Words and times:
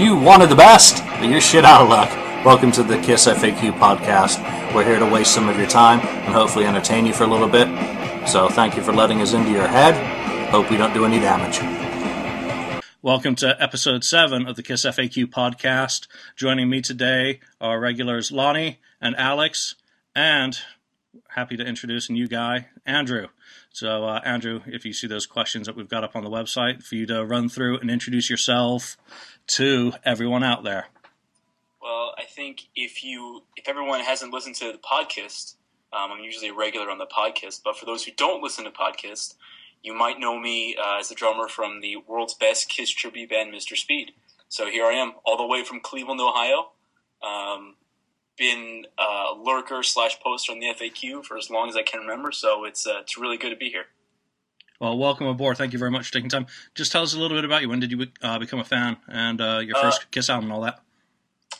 You 0.00 0.16
wanted 0.16 0.48
the 0.48 0.56
best, 0.56 1.04
but 1.04 1.28
you're 1.28 1.42
shit 1.42 1.62
out 1.62 1.82
of 1.82 1.90
luck. 1.90 2.08
Welcome 2.42 2.72
to 2.72 2.82
the 2.82 2.96
KISS 3.02 3.26
FAQ 3.26 3.78
podcast. 3.78 4.42
We're 4.74 4.82
here 4.82 4.98
to 4.98 5.04
waste 5.04 5.34
some 5.34 5.46
of 5.46 5.58
your 5.58 5.66
time 5.66 6.00
and 6.00 6.32
hopefully 6.32 6.64
entertain 6.64 7.04
you 7.04 7.12
for 7.12 7.24
a 7.24 7.26
little 7.26 7.50
bit. 7.50 7.68
So 8.26 8.48
thank 8.48 8.78
you 8.78 8.82
for 8.82 8.94
letting 8.94 9.20
us 9.20 9.34
into 9.34 9.50
your 9.50 9.68
head. 9.68 10.48
Hope 10.48 10.70
we 10.70 10.78
don't 10.78 10.94
do 10.94 11.04
any 11.04 11.20
damage. 11.20 11.60
Welcome 13.02 13.34
to 13.36 13.62
episode 13.62 14.02
seven 14.02 14.46
of 14.46 14.56
the 14.56 14.62
KISS 14.62 14.86
FAQ 14.86 15.26
podcast. 15.26 16.06
Joining 16.34 16.70
me 16.70 16.80
today 16.80 17.40
are 17.60 17.78
regulars 17.78 18.32
Lonnie 18.32 18.80
and 19.02 19.14
Alex, 19.16 19.74
and 20.16 20.58
happy 21.28 21.58
to 21.58 21.64
introduce 21.66 22.08
a 22.08 22.12
new 22.12 22.26
guy, 22.26 22.68
Andrew. 22.86 23.26
So, 23.72 24.04
uh, 24.04 24.20
Andrew, 24.24 24.62
if 24.66 24.84
you 24.84 24.92
see 24.92 25.06
those 25.06 25.26
questions 25.26 25.66
that 25.66 25.76
we've 25.76 25.88
got 25.88 26.02
up 26.04 26.16
on 26.16 26.24
the 26.24 26.30
website, 26.30 26.82
for 26.82 26.96
you 26.96 27.06
to 27.06 27.24
run 27.24 27.48
through 27.48 27.78
and 27.78 27.90
introduce 27.90 28.28
yourself 28.28 28.96
to 29.50 29.92
everyone 30.04 30.44
out 30.44 30.62
there. 30.62 30.86
Well, 31.82 32.14
I 32.16 32.24
think 32.24 32.68
if 32.76 33.02
you 33.02 33.42
if 33.56 33.68
everyone 33.68 34.00
hasn't 34.00 34.32
listened 34.32 34.54
to 34.56 34.72
the 34.72 34.78
podcast, 34.78 35.54
um, 35.92 36.12
I'm 36.12 36.22
usually 36.22 36.48
a 36.48 36.54
regular 36.54 36.90
on 36.90 36.98
the 36.98 37.06
podcast. 37.06 37.62
But 37.64 37.76
for 37.76 37.86
those 37.86 38.04
who 38.04 38.12
don't 38.12 38.42
listen 38.42 38.64
to 38.64 38.70
podcast, 38.70 39.34
you 39.82 39.94
might 39.94 40.20
know 40.20 40.38
me 40.38 40.76
uh, 40.76 40.98
as 40.98 41.08
the 41.08 41.14
drummer 41.14 41.48
from 41.48 41.80
the 41.80 41.96
world's 41.96 42.34
best 42.34 42.68
Kiss 42.68 42.90
tribute 42.90 43.30
band, 43.30 43.52
Mr. 43.52 43.76
Speed. 43.76 44.12
So 44.48 44.66
here 44.66 44.84
I 44.84 44.92
am, 44.92 45.12
all 45.24 45.36
the 45.36 45.46
way 45.46 45.64
from 45.64 45.80
Cleveland, 45.80 46.20
Ohio. 46.20 46.70
Um, 47.22 47.76
been 48.36 48.86
a 48.98 49.34
lurker 49.38 49.82
slash 49.82 50.18
poster 50.20 50.52
on 50.52 50.60
the 50.60 50.66
FAQ 50.66 51.24
for 51.24 51.36
as 51.36 51.50
long 51.50 51.68
as 51.68 51.76
I 51.76 51.82
can 51.82 52.00
remember. 52.00 52.32
So 52.32 52.64
it's 52.64 52.86
uh, 52.86 53.00
it's 53.00 53.18
really 53.18 53.36
good 53.36 53.50
to 53.50 53.56
be 53.56 53.68
here. 53.68 53.86
Well, 54.80 54.96
welcome 54.96 55.26
aboard. 55.26 55.58
Thank 55.58 55.74
you 55.74 55.78
very 55.78 55.90
much 55.90 56.06
for 56.06 56.12
taking 56.14 56.30
time. 56.30 56.46
Just 56.74 56.90
tell 56.90 57.02
us 57.02 57.12
a 57.12 57.18
little 57.18 57.36
bit 57.36 57.44
about 57.44 57.60
you. 57.60 57.68
When 57.68 57.80
did 57.80 57.92
you 57.92 58.06
uh, 58.22 58.38
become 58.38 58.60
a 58.60 58.64
fan 58.64 58.96
and 59.08 59.38
uh, 59.38 59.58
your 59.58 59.76
first 59.76 60.02
uh, 60.02 60.04
Kiss 60.10 60.30
album 60.30 60.46
and 60.46 60.54
all 60.54 60.62
that? 60.62 60.80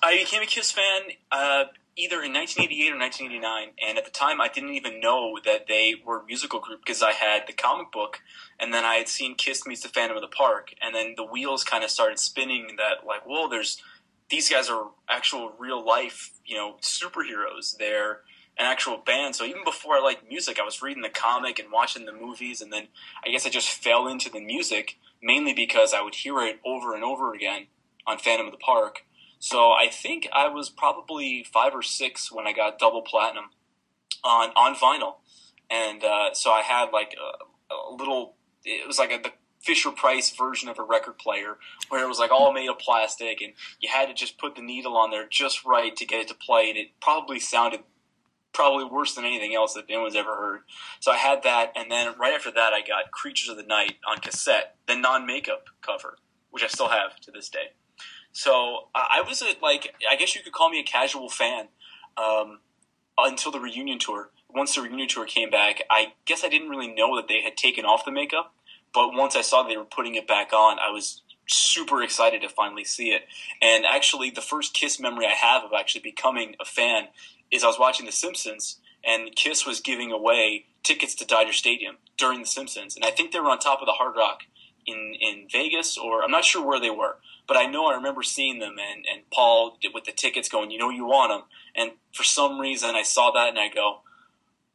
I 0.02 0.16
became 0.16 0.42
a 0.42 0.46
Kiss 0.46 0.72
fan 0.72 1.02
uh, 1.30 1.64
either 1.96 2.22
in 2.22 2.32
1988 2.32 2.92
or 2.92 2.98
1989, 2.98 3.68
and 3.86 3.98
at 3.98 4.06
the 4.06 4.10
time 4.10 4.40
I 4.40 4.48
didn't 4.48 4.70
even 4.70 5.00
know 5.00 5.38
that 5.44 5.66
they 5.68 5.96
were 6.02 6.20
a 6.20 6.24
musical 6.24 6.60
group 6.60 6.80
because 6.80 7.02
I 7.02 7.12
had 7.12 7.42
the 7.46 7.52
comic 7.52 7.92
book, 7.92 8.20
and 8.58 8.72
then 8.72 8.86
I 8.86 8.94
had 8.94 9.08
seen 9.08 9.34
Kiss 9.34 9.66
meets 9.66 9.82
the 9.82 9.90
Phantom 9.90 10.16
of 10.16 10.22
the 10.22 10.28
Park, 10.28 10.72
and 10.80 10.94
then 10.94 11.12
the 11.18 11.24
wheels 11.24 11.62
kind 11.62 11.84
of 11.84 11.90
started 11.90 12.18
spinning. 12.18 12.76
That 12.78 13.06
like, 13.06 13.26
whoa, 13.26 13.50
there's 13.50 13.82
these 14.30 14.48
guys 14.48 14.70
are 14.70 14.86
actual 15.10 15.52
real 15.58 15.84
life, 15.84 16.30
you 16.46 16.56
know, 16.56 16.76
superheroes. 16.80 17.76
They're 17.76 18.20
an 18.58 18.66
actual 18.66 18.98
band. 18.98 19.36
So 19.36 19.44
even 19.44 19.64
before 19.64 19.94
I 19.94 20.00
liked 20.00 20.28
music, 20.28 20.58
I 20.60 20.64
was 20.64 20.82
reading 20.82 21.02
the 21.02 21.08
comic 21.08 21.58
and 21.58 21.72
watching 21.72 22.04
the 22.04 22.12
movies, 22.12 22.60
and 22.60 22.72
then 22.72 22.88
I 23.24 23.30
guess 23.30 23.46
I 23.46 23.50
just 23.50 23.70
fell 23.70 24.06
into 24.06 24.30
the 24.30 24.40
music 24.40 24.98
mainly 25.22 25.52
because 25.52 25.92
I 25.92 26.02
would 26.02 26.14
hear 26.14 26.38
it 26.40 26.60
over 26.64 26.94
and 26.94 27.04
over 27.04 27.34
again 27.34 27.66
on 28.06 28.18
Phantom 28.18 28.46
of 28.46 28.52
the 28.52 28.58
Park. 28.58 29.04
So 29.38 29.72
I 29.72 29.88
think 29.90 30.28
I 30.32 30.48
was 30.48 30.68
probably 30.68 31.44
five 31.44 31.74
or 31.74 31.82
six 31.82 32.30
when 32.30 32.46
I 32.46 32.52
got 32.52 32.78
double 32.78 33.02
platinum 33.02 33.46
on 34.22 34.50
on 34.50 34.74
vinyl, 34.74 35.16
and 35.70 36.04
uh, 36.04 36.34
so 36.34 36.50
I 36.50 36.60
had 36.60 36.90
like 36.92 37.14
a, 37.18 37.74
a 37.74 37.94
little. 37.94 38.34
It 38.62 38.86
was 38.86 38.98
like 38.98 39.10
a, 39.10 39.22
the 39.22 39.32
Fisher 39.60 39.90
Price 39.90 40.30
version 40.30 40.68
of 40.68 40.78
a 40.78 40.82
record 40.82 41.18
player 41.18 41.58
where 41.88 42.02
it 42.02 42.08
was 42.08 42.18
like 42.18 42.30
all 42.30 42.52
made 42.52 42.68
of 42.68 42.78
plastic 42.78 43.40
and 43.42 43.52
you 43.78 43.90
had 43.90 44.06
to 44.06 44.14
just 44.14 44.38
put 44.38 44.54
the 44.54 44.62
needle 44.62 44.96
on 44.96 45.10
there 45.10 45.26
just 45.28 45.64
right 45.64 45.94
to 45.96 46.06
get 46.06 46.20
it 46.20 46.28
to 46.28 46.34
play 46.34 46.70
and 46.70 46.78
it 46.78 46.88
probably 47.00 47.38
sounded 47.38 47.80
probably 48.52 48.84
worse 48.84 49.14
than 49.14 49.24
anything 49.24 49.54
else 49.54 49.74
that 49.74 49.84
anyone's 49.88 50.16
ever 50.16 50.36
heard. 50.36 50.60
So 51.00 51.12
I 51.12 51.16
had 51.16 51.42
that 51.44 51.72
and 51.76 51.90
then 51.90 52.14
right 52.18 52.34
after 52.34 52.50
that 52.50 52.72
I 52.72 52.80
got 52.80 53.10
Creatures 53.10 53.48
of 53.48 53.56
the 53.56 53.62
Night 53.62 53.96
on 54.08 54.18
cassette, 54.18 54.76
the 54.86 54.96
non-makeup 54.96 55.66
cover, 55.80 56.16
which 56.50 56.62
I 56.62 56.68
still 56.68 56.88
have 56.88 57.18
to 57.20 57.30
this 57.30 57.48
day. 57.48 57.72
So 58.32 58.88
I 58.94 59.22
was 59.26 59.42
a, 59.42 59.52
like 59.62 59.94
I 60.08 60.16
guess 60.16 60.34
you 60.34 60.42
could 60.42 60.52
call 60.52 60.70
me 60.70 60.80
a 60.80 60.84
casual 60.84 61.28
fan 61.28 61.68
um, 62.16 62.60
until 63.18 63.52
the 63.52 63.60
reunion 63.60 63.98
tour. 63.98 64.30
Once 64.48 64.74
the 64.74 64.82
reunion 64.82 65.08
tour 65.08 65.26
came 65.26 65.50
back, 65.50 65.82
I 65.90 66.14
guess 66.24 66.44
I 66.44 66.48
didn't 66.48 66.68
really 66.68 66.92
know 66.92 67.16
that 67.16 67.28
they 67.28 67.42
had 67.42 67.56
taken 67.56 67.84
off 67.84 68.04
the 68.04 68.12
makeup 68.12 68.52
but 68.92 69.14
once 69.14 69.36
I 69.36 69.42
saw 69.42 69.62
they 69.62 69.76
were 69.76 69.84
putting 69.84 70.14
it 70.14 70.26
back 70.26 70.52
on, 70.52 70.78
I 70.78 70.90
was 70.90 71.22
super 71.48 72.02
excited 72.02 72.42
to 72.42 72.48
finally 72.48 72.84
see 72.84 73.10
it. 73.10 73.22
And 73.60 73.84
actually, 73.84 74.30
the 74.30 74.40
first 74.40 74.74
Kiss 74.74 75.00
memory 75.00 75.26
I 75.26 75.34
have 75.34 75.64
of 75.64 75.70
actually 75.78 76.02
becoming 76.02 76.56
a 76.60 76.64
fan 76.64 77.08
is 77.50 77.64
I 77.64 77.68
was 77.68 77.78
watching 77.78 78.06
The 78.06 78.12
Simpsons, 78.12 78.78
and 79.04 79.34
Kiss 79.34 79.66
was 79.66 79.80
giving 79.80 80.12
away 80.12 80.66
tickets 80.82 81.14
to 81.16 81.26
Dodger 81.26 81.52
Stadium 81.52 81.96
during 82.16 82.40
The 82.40 82.46
Simpsons, 82.46 82.96
and 82.96 83.04
I 83.04 83.10
think 83.10 83.32
they 83.32 83.40
were 83.40 83.50
on 83.50 83.58
top 83.58 83.80
of 83.80 83.86
the 83.86 83.92
Hard 83.92 84.16
Rock 84.16 84.40
in 84.86 85.14
in 85.20 85.46
Vegas, 85.50 85.96
or 85.98 86.22
I'm 86.22 86.30
not 86.30 86.44
sure 86.44 86.64
where 86.64 86.80
they 86.80 86.90
were, 86.90 87.16
but 87.46 87.56
I 87.56 87.66
know 87.66 87.86
I 87.86 87.94
remember 87.94 88.22
seeing 88.22 88.58
them, 88.58 88.76
and 88.78 89.04
and 89.10 89.28
Paul 89.30 89.78
with 89.92 90.04
the 90.04 90.12
tickets 90.12 90.48
going, 90.48 90.70
you 90.70 90.78
know, 90.78 90.90
you 90.90 91.06
want 91.06 91.32
them, 91.32 91.42
and 91.74 91.92
for 92.12 92.24
some 92.24 92.58
reason 92.58 92.94
I 92.94 93.02
saw 93.02 93.30
that 93.32 93.48
and 93.48 93.58
I 93.58 93.68
go 93.68 94.00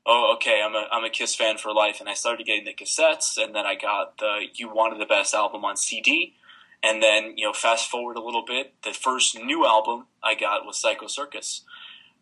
oh, 0.06 0.34
okay, 0.36 0.62
I'm 0.64 0.76
a 0.76 0.88
I'm 0.92 1.04
a 1.04 1.10
Kiss 1.10 1.36
fan 1.36 1.58
for 1.58 1.74
life, 1.74 2.00
and 2.00 2.10
I 2.10 2.14
started 2.14 2.46
getting 2.46 2.66
the 2.66 2.74
cassettes, 2.74 3.38
and 3.42 3.56
then 3.56 3.66
I 3.66 3.76
got 3.76 4.18
the 4.18 4.46
You 4.54 4.74
Wanted 4.74 5.02
the 5.02 5.06
Best 5.06 5.34
album 5.34 5.66
on 5.66 5.78
CD, 5.78 6.36
and 6.84 7.02
then 7.02 7.38
you 7.38 7.46
know, 7.46 7.54
fast 7.54 7.90
forward 7.90 8.18
a 8.18 8.24
little 8.24 8.46
bit, 8.46 8.74
the 8.84 8.94
first 8.94 9.38
new 9.38 9.66
album 9.66 10.06
I 10.24 10.36
got 10.36 10.66
was 10.66 10.78
Psycho 10.78 11.08
Circus. 11.08 11.62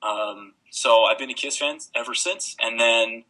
Um, 0.03 0.53
so 0.69 1.03
I've 1.03 1.17
been 1.17 1.29
a 1.29 1.35
Kiss 1.35 1.57
fan 1.57 1.77
ever 1.95 2.13
since, 2.13 2.55
and 2.59 2.79
then 2.79 3.23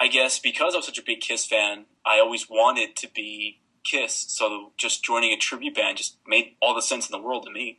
I 0.00 0.08
guess 0.08 0.38
because 0.38 0.74
I 0.74 0.78
was 0.78 0.86
such 0.86 0.98
a 0.98 1.04
big 1.04 1.20
Kiss 1.20 1.46
fan, 1.46 1.86
I 2.04 2.18
always 2.18 2.48
wanted 2.48 2.96
to 2.96 3.08
be 3.14 3.60
Kiss. 3.84 4.14
So 4.28 4.72
just 4.76 5.04
joining 5.04 5.32
a 5.32 5.36
tribute 5.36 5.74
band 5.74 5.98
just 5.98 6.16
made 6.26 6.56
all 6.60 6.74
the 6.74 6.82
sense 6.82 7.08
in 7.08 7.12
the 7.12 7.24
world 7.24 7.44
to 7.44 7.50
me. 7.50 7.78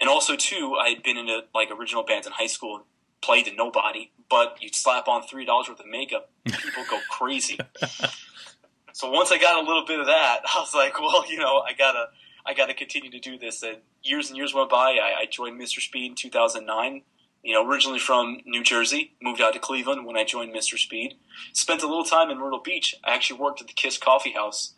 And 0.00 0.10
also 0.10 0.36
too, 0.36 0.76
I 0.80 0.90
had 0.90 1.02
been 1.02 1.16
into 1.16 1.42
like 1.54 1.70
original 1.70 2.02
bands 2.02 2.26
in 2.26 2.32
high 2.32 2.46
school, 2.46 2.76
and 2.76 2.84
played 3.22 3.46
to 3.46 3.54
nobody, 3.54 4.10
but 4.28 4.58
you 4.60 4.68
slap 4.72 5.08
on 5.08 5.22
three 5.22 5.44
dollars 5.44 5.68
worth 5.68 5.80
of 5.80 5.86
makeup, 5.86 6.30
people 6.44 6.84
go 6.90 6.98
crazy. 7.10 7.58
so 8.92 9.10
once 9.10 9.32
I 9.32 9.38
got 9.38 9.62
a 9.62 9.66
little 9.66 9.84
bit 9.86 10.00
of 10.00 10.06
that, 10.06 10.40
I 10.54 10.60
was 10.60 10.74
like, 10.74 11.00
well, 11.00 11.24
you 11.28 11.38
know, 11.38 11.60
I 11.60 11.72
gotta, 11.72 12.06
I 12.44 12.54
gotta 12.54 12.74
continue 12.74 13.10
to 13.10 13.18
do 13.18 13.38
this. 13.38 13.62
And 13.62 13.78
years 14.02 14.28
and 14.28 14.36
years 14.36 14.52
went 14.52 14.70
by. 14.70 14.98
I, 15.02 15.22
I 15.22 15.26
joined 15.30 15.60
Mr. 15.60 15.80
Speed 15.80 16.10
in 16.10 16.14
2009. 16.14 17.02
You 17.44 17.54
know, 17.54 17.68
originally 17.68 17.98
from 17.98 18.38
New 18.46 18.64
Jersey, 18.64 19.12
moved 19.22 19.40
out 19.40 19.52
to 19.52 19.58
Cleveland 19.58 20.06
when 20.06 20.16
I 20.16 20.24
joined 20.24 20.54
Mr. 20.54 20.78
Speed. 20.78 21.14
Spent 21.52 21.82
a 21.82 21.86
little 21.86 22.04
time 22.04 22.30
in 22.30 22.38
Myrtle 22.38 22.60
Beach. 22.60 22.94
I 23.04 23.14
actually 23.14 23.38
worked 23.38 23.60
at 23.60 23.66
the 23.66 23.74
Kiss 23.74 23.98
Coffee 23.98 24.32
House 24.32 24.72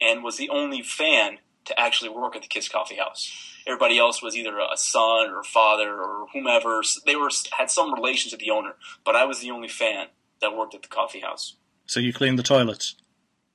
and 0.00 0.22
was 0.22 0.36
the 0.36 0.50
only 0.50 0.82
fan 0.82 1.38
to 1.64 1.80
actually 1.80 2.10
work 2.10 2.36
at 2.36 2.42
the 2.42 2.48
Kiss 2.48 2.68
Coffee 2.68 2.96
House 2.96 3.50
everybody 3.66 3.98
else 3.98 4.22
was 4.22 4.36
either 4.36 4.58
a 4.58 4.76
son 4.76 5.30
or 5.30 5.42
father 5.42 5.94
or 5.94 6.26
whomever. 6.32 6.82
They 7.06 7.16
were 7.16 7.30
had 7.56 7.70
some 7.70 7.94
relation 7.94 8.30
to 8.30 8.36
the 8.36 8.50
owner, 8.50 8.74
but 9.04 9.16
I 9.16 9.24
was 9.24 9.40
the 9.40 9.50
only 9.50 9.68
fan 9.68 10.06
that 10.40 10.56
worked 10.56 10.74
at 10.74 10.82
the 10.82 10.88
coffee 10.88 11.20
house. 11.20 11.56
So 11.86 12.00
you 12.00 12.12
cleaned 12.12 12.38
the 12.38 12.42
toilets. 12.42 12.96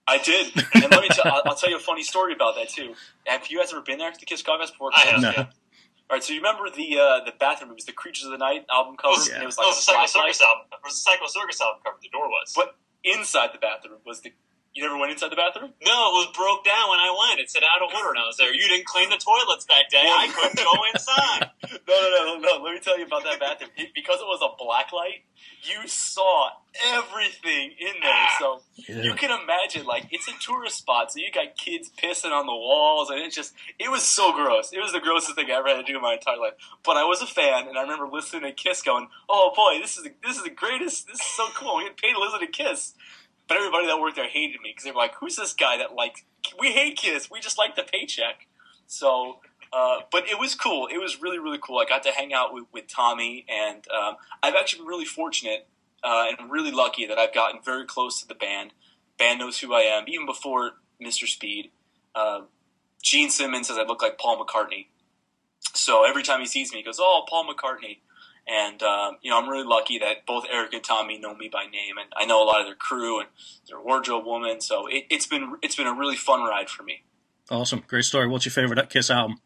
I 0.08 0.20
did, 0.20 0.54
and 0.76 0.92
let 0.92 1.02
me. 1.02 1.10
T- 1.10 1.22
I'll, 1.26 1.42
I'll 1.46 1.56
tell 1.56 1.70
you 1.70 1.78
a 1.78 1.80
funny 1.80 2.04
story 2.04 2.34
about 2.34 2.56
that 2.56 2.70
too. 2.70 2.94
Have 3.26 3.48
you 3.48 3.60
guys 3.60 3.74
ever 3.74 3.82
been 3.82 3.98
there 3.98 4.12
to 4.12 4.20
the 4.20 4.26
Kiss 4.26 4.42
Coffee 4.44 4.62
House 4.62 4.72
before? 4.72 4.92
I 4.94 5.00
have. 5.08 5.22
No. 5.22 5.48
All 6.10 6.16
right, 6.16 6.24
so 6.24 6.34
you 6.34 6.40
remember 6.40 6.70
the 6.70 7.00
uh, 7.00 7.26
the 7.26 7.34
bathroom? 7.40 7.72
It 7.72 7.76
was 7.76 7.86
the 7.86 7.92
Creatures 7.92 8.26
of 8.26 8.32
the 8.32 8.38
Night 8.38 8.66
album 8.72 8.96
cover. 8.96 9.14
It 9.14 9.18
was, 9.18 9.30
and 9.30 9.42
it 9.42 9.46
was 9.46 9.58
like 9.58 9.66
it 9.66 9.70
was 9.70 9.78
a 9.80 9.82
Psycho 9.82 10.06
Circus 10.06 10.42
album. 10.42 10.66
It 10.72 10.80
was 10.84 10.94
a 10.94 10.98
Psycho 10.98 11.26
Circus 11.28 11.62
album 11.62 11.82
cover. 11.84 11.98
The 12.02 12.10
door 12.10 12.28
was. 12.30 12.54
But 12.56 12.76
inside 13.04 13.50
the 13.54 13.58
bathroom 13.58 14.00
was 14.06 14.22
the 14.22 14.34
you 14.76 14.84
never 14.84 15.00
went 15.00 15.14
inside 15.14 15.32
the 15.32 15.40
bathroom? 15.40 15.72
No, 15.86 15.98
it 16.12 16.14
was 16.20 16.36
broke 16.36 16.66
down 16.66 16.90
when 16.92 17.00
I 17.00 17.08
went. 17.08 17.40
It 17.40 17.50
said 17.50 17.64
out 17.64 17.82
of 17.82 17.96
order, 17.96 18.10
and 18.10 18.20
I 18.20 18.28
was 18.28 18.36
there. 18.36 18.54
You 18.54 18.68
didn't 18.68 18.86
clean 18.86 19.10
the 19.10 19.16
toilets 19.16 19.64
that 19.72 19.88
day. 19.90 20.04
I 20.04 20.28
couldn't 20.28 20.60
go 20.60 20.76
inside. 20.92 21.50
no, 21.88 21.96
no, 21.96 22.36
no, 22.36 22.40
no. 22.44 22.64
Let 22.64 22.74
me 22.74 22.80
tell 22.82 23.00
you 23.00 23.06
about 23.06 23.24
that 23.24 23.40
bathroom. 23.40 23.72
It, 23.78 23.96
because 23.96 24.20
it 24.20 24.28
was 24.28 24.44
a 24.44 24.52
black 24.62 24.92
light, 24.92 25.24
you 25.64 25.88
saw 25.88 26.50
everything 26.92 27.72
in 27.80 27.96
there. 28.02 28.12
Ah. 28.12 28.36
So 28.38 28.62
yeah. 28.76 29.02
you 29.02 29.14
can 29.14 29.32
imagine, 29.32 29.86
like, 29.86 30.08
it's 30.12 30.28
a 30.28 30.36
tourist 30.42 30.78
spot, 30.78 31.14
so 31.14 31.20
you 31.20 31.32
got 31.32 31.56
kids 31.56 31.90
pissing 31.96 32.32
on 32.32 32.46
the 32.46 32.54
walls, 32.54 33.10
and 33.10 33.22
it's 33.22 33.36
just, 33.36 33.54
it 33.80 33.90
was 33.90 34.04
so 34.04 34.34
gross. 34.34 34.74
It 34.74 34.80
was 34.82 34.92
the 34.92 35.00
grossest 35.00 35.36
thing 35.36 35.48
I 35.50 35.56
ever 35.56 35.70
had 35.70 35.78
to 35.78 35.84
do 35.84 35.96
in 35.96 36.02
my 36.02 36.16
entire 36.16 36.38
life. 36.38 36.54
But 36.84 36.98
I 36.98 37.06
was 37.06 37.22
a 37.22 37.28
fan, 37.28 37.70
and 37.70 37.78
I 37.78 37.82
remember 37.82 38.08
listening 38.12 38.44
to 38.44 38.52
Kiss 38.52 38.82
going, 38.82 39.08
"Oh 39.30 39.54
boy, 39.56 39.80
this 39.82 39.96
is 39.96 40.04
the, 40.04 40.12
this 40.22 40.36
is 40.36 40.44
the 40.44 40.50
greatest. 40.50 41.08
This 41.08 41.20
is 41.22 41.26
so 41.26 41.48
cool. 41.56 41.78
We 41.78 41.86
get 41.86 41.98
paid 41.98 42.14
to 42.14 42.20
listen 42.20 42.42
to 42.42 42.48
Kiss." 42.48 42.94
But 43.48 43.58
everybody 43.58 43.88
that 43.88 44.00
worked 44.00 44.16
there 44.16 44.28
hated 44.28 44.62
me 44.62 44.72
because 44.72 44.84
they 44.84 44.92
were 44.92 44.98
like, 44.98 45.16
"Who's 45.16 45.36
this 45.36 45.54
guy 45.54 45.78
that 45.78 45.94
like 45.94 46.26
we 46.60 46.72
hate 46.72 46.98
kids? 46.98 47.30
We 47.30 47.40
just 47.40 47.58
like 47.58 47.76
the 47.76 47.84
paycheck." 47.84 48.48
So, 48.88 49.40
uh, 49.72 50.02
but 50.12 50.28
it 50.28 50.40
was 50.40 50.56
cool. 50.56 50.88
It 50.88 50.98
was 50.98 51.22
really 51.22 51.40
really 51.40 51.60
cool. 51.62 51.80
I 51.80 51.86
got 51.86 52.04
to 52.04 52.12
hang 52.12 52.34
out 52.34 52.54
with, 52.54 52.66
with 52.74 52.88
Tommy, 52.88 53.46
and 53.48 53.86
um, 53.90 54.16
I've 54.42 54.56
actually 54.56 54.80
been 54.80 54.88
really 54.88 55.06
fortunate 55.06 55.68
uh, 56.04 56.28
and 56.38 56.52
really 56.52 56.72
lucky 56.72 57.06
that 57.06 57.18
I've 57.18 57.34
gotten 57.34 57.62
very 57.64 57.86
close 57.86 58.22
to 58.22 58.28
the 58.28 58.36
band. 58.36 58.74
Band 59.18 59.40
knows 59.40 59.60
who 59.60 59.74
I 59.74 59.82
am 59.82 60.06
even 60.08 60.26
before 60.26 60.74
Mr. 61.02 61.28
Speed. 61.28 61.72
Uh, 62.14 62.42
Gene 63.02 63.30
Simmons 63.30 63.68
says 63.68 63.78
I 63.78 63.84
look 63.84 64.02
like 64.02 64.18
Paul 64.18 64.44
McCartney. 64.44 64.88
So 65.74 66.06
every 66.08 66.24
time 66.24 66.40
he 66.40 66.46
sees 66.46 66.72
me, 66.72 66.80
he 66.80 66.84
goes, 66.84 67.00
"Oh, 67.00 67.26
Paul 67.28 67.48
McCartney." 67.48 68.00
And 68.48 68.82
um, 68.84 69.18
you 69.22 69.32
know, 69.32 69.40
I'm 69.40 69.50
really 69.50 69.66
lucky 69.66 70.00
that 70.00 70.26
both 70.28 70.46
Eric 70.52 70.74
and 70.74 70.84
Tommy 70.84 71.18
know 71.18 71.34
me 71.36 71.50
by 71.52 71.66
name, 71.66 71.98
and 72.00 72.08
I 72.16 72.26
know 72.26 72.44
a 72.44 72.46
lot 72.46 72.62
of 72.62 72.68
their 72.68 72.76
crew 72.76 73.20
and 73.20 73.30
their 73.68 73.82
wardrobe 73.82 74.26
woman. 74.26 74.62
So 74.62 74.88
it, 74.88 75.06
has 75.12 75.26
been 75.26 75.56
it's 75.64 75.76
been 75.76 75.88
a 75.88 75.94
really 75.94 76.16
fun 76.16 76.42
ride 76.42 76.70
for 76.70 76.84
me. 76.84 77.04
Awesome, 77.50 77.84
great 77.88 78.06
story. 78.06 78.28
What's 78.28 78.46
your 78.46 78.52
favorite 78.52 78.90
Kiss 78.90 79.10
album? 79.10 79.40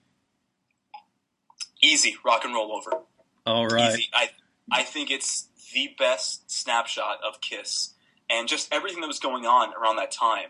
Easy, 1.81 2.17
rock 2.25 2.43
and 2.43 2.53
roll 2.53 2.73
over. 2.73 3.03
All 3.45 3.67
right. 3.67 3.93
Easy. 3.93 4.09
I 4.13 4.31
I 4.71 4.83
think 4.83 5.11
it's 5.11 5.47
the 5.73 5.95
best 5.97 6.51
snapshot 6.51 7.19
of 7.25 7.39
Kiss 7.39 7.93
and 8.29 8.47
just 8.47 8.71
everything 8.73 9.01
that 9.01 9.07
was 9.07 9.19
going 9.19 9.45
on 9.45 9.73
around 9.73 9.95
that 9.97 10.11
time. 10.11 10.49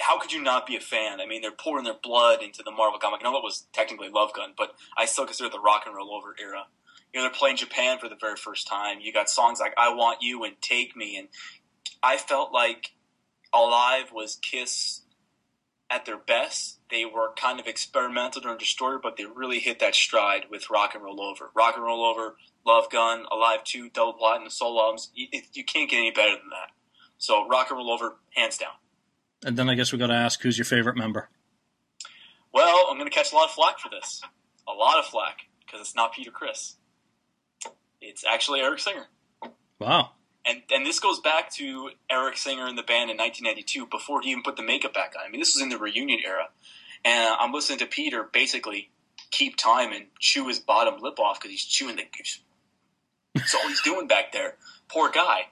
How 0.00 0.18
could 0.18 0.32
you 0.32 0.42
not 0.42 0.66
be 0.66 0.76
a 0.76 0.80
fan? 0.80 1.20
I 1.20 1.26
mean, 1.26 1.42
they're 1.42 1.50
pouring 1.50 1.84
their 1.84 1.94
blood 2.00 2.42
into 2.42 2.62
the 2.62 2.70
Marvel 2.70 3.00
comic. 3.00 3.20
I 3.20 3.24
know 3.24 3.32
that 3.32 3.42
was 3.42 3.66
technically 3.72 4.08
Love 4.08 4.32
Gun, 4.32 4.52
but 4.56 4.74
I 4.96 5.06
still 5.06 5.26
consider 5.26 5.48
it 5.48 5.52
the 5.52 5.60
rock 5.60 5.84
and 5.86 5.94
roll 5.94 6.14
over 6.14 6.36
era. 6.40 6.66
You 7.12 7.20
know, 7.20 7.24
they're 7.24 7.38
playing 7.38 7.56
Japan 7.56 7.98
for 7.98 8.08
the 8.08 8.16
very 8.20 8.36
first 8.36 8.66
time. 8.66 9.00
You 9.00 9.12
got 9.12 9.30
songs 9.30 9.60
like 9.60 9.74
"I 9.78 9.94
Want 9.94 10.18
You" 10.22 10.44
and 10.44 10.60
"Take 10.60 10.96
Me," 10.96 11.16
and 11.16 11.28
I 12.02 12.16
felt 12.16 12.52
like 12.52 12.92
Alive 13.52 14.12
was 14.12 14.36
Kiss 14.36 15.02
at 15.90 16.04
their 16.04 16.18
best. 16.18 16.78
They 16.90 17.04
were 17.04 17.32
kind 17.34 17.60
of 17.60 17.66
experimental 17.66 18.40
during 18.40 18.58
Destroyer, 18.58 18.98
but 18.98 19.16
they 19.16 19.24
really 19.24 19.58
hit 19.58 19.80
that 19.80 19.94
stride 19.94 20.44
with 20.50 20.70
Rock 20.70 20.94
and 20.94 21.02
Roll 21.02 21.20
Over. 21.20 21.50
Rock 21.54 21.74
and 21.76 21.84
Roll 21.84 22.04
Over, 22.04 22.36
Love 22.66 22.90
Gun, 22.90 23.24
Alive 23.30 23.64
2, 23.64 23.90
Double 23.90 24.12
Platinum, 24.12 24.50
Soul 24.50 24.80
albums. 24.80 25.10
You, 25.14 25.28
you 25.52 25.64
can't 25.64 25.88
get 25.90 25.98
any 25.98 26.10
better 26.10 26.32
than 26.32 26.50
that. 26.50 26.70
So 27.18 27.46
Rock 27.48 27.68
and 27.70 27.78
Roll 27.78 27.90
Over, 27.90 28.16
hands 28.34 28.58
down. 28.58 28.72
And 29.44 29.56
then 29.56 29.68
I 29.68 29.74
guess 29.74 29.92
we 29.92 29.98
got 29.98 30.08
to 30.08 30.14
ask 30.14 30.42
who's 30.42 30.58
your 30.58 30.64
favorite 30.64 30.96
member? 30.96 31.28
Well, 32.52 32.86
I'm 32.90 32.98
going 32.98 33.10
to 33.10 33.14
catch 33.14 33.32
a 33.32 33.36
lot 33.36 33.44
of 33.46 33.50
flack 33.52 33.78
for 33.78 33.88
this. 33.88 34.22
A 34.66 34.72
lot 34.72 34.98
of 34.98 35.06
flack, 35.06 35.46
because 35.64 35.80
it's 35.80 35.94
not 35.94 36.12
Peter 36.12 36.30
Criss. 36.30 36.76
It's 38.00 38.24
actually 38.24 38.60
Eric 38.60 38.80
Singer. 38.80 39.06
Wow. 39.78 40.10
And, 40.44 40.62
and 40.72 40.86
this 40.86 40.98
goes 40.98 41.20
back 41.20 41.50
to 41.54 41.90
Eric 42.10 42.36
Singer 42.36 42.66
in 42.68 42.76
the 42.76 42.82
band 42.82 43.10
in 43.10 43.16
1992 43.16 43.86
before 43.86 44.22
he 44.22 44.30
even 44.30 44.42
put 44.42 44.56
the 44.56 44.62
makeup 44.62 44.94
back 44.94 45.14
on. 45.18 45.26
I 45.26 45.30
mean, 45.30 45.40
this 45.40 45.54
was 45.54 45.62
in 45.62 45.68
the 45.68 45.78
reunion 45.78 46.20
era. 46.24 46.48
And 47.04 47.36
I'm 47.38 47.52
listening 47.52 47.78
to 47.80 47.86
Peter 47.86 48.22
basically 48.24 48.90
keep 49.30 49.56
time 49.56 49.92
and 49.92 50.06
chew 50.18 50.48
his 50.48 50.58
bottom 50.58 51.00
lip 51.00 51.18
off 51.18 51.38
because 51.38 51.50
he's 51.50 51.64
chewing 51.64 51.96
the. 51.96 52.04
goose. 52.16 52.40
That's 53.34 53.54
all 53.54 53.68
he's 53.68 53.82
doing 53.82 54.06
back 54.06 54.32
there. 54.32 54.56
Poor 54.88 55.10
guy. 55.10 55.48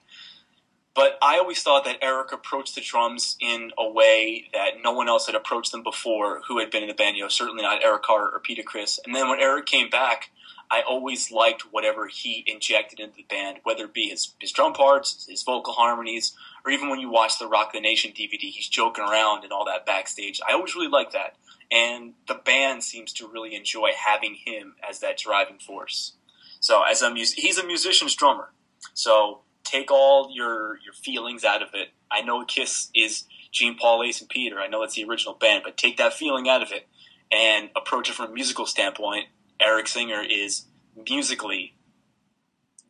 But 0.94 1.18
I 1.20 1.38
always 1.38 1.62
thought 1.62 1.84
that 1.84 1.98
Eric 2.00 2.32
approached 2.32 2.74
the 2.74 2.80
drums 2.80 3.36
in 3.38 3.70
a 3.78 3.86
way 3.86 4.48
that 4.54 4.82
no 4.82 4.92
one 4.92 5.10
else 5.10 5.26
had 5.26 5.34
approached 5.34 5.70
them 5.72 5.82
before 5.82 6.40
who 6.48 6.58
had 6.58 6.70
been 6.70 6.82
in 6.82 6.88
the 6.88 6.94
band. 6.94 7.16
You 7.16 7.24
know, 7.24 7.28
certainly 7.28 7.62
not 7.62 7.84
Eric 7.84 8.02
Carr 8.02 8.30
or 8.30 8.40
Peter 8.40 8.62
Criss. 8.62 8.98
And 9.04 9.14
then 9.14 9.28
when 9.28 9.38
Eric 9.38 9.66
came 9.66 9.90
back, 9.90 10.30
I 10.70 10.82
always 10.82 11.30
liked 11.30 11.72
whatever 11.72 12.08
he 12.08 12.44
injected 12.46 13.00
into 13.00 13.16
the 13.16 13.26
band, 13.28 13.58
whether 13.62 13.84
it 13.84 13.94
be 13.94 14.08
his, 14.08 14.34
his 14.40 14.52
drum 14.52 14.72
parts, 14.72 15.26
his 15.28 15.42
vocal 15.42 15.72
harmonies, 15.72 16.34
or 16.64 16.72
even 16.72 16.88
when 16.88 17.00
you 17.00 17.10
watch 17.10 17.38
the 17.38 17.48
Rock 17.48 17.72
the 17.72 17.80
Nation 17.80 18.12
DVD, 18.12 18.40
he's 18.40 18.68
joking 18.68 19.04
around 19.04 19.44
and 19.44 19.52
all 19.52 19.64
that 19.66 19.86
backstage. 19.86 20.40
I 20.48 20.52
always 20.52 20.74
really 20.74 20.88
liked 20.88 21.12
that. 21.12 21.36
And 21.70 22.14
the 22.28 22.34
band 22.34 22.84
seems 22.84 23.12
to 23.14 23.28
really 23.28 23.54
enjoy 23.54 23.90
having 23.96 24.34
him 24.34 24.74
as 24.88 25.00
that 25.00 25.18
driving 25.18 25.58
force. 25.58 26.12
So 26.60 26.82
as 26.82 27.02
a 27.02 27.10
mus- 27.10 27.32
he's 27.32 27.58
a 27.58 27.66
musician's 27.66 28.14
drummer. 28.14 28.52
So 28.94 29.40
take 29.64 29.90
all 29.90 30.30
your 30.32 30.78
your 30.84 30.92
feelings 30.92 31.44
out 31.44 31.62
of 31.62 31.70
it. 31.74 31.88
I 32.10 32.22
know 32.22 32.44
Kiss 32.44 32.90
is 32.94 33.24
Gene, 33.52 33.76
Paul, 33.76 34.04
Ace, 34.04 34.20
and 34.20 34.28
Peter. 34.28 34.60
I 34.60 34.68
know 34.68 34.82
it's 34.82 34.94
the 34.94 35.04
original 35.04 35.34
band, 35.34 35.62
but 35.64 35.76
take 35.76 35.96
that 35.96 36.12
feeling 36.12 36.48
out 36.48 36.62
of 36.62 36.72
it 36.72 36.86
and 37.32 37.70
approach 37.74 38.08
it 38.08 38.14
from 38.14 38.30
a 38.30 38.34
musical 38.34 38.66
standpoint. 38.66 39.26
Eric 39.60 39.88
Singer 39.88 40.22
is 40.28 40.66
musically 41.08 41.74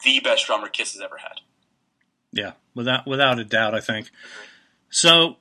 the 0.04 0.20
best 0.20 0.46
drummer 0.46 0.68
Kiss 0.68 0.92
has 0.92 1.02
ever 1.02 1.16
had. 1.18 1.40
Yeah, 2.32 2.52
without 2.74 3.06
without 3.06 3.38
a 3.38 3.44
doubt, 3.44 3.74
I 3.74 3.80
think. 3.80 4.10
So, 4.90 5.36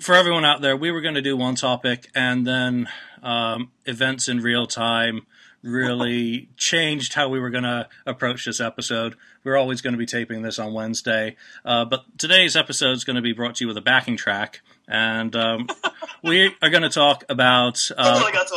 for 0.00 0.14
everyone 0.14 0.44
out 0.44 0.62
there, 0.62 0.76
we 0.76 0.90
were 0.90 1.00
going 1.00 1.14
to 1.14 1.22
do 1.22 1.36
one 1.36 1.54
topic, 1.54 2.08
and 2.14 2.46
then 2.46 2.88
um, 3.22 3.72
events 3.84 4.28
in 4.28 4.40
real 4.40 4.66
time 4.66 5.26
really 5.62 6.48
changed 6.56 7.12
how 7.12 7.28
we 7.28 7.38
were 7.38 7.50
going 7.50 7.64
to 7.64 7.88
approach 8.06 8.46
this 8.46 8.60
episode. 8.60 9.16
We're 9.44 9.56
always 9.56 9.82
going 9.82 9.92
to 9.92 9.98
be 9.98 10.06
taping 10.06 10.42
this 10.42 10.58
on 10.58 10.72
Wednesday, 10.72 11.36
uh, 11.64 11.84
but 11.84 12.04
today's 12.18 12.56
episode 12.56 12.92
is 12.92 13.04
going 13.04 13.16
to 13.16 13.22
be 13.22 13.32
brought 13.32 13.56
to 13.56 13.64
you 13.64 13.68
with 13.68 13.76
a 13.76 13.82
backing 13.82 14.16
track, 14.16 14.62
and 14.88 15.34
um, 15.36 15.68
we 16.24 16.54
are 16.62 16.70
going 16.70 16.82
to 16.82 16.88
talk 16.90 17.24
about. 17.28 17.86
Uh, 17.96 18.22
I 18.24 18.32
got 18.32 18.48
to. 18.48 18.54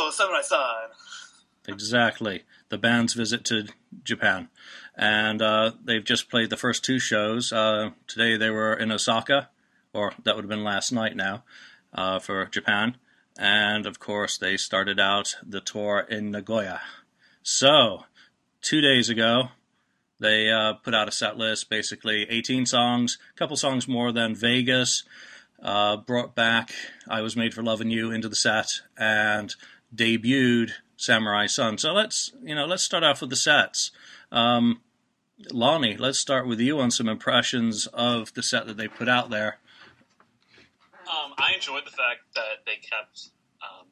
Exactly. 1.66 2.42
The 2.68 2.78
band's 2.78 3.14
visit 3.14 3.44
to 3.46 3.68
Japan. 4.02 4.48
And 4.96 5.40
uh, 5.40 5.72
they've 5.82 6.04
just 6.04 6.30
played 6.30 6.50
the 6.50 6.56
first 6.56 6.84
two 6.84 6.98
shows. 6.98 7.52
Uh, 7.52 7.90
today 8.06 8.36
they 8.36 8.50
were 8.50 8.74
in 8.74 8.92
Osaka, 8.92 9.48
or 9.92 10.12
that 10.24 10.36
would 10.36 10.44
have 10.44 10.50
been 10.50 10.64
last 10.64 10.92
night 10.92 11.16
now, 11.16 11.44
uh, 11.92 12.18
for 12.18 12.46
Japan. 12.46 12.96
And 13.38 13.86
of 13.86 13.98
course, 13.98 14.38
they 14.38 14.56
started 14.56 15.00
out 15.00 15.36
the 15.44 15.60
tour 15.60 16.06
in 16.08 16.30
Nagoya. 16.30 16.80
So, 17.42 18.04
two 18.60 18.80
days 18.80 19.08
ago, 19.08 19.48
they 20.20 20.50
uh, 20.50 20.74
put 20.74 20.94
out 20.94 21.08
a 21.08 21.12
set 21.12 21.36
list, 21.36 21.68
basically 21.68 22.26
18 22.30 22.66
songs, 22.66 23.18
a 23.34 23.38
couple 23.38 23.56
songs 23.56 23.88
more 23.88 24.12
than 24.12 24.34
Vegas, 24.34 25.02
uh, 25.62 25.96
brought 25.96 26.34
back 26.34 26.70
I 27.08 27.20
Was 27.22 27.36
Made 27.36 27.54
for 27.54 27.62
Loving 27.62 27.90
You 27.90 28.12
into 28.12 28.28
the 28.28 28.36
set, 28.36 28.82
and 28.96 29.54
debuted 29.94 30.70
Samurai 30.96 31.46
Son. 31.46 31.78
So 31.78 31.92
let's 31.92 32.32
you 32.42 32.54
know 32.54 32.66
let's 32.66 32.82
start 32.82 33.04
off 33.04 33.20
with 33.20 33.30
the 33.30 33.36
sets. 33.36 33.90
Um, 34.30 34.80
Lonnie, 35.50 35.96
let's 35.96 36.18
start 36.18 36.46
with 36.46 36.60
you 36.60 36.78
on 36.80 36.90
some 36.90 37.08
impressions 37.08 37.86
of 37.88 38.32
the 38.34 38.42
set 38.42 38.66
that 38.66 38.76
they 38.76 38.88
put 38.88 39.08
out 39.08 39.30
there. 39.30 39.58
Um, 41.08 41.34
I 41.36 41.52
enjoyed 41.54 41.84
the 41.84 41.90
fact 41.90 42.22
that 42.34 42.64
they 42.64 42.76
kept 42.76 43.30
um, 43.62 43.86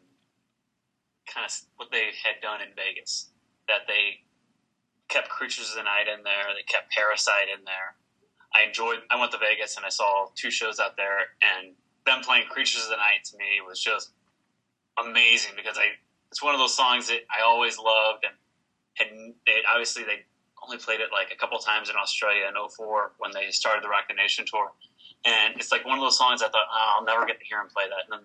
kind 1.26 1.44
of 1.44 1.52
what 1.76 1.90
they 1.90 2.10
had 2.24 2.40
done 2.40 2.60
in 2.60 2.68
Vegas. 2.74 3.30
That 3.68 3.86
they 3.86 4.22
kept 5.08 5.28
Creatures 5.28 5.70
of 5.70 5.76
the 5.76 5.82
Night 5.82 6.06
in 6.08 6.24
there. 6.24 6.54
They 6.56 6.62
kept 6.62 6.92
Parasite 6.92 7.48
in 7.52 7.64
there. 7.64 7.96
I 8.54 8.66
enjoyed. 8.66 9.00
I 9.10 9.18
went 9.18 9.32
to 9.32 9.38
Vegas 9.38 9.76
and 9.76 9.84
I 9.84 9.88
saw 9.88 10.28
two 10.34 10.50
shows 10.50 10.78
out 10.78 10.96
there, 10.96 11.36
and 11.42 11.74
them 12.06 12.22
playing 12.22 12.48
Creatures 12.48 12.84
of 12.84 12.90
the 12.90 12.96
Night 12.96 13.24
to 13.30 13.36
me 13.36 13.60
was 13.66 13.80
just 13.80 14.10
amazing 14.98 15.52
because 15.56 15.78
I 15.78 15.98
it's 16.32 16.42
one 16.42 16.54
of 16.54 16.60
those 16.60 16.72
songs 16.72 17.08
that 17.08 17.28
I 17.28 17.44
always 17.44 17.76
loved, 17.76 18.24
and 18.24 19.34
they, 19.44 19.60
obviously 19.68 20.02
they 20.02 20.24
only 20.64 20.78
played 20.78 21.04
it 21.04 21.12
like 21.12 21.28
a 21.28 21.36
couple 21.36 21.58
times 21.60 21.90
in 21.92 21.96
Australia 22.00 22.48
in 22.48 22.56
04 22.56 23.12
when 23.18 23.32
they 23.36 23.52
started 23.52 23.84
the 23.84 23.92
Rock 23.92 24.08
the 24.08 24.16
Nation 24.16 24.48
tour, 24.48 24.72
and 25.28 25.52
it's 25.60 25.70
like 25.70 25.84
one 25.84 25.98
of 25.98 26.02
those 26.02 26.16
songs 26.16 26.40
I 26.40 26.48
thought 26.48 26.64
oh, 26.72 26.96
I'll 26.96 27.04
never 27.04 27.28
get 27.28 27.38
to 27.38 27.44
hear 27.44 27.58
them 27.60 27.68
play 27.68 27.84
that, 27.84 28.08
and 28.08 28.24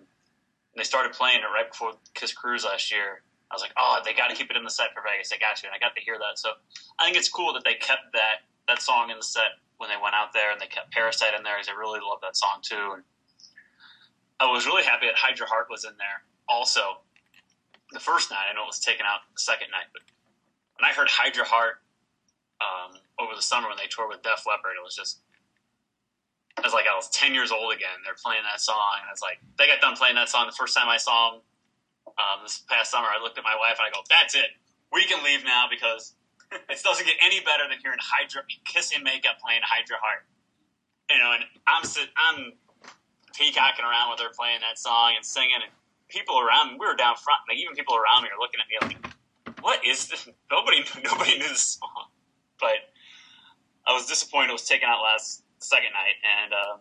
they 0.72 0.88
started 0.88 1.12
playing 1.12 1.44
it 1.44 1.52
right 1.52 1.68
before 1.68 2.00
Kiss 2.14 2.32
Cruise 2.32 2.64
last 2.64 2.88
year. 2.90 3.20
I 3.52 3.54
was 3.54 3.60
like, 3.60 3.76
oh, 3.76 4.00
they 4.00 4.16
got 4.16 4.32
to 4.32 4.36
keep 4.36 4.48
it 4.48 4.56
in 4.56 4.64
the 4.64 4.72
set 4.72 4.96
for 4.96 5.04
Vegas. 5.04 5.28
They 5.28 5.36
got 5.36 5.60
to, 5.60 5.68
and 5.68 5.76
I 5.76 5.78
got 5.78 5.92
to 5.96 6.00
hear 6.00 6.16
that. 6.16 6.40
So 6.40 6.56
I 7.00 7.04
think 7.04 7.16
it's 7.16 7.28
cool 7.28 7.52
that 7.52 7.64
they 7.64 7.76
kept 7.76 8.08
that 8.16 8.48
that 8.72 8.80
song 8.80 9.12
in 9.12 9.20
the 9.20 9.28
set 9.28 9.60
when 9.76 9.92
they 9.92 10.00
went 10.00 10.16
out 10.16 10.32
there, 10.32 10.48
and 10.48 10.56
they 10.56 10.72
kept 10.72 10.96
Parasite 10.96 11.36
in 11.36 11.44
there 11.44 11.60
because 11.60 11.68
I 11.68 11.76
really 11.76 12.00
love 12.00 12.24
that 12.24 12.40
song 12.40 12.64
too. 12.64 12.96
And 12.96 13.04
I 14.40 14.48
was 14.48 14.64
really 14.64 14.84
happy 14.84 15.12
that 15.12 15.20
Hide 15.20 15.36
Your 15.36 15.48
Heart 15.48 15.68
was 15.68 15.84
in 15.84 15.92
there 16.00 16.24
also 16.48 17.04
the 17.92 18.00
first 18.00 18.30
night. 18.30 18.46
I 18.50 18.54
know 18.54 18.64
it 18.64 18.72
was 18.72 18.80
taken 18.80 19.06
out 19.06 19.20
the 19.32 19.40
second 19.40 19.68
night, 19.70 19.88
but 19.92 20.02
when 20.78 20.88
I 20.88 20.94
heard 20.94 21.08
Hide 21.08 21.36
Your 21.36 21.46
Heart 21.46 21.80
um, 22.60 22.98
over 23.18 23.34
the 23.34 23.42
summer 23.42 23.68
when 23.68 23.76
they 23.76 23.88
toured 23.88 24.08
with 24.10 24.22
Def 24.22 24.44
Leppard, 24.46 24.76
it 24.78 24.84
was 24.84 24.94
just 24.94 25.20
I 26.58 26.66
was 26.66 26.74
like 26.74 26.86
I 26.90 26.94
was 26.96 27.08
ten 27.10 27.34
years 27.34 27.52
old 27.52 27.72
again. 27.72 28.02
They're 28.02 28.18
playing 28.18 28.42
that 28.42 28.60
song, 28.60 28.98
and 29.02 29.08
it's 29.12 29.22
like 29.22 29.38
they 29.58 29.66
got 29.66 29.80
done 29.80 29.94
playing 29.94 30.16
that 30.16 30.28
song 30.28 30.46
the 30.46 30.58
first 30.58 30.74
time 30.74 30.88
I 30.88 30.98
saw 30.98 31.38
them 31.38 31.40
um, 32.18 32.42
this 32.42 32.62
past 32.66 32.90
summer. 32.90 33.06
I 33.06 33.22
looked 33.22 33.38
at 33.38 33.44
my 33.44 33.54
wife 33.54 33.78
and 33.78 33.86
I 33.86 33.90
go, 33.94 34.02
"That's 34.10 34.34
it. 34.34 34.50
We 34.90 35.06
can 35.06 35.22
leave 35.22 35.44
now 35.44 35.70
because 35.70 36.14
it 36.52 36.82
doesn't 36.82 37.06
get 37.06 37.14
any 37.22 37.38
better 37.40 37.70
than 37.70 37.78
hearing 37.78 38.02
Hydra 38.02 38.42
Kiss 38.66 38.90
in 38.90 39.06
makeup 39.06 39.38
playing 39.38 39.62
Hide 39.62 39.86
Your 39.88 40.02
Heart." 40.02 40.26
You 41.10 41.18
know, 41.22 41.30
and 41.30 41.46
I'm 41.70 41.86
I'm 42.18 42.38
peacocking 43.38 43.86
around 43.86 44.10
with 44.10 44.20
her 44.20 44.34
playing 44.34 44.60
that 44.66 44.82
song 44.82 45.14
and 45.14 45.22
singing, 45.22 45.62
and 45.62 45.70
people 46.08 46.40
around 46.40 46.78
we 46.78 46.86
were 46.86 46.96
down 46.96 47.16
front, 47.16 47.40
like 47.48 47.58
even 47.58 47.74
people 47.74 47.94
around 47.94 48.22
me 48.22 48.28
are 48.28 48.40
looking 48.40 48.60
at 48.60 48.68
me 48.68 48.76
like, 48.80 49.60
"What 49.60 49.84
is 49.86 50.08
this?" 50.08 50.28
Nobody, 50.50 50.84
nobody 51.04 51.38
knew 51.38 51.48
this 51.48 51.78
song, 51.78 52.08
but 52.60 52.92
I 53.86 53.94
was 53.94 54.06
disappointed 54.06 54.50
it 54.50 54.52
was 54.52 54.64
taken 54.64 54.88
out 54.88 55.02
last 55.02 55.42
second 55.58 55.92
night, 55.92 56.16
and 56.24 56.52
uh, 56.52 56.76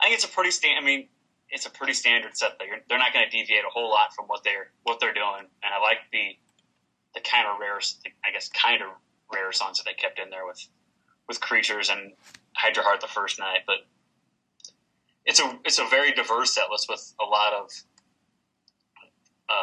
I 0.00 0.04
think 0.04 0.14
it's 0.14 0.24
a 0.24 0.28
pretty 0.28 0.50
stand. 0.50 0.78
I 0.78 0.86
mean, 0.86 1.08
it's 1.50 1.66
a 1.66 1.70
pretty 1.70 1.92
standard 1.92 2.36
set. 2.36 2.58
They're 2.58 2.82
they're 2.88 2.98
not 2.98 3.12
going 3.12 3.24
to 3.24 3.30
deviate 3.30 3.64
a 3.64 3.70
whole 3.70 3.90
lot 3.90 4.14
from 4.14 4.26
what 4.26 4.44
they're 4.44 4.70
what 4.82 5.00
they're 5.00 5.14
doing, 5.14 5.46
and 5.62 5.70
I 5.74 5.80
like 5.80 5.98
the 6.12 6.36
the 7.14 7.20
kind 7.20 7.46
of 7.46 7.60
rare, 7.60 7.78
I 8.24 8.32
guess, 8.32 8.48
kind 8.48 8.82
of 8.82 8.88
rare 9.32 9.52
songs 9.52 9.78
that 9.78 9.84
they 9.84 9.94
kept 9.94 10.18
in 10.18 10.30
there 10.30 10.46
with 10.46 10.66
with 11.28 11.40
creatures 11.40 11.88
and 11.88 12.12
Hide 12.54 12.76
Your 12.76 12.84
Heart 12.84 13.00
the 13.00 13.06
first 13.06 13.38
night, 13.38 13.60
but 13.66 13.86
it's 15.24 15.40
a 15.40 15.58
it's 15.64 15.78
a 15.78 15.84
very 15.84 16.12
diverse 16.12 16.54
set 16.54 16.70
list 16.70 16.88
with 16.88 17.14
a 17.20 17.24
lot 17.24 17.52
of 17.52 17.70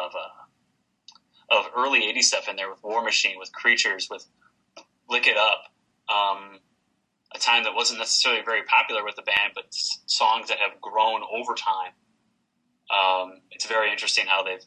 of 0.04 0.12
uh, 0.14 1.58
of 1.58 1.70
early 1.76 2.00
'80s 2.02 2.24
stuff 2.24 2.48
in 2.48 2.56
there 2.56 2.70
with 2.70 2.82
War 2.82 3.02
Machine, 3.02 3.38
with 3.38 3.52
Creatures, 3.52 4.08
with 4.10 4.26
Lick 5.08 5.26
It 5.26 5.36
Up. 5.36 5.64
Um, 6.08 6.60
a 7.34 7.38
time 7.38 7.64
that 7.64 7.74
wasn't 7.74 8.00
necessarily 8.00 8.42
very 8.44 8.62
popular 8.64 9.04
with 9.04 9.16
the 9.16 9.22
band, 9.22 9.52
but 9.54 9.66
songs 9.70 10.48
that 10.48 10.58
have 10.58 10.80
grown 10.80 11.20
over 11.32 11.54
time. 11.54 11.92
Um, 12.90 13.40
it's 13.52 13.66
very 13.66 13.92
interesting 13.92 14.26
how 14.26 14.42
they've 14.42 14.64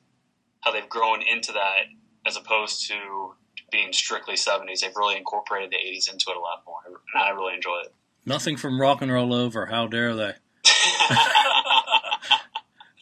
how 0.61 0.71
they've 0.71 0.87
grown 0.87 1.21
into 1.21 1.51
that 1.51 1.85
as 2.25 2.37
opposed 2.37 2.87
to 2.87 3.33
being 3.69 3.91
strictly 3.91 4.35
70s. 4.35 4.79
They've 4.79 4.95
really 4.95 5.17
incorporated 5.17 5.71
the 5.71 5.75
80s 5.75 6.11
into 6.11 6.25
it 6.29 6.37
a 6.37 6.39
lot 6.39 6.63
more, 6.65 6.79
and 6.87 7.23
I 7.23 7.29
really 7.31 7.55
enjoy 7.55 7.81
it. 7.83 7.93
Nothing 8.25 8.55
from 8.55 8.79
rock 8.79 9.01
and 9.01 9.11
roll 9.11 9.33
over. 9.33 9.65
How 9.65 9.87
dare 9.87 10.15
they? 10.15 10.33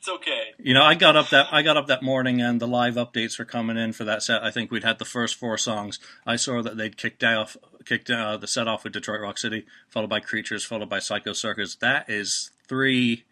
It's 0.01 0.09
okay. 0.09 0.55
You 0.57 0.73
know, 0.73 0.81
I 0.81 0.95
got 0.95 1.15
up 1.15 1.29
that 1.29 1.49
I 1.51 1.61
got 1.61 1.77
up 1.77 1.85
that 1.85 2.01
morning 2.01 2.41
and 2.41 2.59
the 2.59 2.67
live 2.67 2.95
updates 2.95 3.37
were 3.37 3.45
coming 3.45 3.77
in 3.77 3.93
for 3.93 4.03
that 4.03 4.23
set. 4.23 4.41
I 4.41 4.49
think 4.49 4.71
we'd 4.71 4.83
had 4.83 4.97
the 4.97 5.05
first 5.05 5.35
four 5.35 5.59
songs. 5.59 5.99
I 6.25 6.37
saw 6.37 6.63
that 6.63 6.75
they'd 6.75 6.97
kicked 6.97 7.23
off 7.23 7.55
kicked 7.85 8.09
uh, 8.09 8.37
the 8.37 8.47
set 8.47 8.67
off 8.67 8.83
with 8.83 8.93
Detroit 8.93 9.21
Rock 9.21 9.37
City, 9.37 9.63
followed 9.89 10.09
by 10.09 10.19
Creatures, 10.19 10.65
followed 10.65 10.89
by 10.89 10.97
Psycho 10.97 11.33
Circus. 11.33 11.75
That 11.75 12.09
is 12.09 12.49
three 12.67 13.25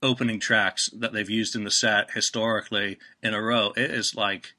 opening 0.00 0.38
tracks 0.38 0.88
that 0.92 1.12
they've 1.12 1.28
used 1.28 1.56
in 1.56 1.64
the 1.64 1.70
set 1.72 2.12
historically 2.12 2.96
in 3.20 3.34
a 3.34 3.42
row. 3.42 3.72
It 3.76 3.90
is 3.90 4.14
like 4.14 4.54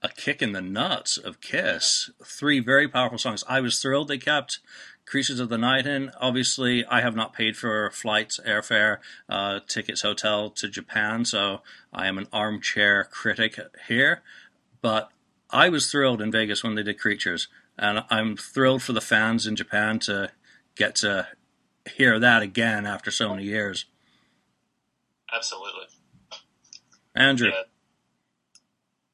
a 0.00 0.08
kick 0.08 0.42
in 0.42 0.52
the 0.52 0.62
nuts 0.62 1.16
of 1.16 1.40
Kiss. 1.40 2.08
Three 2.24 2.60
very 2.60 2.86
powerful 2.86 3.18
songs. 3.18 3.42
I 3.48 3.60
was 3.60 3.82
thrilled 3.82 4.06
they 4.06 4.18
kept 4.18 4.60
Creatures 5.08 5.40
of 5.40 5.48
the 5.48 5.58
Night 5.58 5.86
in. 5.86 6.10
Obviously, 6.20 6.84
I 6.84 7.00
have 7.00 7.16
not 7.16 7.32
paid 7.32 7.56
for 7.56 7.90
flights, 7.90 8.38
airfare, 8.46 8.98
uh, 9.28 9.60
tickets, 9.66 10.02
hotel 10.02 10.50
to 10.50 10.68
Japan, 10.68 11.24
so 11.24 11.62
I 11.92 12.06
am 12.06 12.18
an 12.18 12.26
armchair 12.32 13.04
critic 13.04 13.58
here. 13.88 14.22
But 14.82 15.10
I 15.50 15.70
was 15.70 15.90
thrilled 15.90 16.20
in 16.20 16.30
Vegas 16.30 16.62
when 16.62 16.74
they 16.74 16.82
did 16.82 16.98
Creatures, 16.98 17.48
and 17.78 18.04
I'm 18.10 18.36
thrilled 18.36 18.82
for 18.82 18.92
the 18.92 19.00
fans 19.00 19.46
in 19.46 19.56
Japan 19.56 19.98
to 20.00 20.30
get 20.74 20.94
to 20.96 21.28
hear 21.96 22.18
that 22.18 22.42
again 22.42 22.84
after 22.84 23.10
so 23.10 23.30
many 23.30 23.44
years. 23.44 23.86
Absolutely. 25.32 25.86
Andrew. 27.14 27.48
Yeah. 27.48 27.62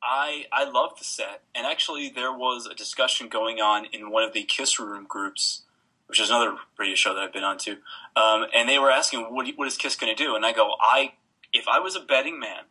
I 0.02 0.44
I 0.52 0.68
love 0.68 0.98
the 0.98 1.04
set, 1.04 1.42
and 1.54 1.66
actually 1.66 2.10
there 2.10 2.32
was 2.32 2.66
a 2.66 2.74
discussion 2.74 3.28
going 3.28 3.60
on 3.60 3.86
in 3.86 4.10
one 4.10 4.22
of 4.22 4.34
the 4.34 4.42
Kiss 4.42 4.78
Room 4.78 5.06
groups, 5.08 5.62
which 6.06 6.20
is 6.20 6.30
another 6.30 6.56
radio 6.78 6.94
show 6.94 7.14
that 7.14 7.22
I've 7.22 7.32
been 7.32 7.44
on 7.44 7.58
to, 7.58 7.72
um, 8.16 8.46
and 8.54 8.68
they 8.68 8.78
were 8.78 8.90
asking 8.90 9.22
what 9.34 9.46
what 9.56 9.68
is 9.68 9.76
Kiss 9.76 9.96
going 9.96 10.14
to 10.14 10.22
do, 10.22 10.34
and 10.34 10.44
I 10.44 10.52
go 10.52 10.74
I 10.80 11.14
if 11.52 11.66
I 11.68 11.80
was 11.80 11.96
a 11.96 12.00
betting 12.00 12.38
man, 12.38 12.64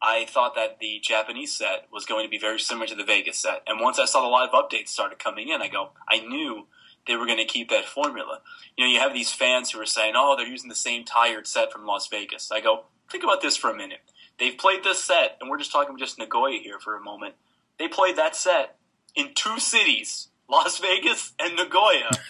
I 0.00 0.26
thought 0.28 0.54
that 0.54 0.78
the 0.80 1.00
Japanese 1.02 1.56
set 1.56 1.86
was 1.92 2.04
going 2.04 2.24
to 2.24 2.30
be 2.30 2.38
very 2.38 2.60
similar 2.60 2.86
to 2.86 2.94
the 2.94 3.04
Vegas 3.04 3.38
set, 3.38 3.62
and 3.66 3.80
once 3.80 3.98
I 3.98 4.04
saw 4.04 4.22
the 4.22 4.28
live 4.28 4.50
updates 4.50 4.88
started 4.88 5.18
coming 5.18 5.48
in, 5.48 5.62
I 5.62 5.68
go 5.68 5.90
I 6.08 6.20
knew 6.20 6.66
they 7.06 7.16
were 7.16 7.26
going 7.26 7.38
to 7.38 7.44
keep 7.44 7.68
that 7.70 7.84
formula. 7.84 8.40
You 8.76 8.84
know, 8.84 8.90
you 8.90 8.98
have 8.98 9.12
these 9.12 9.32
fans 9.32 9.70
who 9.70 9.80
are 9.80 9.86
saying, 9.86 10.14
"Oh, 10.16 10.36
they're 10.36 10.46
using 10.46 10.68
the 10.68 10.74
same 10.74 11.04
tired 11.04 11.46
set 11.46 11.72
from 11.72 11.86
Las 11.86 12.08
Vegas." 12.08 12.50
I 12.50 12.60
go, 12.60 12.84
think 13.10 13.24
about 13.24 13.42
this 13.42 13.56
for 13.56 13.70
a 13.70 13.76
minute. 13.76 14.00
They've 14.38 14.56
played 14.56 14.82
this 14.82 15.02
set, 15.02 15.36
and 15.40 15.48
we're 15.48 15.58
just 15.58 15.72
talking 15.72 15.96
just 15.98 16.18
Nagoya 16.18 16.58
here 16.58 16.78
for 16.78 16.96
a 16.96 17.00
moment. 17.00 17.34
They 17.78 17.88
played 17.88 18.16
that 18.16 18.34
set 18.34 18.76
in 19.14 19.34
two 19.34 19.58
cities, 19.58 20.28
Las 20.48 20.78
Vegas 20.78 21.32
and 21.38 21.56
Nagoya. 21.56 22.10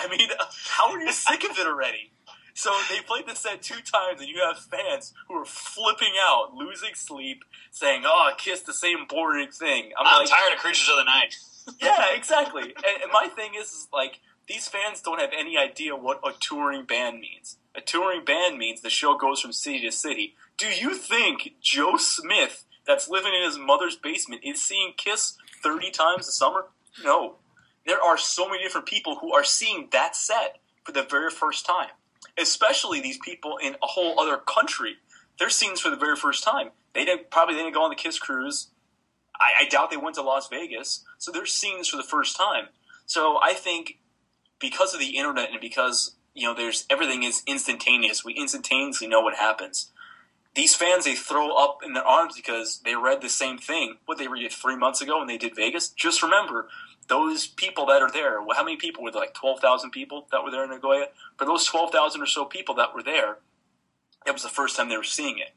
I 0.00 0.08
mean, 0.08 0.28
how 0.68 0.90
are 0.90 1.00
you 1.00 1.12
sick 1.12 1.44
of 1.44 1.58
it 1.58 1.66
already? 1.66 2.10
So 2.54 2.72
they 2.90 3.00
played 3.00 3.26
the 3.26 3.34
set 3.34 3.62
two 3.62 3.80
times, 3.80 4.20
and 4.20 4.28
you 4.28 4.42
have 4.44 4.58
fans 4.58 5.14
who 5.28 5.34
are 5.34 5.44
flipping 5.44 6.12
out, 6.20 6.54
losing 6.54 6.94
sleep, 6.94 7.44
saying, 7.70 8.02
"Oh, 8.04 8.32
Kiss 8.36 8.60
the 8.60 8.74
same 8.74 9.06
boring 9.08 9.50
thing." 9.50 9.92
I'm, 9.98 10.06
I'm 10.06 10.20
like, 10.20 10.28
tired 10.28 10.54
of 10.54 10.58
Creatures 10.58 10.88
of 10.90 10.96
the 10.96 11.04
Night. 11.04 11.36
yeah, 11.80 12.14
exactly. 12.14 12.62
And, 12.62 13.02
and 13.02 13.12
my 13.12 13.28
thing 13.28 13.52
is, 13.58 13.66
is 13.66 13.88
like 13.92 14.20
these 14.46 14.68
fans 14.68 15.00
don't 15.00 15.20
have 15.20 15.30
any 15.36 15.56
idea 15.56 15.94
what 15.94 16.20
a 16.24 16.32
touring 16.38 16.84
band 16.84 17.20
means. 17.20 17.56
A 17.74 17.80
touring 17.80 18.24
band 18.24 18.58
means 18.58 18.80
the 18.82 18.90
show 18.90 19.16
goes 19.16 19.40
from 19.40 19.52
city 19.52 19.80
to 19.82 19.92
city. 19.92 20.34
Do 20.56 20.66
you 20.66 20.94
think 20.94 21.54
Joe 21.60 21.96
Smith, 21.96 22.64
that's 22.86 23.08
living 23.08 23.32
in 23.32 23.44
his 23.44 23.58
mother's 23.58 23.96
basement, 23.96 24.42
is 24.44 24.60
seeing 24.60 24.94
Kiss 24.96 25.36
30 25.62 25.92
times 25.92 26.26
a 26.26 26.32
summer? 26.32 26.66
No. 27.04 27.36
There 27.86 28.00
are 28.00 28.18
so 28.18 28.48
many 28.48 28.62
different 28.62 28.86
people 28.86 29.16
who 29.16 29.32
are 29.32 29.44
seeing 29.44 29.88
that 29.92 30.14
set 30.14 30.58
for 30.84 30.92
the 30.92 31.02
very 31.02 31.30
first 31.30 31.66
time. 31.66 31.90
Especially 32.38 33.00
these 33.00 33.18
people 33.18 33.56
in 33.56 33.74
a 33.74 33.86
whole 33.86 34.18
other 34.20 34.36
country. 34.36 34.96
They're 35.38 35.50
seeing 35.50 35.72
this 35.72 35.80
for 35.80 35.90
the 35.90 35.96
very 35.96 36.16
first 36.16 36.44
time. 36.44 36.70
They 36.94 37.04
didn't 37.04 37.30
probably 37.30 37.54
they 37.54 37.62
didn't 37.62 37.74
go 37.74 37.82
on 37.82 37.90
the 37.90 37.96
Kiss 37.96 38.18
cruise. 38.18 38.68
I, 39.40 39.64
I 39.64 39.64
doubt 39.64 39.90
they 39.90 39.96
went 39.96 40.16
to 40.16 40.22
Las 40.22 40.48
Vegas. 40.48 41.04
So 41.18 41.32
they're 41.32 41.46
seeing 41.46 41.78
this 41.78 41.88
for 41.88 41.96
the 41.96 42.02
first 42.02 42.36
time. 42.36 42.68
So 43.06 43.38
I 43.42 43.54
think 43.54 43.98
because 44.60 44.94
of 44.94 45.00
the 45.00 45.16
internet 45.16 45.50
and 45.50 45.60
because 45.60 46.14
you 46.34 46.46
know 46.46 46.54
there's 46.54 46.86
everything 46.90 47.22
is 47.22 47.42
instantaneous, 47.46 48.24
we 48.24 48.34
instantaneously 48.34 49.08
know 49.08 49.20
what 49.20 49.36
happens. 49.36 49.90
These 50.54 50.74
fans 50.74 51.04
they 51.04 51.14
throw 51.14 51.56
up 51.56 51.78
in 51.84 51.94
their 51.94 52.06
arms 52.06 52.34
because 52.36 52.80
they 52.84 52.94
read 52.94 53.22
the 53.22 53.28
same 53.28 53.58
thing. 53.58 53.96
What 54.06 54.18
they 54.18 54.28
read 54.28 54.52
three 54.52 54.76
months 54.76 55.00
ago 55.00 55.18
when 55.18 55.28
they 55.28 55.38
did 55.38 55.56
Vegas. 55.56 55.88
Just 55.88 56.22
remember 56.22 56.68
those 57.08 57.46
people 57.46 57.86
that 57.86 58.02
are 58.02 58.10
there. 58.10 58.38
How 58.54 58.64
many 58.64 58.76
people 58.76 59.02
were 59.02 59.10
there? 59.10 59.20
Like 59.20 59.34
twelve 59.34 59.60
thousand 59.60 59.90
people 59.90 60.26
that 60.32 60.44
were 60.44 60.50
there 60.50 60.64
in 60.64 60.70
Nagoya. 60.70 61.06
For 61.36 61.44
those 61.44 61.64
twelve 61.64 61.90
thousand 61.90 62.22
or 62.22 62.26
so 62.26 62.44
people 62.44 62.74
that 62.76 62.94
were 62.94 63.02
there, 63.02 63.38
that 64.26 64.32
was 64.32 64.42
the 64.42 64.48
first 64.48 64.76
time 64.76 64.88
they 64.88 64.96
were 64.96 65.02
seeing 65.02 65.38
it. 65.38 65.54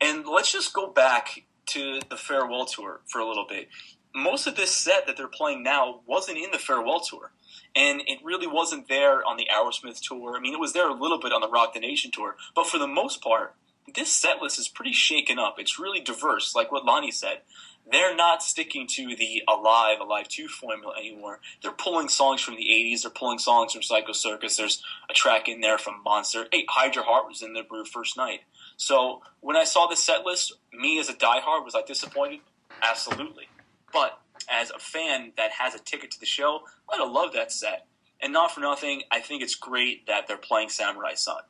And 0.00 0.26
let's 0.26 0.52
just 0.52 0.72
go 0.72 0.88
back 0.88 1.44
to 1.66 2.00
the 2.08 2.16
farewell 2.16 2.66
tour 2.66 3.00
for 3.06 3.20
a 3.20 3.28
little 3.28 3.46
bit. 3.48 3.68
Most 4.14 4.46
of 4.46 4.56
this 4.56 4.74
set 4.74 5.06
that 5.06 5.16
they're 5.16 5.28
playing 5.28 5.62
now 5.62 6.00
wasn't 6.06 6.38
in 6.38 6.50
the 6.50 6.58
farewell 6.58 7.00
tour, 7.00 7.32
and 7.76 8.00
it 8.06 8.18
really 8.24 8.46
wasn't 8.46 8.88
there 8.88 9.24
on 9.24 9.36
the 9.36 9.46
Aerosmith 9.52 10.00
tour. 10.00 10.36
I 10.36 10.40
mean, 10.40 10.54
it 10.54 10.60
was 10.60 10.72
there 10.72 10.88
a 10.88 10.94
little 10.94 11.20
bit 11.20 11.32
on 11.32 11.40
the 11.40 11.48
Rock 11.48 11.74
the 11.74 11.80
Nation 11.80 12.10
tour, 12.10 12.36
but 12.54 12.66
for 12.66 12.78
the 12.78 12.86
most 12.86 13.20
part, 13.20 13.54
this 13.94 14.10
set 14.10 14.40
list 14.40 14.58
is 14.58 14.68
pretty 14.68 14.92
shaken 14.92 15.38
up. 15.38 15.56
It's 15.58 15.78
really 15.78 16.00
diverse, 16.00 16.54
like 16.54 16.72
what 16.72 16.84
Lonnie 16.84 17.10
said. 17.10 17.42
They're 17.90 18.14
not 18.14 18.42
sticking 18.42 18.86
to 18.88 19.16
the 19.16 19.42
Alive, 19.48 20.00
Alive 20.00 20.28
2 20.28 20.48
formula 20.48 20.94
anymore. 20.98 21.40
They're 21.62 21.72
pulling 21.72 22.08
songs 22.08 22.42
from 22.42 22.56
the 22.56 22.64
80s. 22.64 23.02
They're 23.02 23.10
pulling 23.10 23.38
songs 23.38 23.72
from 23.72 23.82
Psycho 23.82 24.12
Circus. 24.12 24.56
There's 24.56 24.82
a 25.08 25.14
track 25.14 25.48
in 25.48 25.60
there 25.60 25.78
from 25.78 26.02
Monster. 26.04 26.46
Hey, 26.52 26.66
Hide 26.68 26.94
Your 26.94 27.04
Heart 27.04 27.28
was 27.28 27.42
in 27.42 27.54
there 27.54 27.64
for 27.64 27.84
first 27.84 28.16
night. 28.16 28.40
So 28.76 29.22
when 29.40 29.56
I 29.56 29.64
saw 29.64 29.86
the 29.86 29.96
set 29.96 30.24
list, 30.24 30.52
me 30.72 30.98
as 30.98 31.08
a 31.08 31.14
diehard, 31.14 31.64
was 31.64 31.74
I 31.74 31.82
disappointed? 31.82 32.40
Absolutely. 32.82 33.48
But 33.92 34.20
as 34.50 34.70
a 34.70 34.78
fan 34.78 35.32
that 35.36 35.52
has 35.52 35.74
a 35.74 35.78
ticket 35.78 36.10
to 36.12 36.20
the 36.20 36.26
show, 36.26 36.60
I'd 36.90 37.00
love 37.00 37.32
that 37.32 37.50
set. 37.52 37.86
And 38.20 38.32
not 38.32 38.52
for 38.52 38.60
nothing, 38.60 39.02
I 39.10 39.20
think 39.20 39.42
it's 39.42 39.54
great 39.54 40.06
that 40.06 40.26
they're 40.26 40.36
playing 40.36 40.68
Samurai 40.68 41.14
Son. 41.14 41.42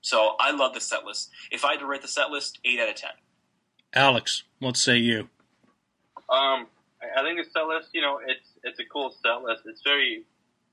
So 0.00 0.36
I 0.40 0.52
love 0.52 0.74
the 0.74 0.80
set 0.80 1.04
list. 1.04 1.30
If 1.50 1.64
I 1.64 1.72
had 1.72 1.80
to 1.80 1.86
rate 1.86 2.02
the 2.02 2.08
set 2.08 2.30
list, 2.30 2.58
8 2.64 2.80
out 2.80 2.88
of 2.88 2.94
10. 2.94 3.10
Alex, 3.94 4.44
what 4.58 4.76
say 4.76 4.96
you? 4.96 5.28
Um, 6.32 6.66
I 7.02 7.20
think 7.22 7.36
the 7.36 7.44
set 7.52 7.68
list, 7.68 7.92
you 7.92 8.00
know, 8.00 8.20
it's 8.24 8.48
it's 8.64 8.80
a 8.80 8.88
cool 8.88 9.14
set 9.22 9.42
list. 9.44 9.62
It's 9.66 9.82
very 9.84 10.24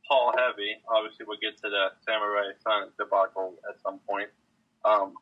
Paul 0.07 0.31
heavy. 0.31 0.79
Obviously, 0.87 1.25
we'll 1.27 1.41
get 1.41 1.59
to 1.61 1.69
the 1.69 1.91
Samurai 2.07 2.55
Son 2.63 2.89
debacle 2.97 3.59
at 3.67 3.75
some 3.83 3.99
point. 4.07 4.29
Um, 4.85 5.13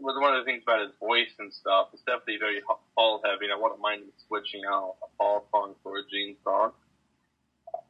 was 0.00 0.18
one 0.20 0.34
of 0.34 0.42
the 0.42 0.46
things 0.50 0.62
about 0.66 0.82
his 0.82 0.90
voice 0.98 1.32
and 1.38 1.52
stuff. 1.54 1.88
It's 1.94 2.02
definitely 2.02 2.38
very 2.38 2.60
Paul 2.94 3.22
heavy. 3.24 3.46
And 3.46 3.54
I 3.54 3.56
wouldn't 3.56 3.80
mind 3.80 4.10
switching 4.26 4.62
out 4.66 4.96
a 5.02 5.08
Paul 5.16 5.46
song 5.50 5.74
for 5.82 5.98
a 5.98 6.04
Gene 6.10 6.36
song. 6.42 6.72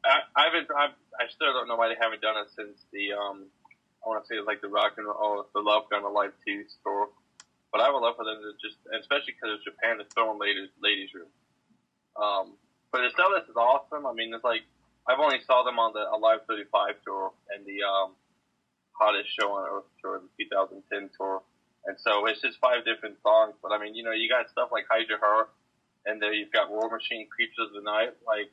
I, 0.05 0.21
I 0.37 0.41
haven't. 0.45 0.69
I, 0.69 0.93
I 1.17 1.25
still 1.33 1.53
don't 1.53 1.67
know 1.67 1.75
why 1.75 1.89
they 1.89 1.97
haven't 1.99 2.21
done 2.21 2.37
it 2.37 2.53
since 2.53 2.85
the. 2.93 3.17
Um, 3.17 3.49
I 4.05 4.09
want 4.09 4.21
to 4.21 4.27
say 4.29 4.37
it's 4.37 4.45
like 4.45 4.61
the 4.61 4.69
rock 4.69 5.01
and 5.01 5.07
roll, 5.07 5.47
the 5.55 5.61
Love 5.61 5.89
Gun 5.89 6.03
Alive 6.03 6.31
Two 6.45 6.63
store. 6.81 7.09
But 7.71 7.81
I 7.81 7.89
would 7.89 7.99
love 7.99 8.15
for 8.15 8.23
them 8.23 8.37
to 8.39 8.53
just, 8.61 8.77
especially 8.93 9.33
because 9.33 9.57
it's 9.57 9.65
Japan, 9.65 9.97
to 9.97 10.05
throw 10.13 10.31
in 10.31 10.39
ladies 10.39 10.69
ladies 10.79 11.09
room. 11.13 11.27
Um, 12.15 12.55
but 12.91 13.01
the 13.01 13.27
list 13.29 13.49
is 13.49 13.55
awesome. 13.55 14.05
I 14.05 14.13
mean, 14.13 14.33
it's 14.33 14.43
like 14.43 14.63
I've 15.07 15.19
only 15.19 15.39
saw 15.45 15.63
them 15.63 15.79
on 15.79 15.93
the 15.93 16.07
Alive 16.09 16.47
35 16.47 16.95
tour 17.05 17.31
and 17.53 17.65
the 17.65 17.83
um, 17.83 18.15
hottest 18.93 19.29
show 19.37 19.51
on 19.51 19.67
earth 19.69 19.89
tour, 20.01 20.21
the 20.23 20.45
2010 20.45 21.09
tour. 21.17 21.43
And 21.85 21.97
so 21.99 22.25
it's 22.25 22.41
just 22.41 22.57
five 22.59 22.85
different 22.85 23.21
songs. 23.21 23.53
But 23.61 23.71
I 23.71 23.77
mean, 23.77 23.93
you 23.93 24.03
know, 24.03 24.11
you 24.11 24.29
got 24.29 24.49
stuff 24.49 24.69
like 24.71 24.85
Hide 24.89 25.07
Your 25.07 25.19
Heart, 25.19 25.49
and 26.05 26.21
then 26.21 26.33
you've 26.33 26.51
got 26.51 26.71
War 26.71 26.89
Machine, 26.89 27.27
Creatures 27.29 27.69
of 27.69 27.73
the 27.73 27.85
Night. 27.85 28.17
Like, 28.25 28.49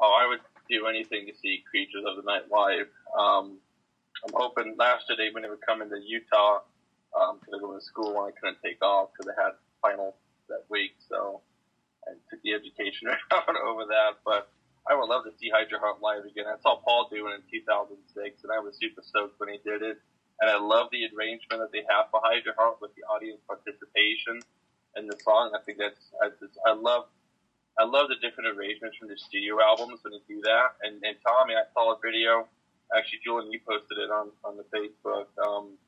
oh, 0.00 0.16
I 0.16 0.26
would 0.26 0.40
do 0.70 0.86
anything 0.86 1.26
to 1.26 1.34
see 1.36 1.62
Creatures 1.68 2.04
of 2.06 2.16
the 2.16 2.24
Night 2.24 2.48
live. 2.50 2.88
Um, 3.18 3.58
I'm 4.24 4.34
hoping 4.34 4.76
last 4.78 5.04
year 5.08 5.16
they 5.16 5.32
when 5.32 5.42
they 5.42 5.50
would 5.50 5.64
come 5.66 5.82
into 5.82 6.00
Utah 6.00 6.60
because 7.12 7.52
um, 7.52 7.54
I 7.54 7.58
go 7.60 7.74
to 7.74 7.84
school 7.84 8.16
and 8.22 8.32
I 8.32 8.40
couldn't 8.40 8.58
take 8.64 8.82
off 8.82 9.10
because 9.12 9.26
they 9.28 9.42
had 9.42 9.52
finals 9.82 10.14
that 10.48 10.64
week. 10.70 10.96
So 11.08 11.42
I 12.08 12.16
took 12.30 12.40
the 12.42 12.56
education 12.56 13.08
route 13.08 13.20
over 13.68 13.84
that. 13.92 14.24
But 14.24 14.48
I 14.88 14.96
would 14.96 15.08
love 15.08 15.24
to 15.24 15.32
see 15.36 15.52
Your 15.52 15.80
Heart 15.80 16.00
live 16.00 16.24
again. 16.24 16.48
I 16.48 16.56
saw 16.60 16.80
Paul 16.80 17.08
do 17.12 17.28
it 17.28 17.36
in 17.36 17.42
2006, 17.52 18.44
and 18.44 18.50
I 18.52 18.58
was 18.58 18.76
super 18.80 19.02
stoked 19.04 19.38
when 19.38 19.52
he 19.52 19.60
did 19.60 19.82
it. 19.82 20.00
And 20.40 20.50
I 20.50 20.56
love 20.56 20.88
the 20.94 21.02
arrangement 21.12 21.60
that 21.60 21.72
they 21.72 21.82
have 21.90 22.08
for 22.10 22.22
Your 22.44 22.54
Heart 22.56 22.80
with 22.80 22.94
the 22.94 23.02
audience 23.10 23.42
participation 23.46 24.40
in 24.96 25.06
the 25.06 25.18
song. 25.20 25.52
I 25.52 25.60
think 25.62 25.78
that's 25.78 26.00
I, 26.22 26.30
just, 26.40 26.56
I 26.64 26.72
love 26.72 27.06
I 27.78 27.84
love 27.84 28.10
the 28.10 28.18
different 28.18 28.50
arrangements 28.58 28.98
from 28.98 29.06
the 29.06 29.16
studio 29.16 29.62
albums 29.62 30.02
when 30.02 30.10
they 30.10 30.22
do 30.26 30.42
that. 30.42 30.82
And, 30.82 30.98
and 31.06 31.14
Tommy, 31.22 31.54
I 31.54 31.62
saw 31.70 31.94
a 31.94 31.98
video. 32.02 32.48
Actually, 32.90 33.22
Julian, 33.22 33.52
you 33.52 33.60
posted 33.62 33.98
it 33.98 34.10
on 34.10 34.30
on 34.42 34.56
the 34.56 34.66
Facebook. 34.72 35.30
Um, 35.38 35.78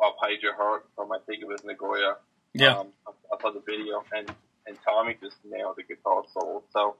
of 0.00 0.14
Your 0.42 0.54
Heart 0.54 0.86
from 0.94 1.12
I 1.12 1.18
think 1.26 1.42
it 1.42 1.48
was 1.48 1.64
Nagoya. 1.64 2.16
Yeah. 2.52 2.78
Um, 2.78 2.88
I, 3.06 3.10
I 3.32 3.40
saw 3.40 3.52
the 3.52 3.62
video, 3.66 4.04
and 4.12 4.30
and 4.66 4.76
Tommy 4.84 5.16
just 5.22 5.36
nailed 5.44 5.76
the 5.76 5.82
guitar 5.82 6.22
solo. 6.32 6.62
So 6.72 6.96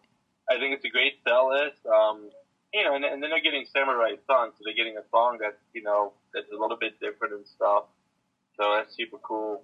I 0.50 0.58
think 0.58 0.74
it's 0.74 0.84
a 0.84 0.88
great 0.88 1.14
sell 1.26 1.50
list. 1.50 1.84
Um, 1.86 2.30
you 2.72 2.84
know, 2.84 2.94
and, 2.94 3.04
and 3.04 3.22
then 3.22 3.30
they're 3.30 3.40
getting 3.40 3.64
Samurai 3.72 4.16
Son, 4.26 4.50
so 4.52 4.58
they're 4.64 4.74
getting 4.74 4.98
a 4.98 5.08
song 5.10 5.38
that's 5.40 5.56
you 5.72 5.82
know 5.82 6.12
that's 6.34 6.50
a 6.52 6.56
little 6.56 6.76
bit 6.78 7.00
different 7.00 7.34
and 7.34 7.46
stuff. 7.46 7.84
So 8.60 8.74
that's 8.76 8.96
super 8.96 9.18
cool 9.18 9.62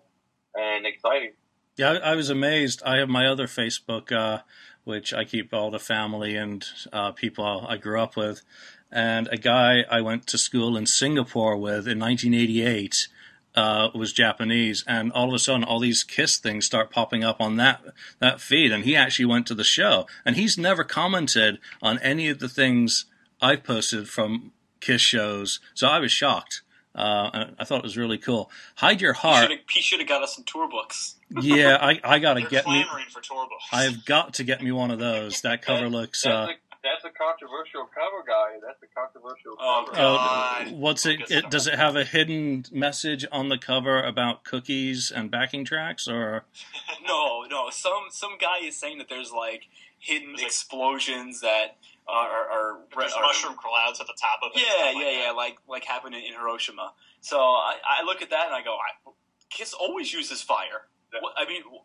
and 0.54 0.86
exciting. 0.86 1.32
Yeah, 1.76 1.92
I, 2.04 2.14
was 2.14 2.28
amazed. 2.28 2.82
I 2.84 2.98
have 2.98 3.08
my 3.08 3.26
other 3.26 3.46
Facebook, 3.46 4.12
uh, 4.12 4.42
which 4.84 5.14
I 5.14 5.24
keep 5.24 5.54
all 5.54 5.70
the 5.70 5.78
family 5.78 6.36
and 6.36 6.62
uh, 6.92 7.12
people 7.12 7.66
I 7.66 7.78
grew 7.78 7.98
up 7.98 8.14
with, 8.14 8.42
and 8.90 9.26
a 9.32 9.38
guy 9.38 9.84
I 9.90 10.02
went 10.02 10.26
to 10.28 10.38
school 10.38 10.76
in 10.76 10.84
Singapore 10.84 11.56
with 11.56 11.88
in 11.88 11.98
1988 11.98 13.08
uh, 13.54 13.88
was 13.94 14.12
Japanese, 14.12 14.82
and 14.86 15.12
all 15.12 15.28
of 15.28 15.34
a 15.34 15.38
sudden, 15.38 15.64
all 15.64 15.78
these 15.80 16.04
Kiss 16.04 16.36
things 16.38 16.64
start 16.66 16.90
popping 16.90 17.22
up 17.24 17.40
on 17.40 17.56
that 17.56 17.82
that 18.18 18.40
feed, 18.40 18.72
and 18.72 18.84
he 18.84 18.96
actually 18.96 19.26
went 19.26 19.46
to 19.48 19.54
the 19.54 19.64
show, 19.64 20.06
and 20.24 20.36
he's 20.36 20.56
never 20.56 20.84
commented 20.84 21.58
on 21.82 21.98
any 21.98 22.28
of 22.28 22.38
the 22.38 22.48
things 22.48 23.04
I've 23.40 23.62
posted 23.64 24.08
from 24.08 24.52
Kiss 24.80 25.00
shows, 25.02 25.60
so 25.74 25.86
I 25.88 25.98
was 25.98 26.10
shocked. 26.12 26.62
Uh, 26.94 27.46
I 27.58 27.64
thought 27.64 27.78
it 27.78 27.84
was 27.84 27.96
really 27.96 28.18
cool. 28.18 28.50
Hide 28.76 29.00
your 29.00 29.14
heart. 29.14 29.50
He 29.70 29.80
should 29.80 30.00
have 30.00 30.08
got 30.08 30.22
us 30.22 30.34
some 30.36 30.44
tour 30.44 30.68
books. 30.68 31.16
yeah, 31.40 31.78
I, 31.80 31.98
I 32.04 32.18
got 32.18 32.34
to 32.34 32.40
They're 32.40 32.50
get 32.50 32.66
me. 32.66 32.84
for 33.10 33.22
tour 33.22 33.46
books. 33.48 33.64
I've 33.72 34.04
got 34.04 34.34
to 34.34 34.44
get 34.44 34.62
me 34.62 34.72
one 34.72 34.90
of 34.90 34.98
those. 34.98 35.40
That 35.40 35.62
cover 35.62 35.88
looks. 35.98 36.22
That's, 36.24 36.50
Uh, 36.50 36.52
that's 36.82 37.04
a 37.04 37.10
controversial 37.10 37.88
cover, 37.94 38.22
guy. 38.26 38.58
That's 38.64 38.82
a 38.82 38.86
controversial 38.94 39.52
Oh, 39.60 39.84
cover. 39.86 39.96
God. 39.96 40.66
uh, 40.68 40.70
what's 40.72 41.06
it, 41.06 41.30
it? 41.30 41.50
Does 41.50 41.66
it 41.66 41.74
have 41.74 41.96
a 41.96 42.04
hidden 42.04 42.64
message 42.72 43.24
on 43.30 43.48
the 43.48 43.58
cover 43.58 44.00
about 44.02 44.44
cookies 44.44 45.10
and 45.10 45.30
backing 45.30 45.64
tracks, 45.64 46.08
or 46.08 46.44
No, 47.06 47.42
no. 47.48 47.70
Some 47.70 48.04
some 48.10 48.32
guy 48.40 48.58
is 48.66 48.76
saying 48.78 48.98
that 48.98 49.08
there's 49.08 49.32
like 49.32 49.62
hidden 49.98 50.28
There's, 50.30 50.38
like- 50.40 50.46
explosions 50.46 51.40
that 51.40 51.76
are 52.08 52.28
are, 52.28 52.50
are, 52.50 52.78
There's 52.98 53.12
are- 53.12 53.22
mushroom 53.22 53.54
clouds 53.56 54.00
at 54.00 54.06
the 54.06 54.16
top 54.20 54.40
of 54.42 54.50
it. 54.54 54.60
Yeah, 54.60 54.72
stuff 54.72 54.92
yeah, 54.94 54.98
like 55.06 55.14
yeah. 55.16 55.22
that. 55.28 55.36
Like 55.36 55.56
like 55.68 55.84
happened 55.84 56.14
in, 56.14 56.22
in 56.22 56.32
Hiroshima. 56.34 56.92
So 57.20 57.38
I, 57.38 57.76
I 58.00 58.04
look 58.04 58.22
at 58.22 58.30
that 58.30 58.46
and 58.46 58.54
I 58.54 58.62
go, 58.64 58.74
I, 58.74 59.10
Kiss 59.50 59.72
always 59.72 60.12
uses 60.12 60.42
fire. 60.42 60.88
Yeah. 61.14 61.20
What, 61.20 61.34
I 61.36 61.46
mean, 61.46 61.62
what- 61.68 61.82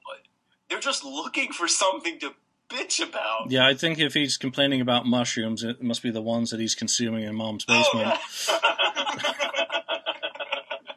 they're 0.69 0.79
just 0.81 1.05
looking 1.05 1.53
for 1.53 1.67
something 1.67 2.19
to 2.19 2.31
bitch 2.69 3.07
about. 3.07 3.49
yeah? 3.51 3.65
I 3.67 3.73
think 3.73 3.99
if 3.99 4.13
he's 4.13 4.37
complaining 4.37 4.81
about 4.81 5.05
mushrooms, 5.05 5.63
it 5.63 5.81
must 5.81 6.03
be 6.03 6.11
the 6.11 6.21
ones 6.21 6.51
that 6.51 6.59
he's 6.59 6.75
consuming 6.75 7.23
in 7.23 7.35
mom's 7.35 7.65
Oh, 7.67 7.83
basement. 7.93 8.19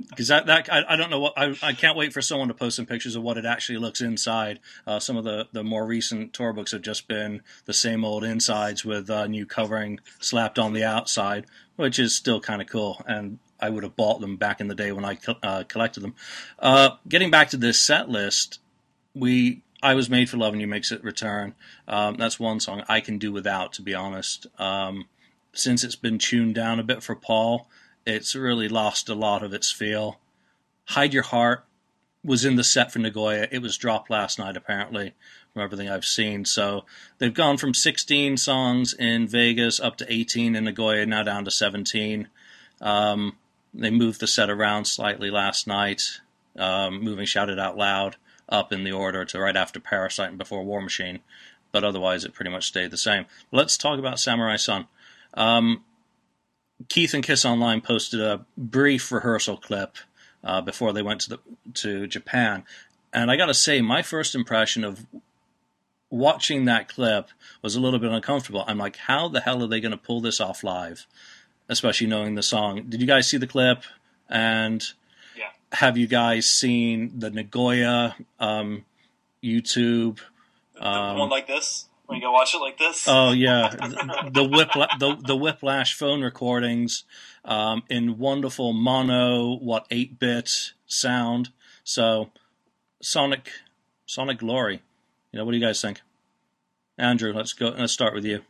Because 0.09 0.29
that, 0.29 0.47
that 0.47 0.73
I, 0.73 0.83
I 0.89 0.97
don't 0.97 1.11
know 1.11 1.21
what 1.21 1.35
I, 1.37 1.55
I 1.63 1.73
can't 1.73 1.97
wait 1.97 2.13
for 2.13 2.21
someone 2.23 2.49
to 2.49 2.55
post 2.55 2.77
some 2.77 2.87
pictures 2.87 3.17
of 3.17 3.23
what 3.23 3.39
it 3.39 3.45
actually 3.45 3.79
looks 3.79 4.01
inside. 4.01 4.61
Uh, 4.87 4.99
some 4.99 5.17
of 5.17 5.25
the, 5.25 5.47
the 5.53 5.63
more 5.65 5.87
recent 5.87 6.33
tour 6.33 6.53
books 6.53 6.73
have 6.73 6.83
just 6.83 7.09
been 7.09 7.43
the 7.67 7.75
same 7.75 8.05
old 8.05 8.25
insides 8.25 8.85
with 8.85 9.09
uh, 9.11 9.27
new 9.27 9.47
covering 9.47 10.01
slapped 10.19 10.59
on 10.59 10.73
the 10.73 10.85
outside, 10.85 11.47
which 11.77 11.99
is 11.99 12.15
still 12.15 12.41
kind 12.41 12.61
of 12.61 12.69
cool. 12.69 13.03
And 13.07 13.39
I 13.61 13.71
would 13.71 13.83
have 13.85 13.97
bought 13.97 14.21
them 14.21 14.37
back 14.37 14.61
in 14.61 14.69
the 14.69 14.75
day 14.75 14.91
when 14.93 15.05
I 15.05 15.19
uh, 15.43 15.65
collected 15.69 16.01
them. 16.01 16.15
Uh, 16.59 16.91
getting 17.09 17.31
back 17.31 17.51
to 17.51 17.57
this 17.57 17.79
set 17.79 18.09
list, 18.09 18.59
we 19.15 19.63
I 19.83 19.95
was 19.95 20.11
made 20.11 20.29
for 20.29 20.37
loving 20.37 20.61
you 20.61 20.67
makes 20.67 20.93
it 20.93 21.03
return. 21.03 21.55
Um, 21.89 22.17
that's 22.17 22.39
one 22.39 22.61
song 22.61 22.85
I 22.89 23.01
can 23.01 23.19
do 23.19 23.33
without, 23.33 23.73
to 23.75 23.83
be 23.83 23.95
honest. 23.95 24.47
Um, 24.59 25.07
since 25.53 25.83
it's 25.83 25.97
been 25.97 26.19
tuned 26.19 26.55
down 26.55 26.79
a 26.79 26.85
bit 26.85 27.03
for 27.03 27.15
Paul, 27.17 27.69
it's 28.07 28.35
really 28.35 28.69
lost 28.69 29.09
a 29.09 29.15
lot 29.15 29.43
of 29.43 29.55
its 29.55 29.71
feel. 29.71 30.21
Hide 30.89 31.15
Your 31.15 31.23
Heart 31.23 31.65
was 32.23 32.45
in 32.45 32.57
the 32.57 32.65
set 32.65 32.93
for 32.93 32.99
Nagoya. 32.99 33.49
It 33.51 33.63
was 33.63 33.79
dropped 33.79 34.11
last 34.11 34.39
night, 34.39 34.57
apparently, 34.57 35.15
from 35.53 35.63
everything 35.63 35.89
I've 35.89 36.05
seen. 36.05 36.45
So 36.45 36.85
they've 37.19 37.33
gone 37.33 37.57
from 37.57 37.73
16 37.73 38.37
songs 38.37 38.93
in 38.93 39.27
Vegas 39.27 39.81
up 39.81 39.97
to 39.97 40.13
18 40.13 40.57
in 40.57 40.65
Nagoya, 40.65 41.07
now 41.07 41.23
down 41.23 41.47
to 41.47 41.51
17. 41.51 42.29
Um, 42.83 43.37
they 43.73 43.91
moved 43.91 44.21
the 44.21 44.27
set 44.27 44.51
around 44.51 44.85
slightly 44.85 45.31
last 45.31 45.67
night, 45.67 46.21
um, 46.57 47.03
moving 47.03 47.25
Shout 47.25 47.49
It 47.49 47.59
Out 47.59 47.79
Loud 47.79 48.17
up 48.51 48.73
in 48.73 48.85
the 48.85 48.93
order 48.93 49.25
to 49.25 49.39
right 49.39 49.57
after 49.57 49.81
Parasite 49.81 50.31
and 50.31 50.39
before 50.39 50.65
War 50.65 50.83
Machine. 50.83 51.21
But 51.73 51.85
otherwise, 51.85 52.25
it 52.25 52.35
pretty 52.35 52.51
much 52.51 52.67
stayed 52.67 52.91
the 52.91 52.97
same. 52.97 53.27
Let's 53.53 53.79
talk 53.79 53.99
about 53.99 54.19
Samurai 54.19 54.57
Son. 54.57 54.87
Um, 55.35 55.85
Keith 56.89 57.15
and 57.15 57.23
Kiss 57.23 57.45
Online 57.45 57.81
posted 57.81 58.21
a 58.21 58.45
brief 58.57 59.13
rehearsal 59.13 59.57
clip 59.57 59.97
uh, 60.43 60.61
before 60.61 60.93
they 60.93 61.03
went 61.03 61.21
to 61.23 61.31
the 61.31 61.39
to 61.75 62.07
Japan, 62.07 62.65
and 63.13 63.31
I 63.31 63.37
got 63.37 63.47
to 63.47 63.55
say, 63.55 63.81
my 63.81 64.03
first 64.03 64.35
impression 64.35 64.83
of 64.83 65.07
watching 66.09 66.65
that 66.65 66.89
clip 66.89 67.29
was 67.63 67.77
a 67.77 67.81
little 67.81 68.01
bit 68.01 68.11
uncomfortable. 68.11 68.65
I'm 68.67 68.79
like, 68.79 68.97
how 68.97 69.29
the 69.29 69.41
hell 69.41 69.63
are 69.63 69.69
they 69.69 69.81
going 69.81 69.93
to 69.93 69.99
pull 69.99 70.21
this 70.21 70.41
off 70.41 70.65
live? 70.65 71.07
Especially 71.69 72.09
knowing 72.09 72.35
the 72.35 72.43
song. 72.43 72.87
Did 72.89 73.01
you 73.01 73.07
guys 73.07 73.29
see 73.29 73.37
the 73.37 73.47
clip? 73.47 73.85
And. 74.29 74.93
Have 75.73 75.97
you 75.97 76.07
guys 76.07 76.47
seen 76.47 77.19
the 77.19 77.31
Nagoya 77.31 78.17
um, 78.39 78.85
YouTube? 79.43 80.19
Um, 80.79 81.19
one 81.19 81.29
like 81.29 81.47
this. 81.47 81.87
When 82.07 82.17
you 82.17 82.25
go 82.25 82.33
watch 82.33 82.55
it 82.55 82.59
like 82.59 82.79
this. 82.79 83.07
Oh 83.07 83.31
yeah, 83.33 83.71
the, 83.71 84.31
the 84.33 84.49
whipla- 84.49 84.99
the 84.99 85.17
the 85.25 85.37
whiplash 85.37 85.95
phone 85.95 86.23
recordings 86.23 87.05
um, 87.45 87.85
in 87.89 88.19
wonderful 88.19 88.73
mono 88.73 89.57
what 89.57 89.87
eight 89.91 90.19
bit 90.19 90.73
sound. 90.87 91.51
So 91.85 92.31
Sonic 93.01 93.51
Sonic 94.07 94.39
Glory. 94.39 94.83
You 95.33 95.39
know 95.39 95.45
what 95.45 95.53
do 95.53 95.59
you 95.59 95.65
guys 95.65 95.81
think? 95.81 96.01
Andrew, 96.99 97.33
let's 97.33 97.53
go. 97.53 97.69
Let's 97.69 97.93
start 97.93 98.15
with 98.15 98.25
you. 98.25 98.43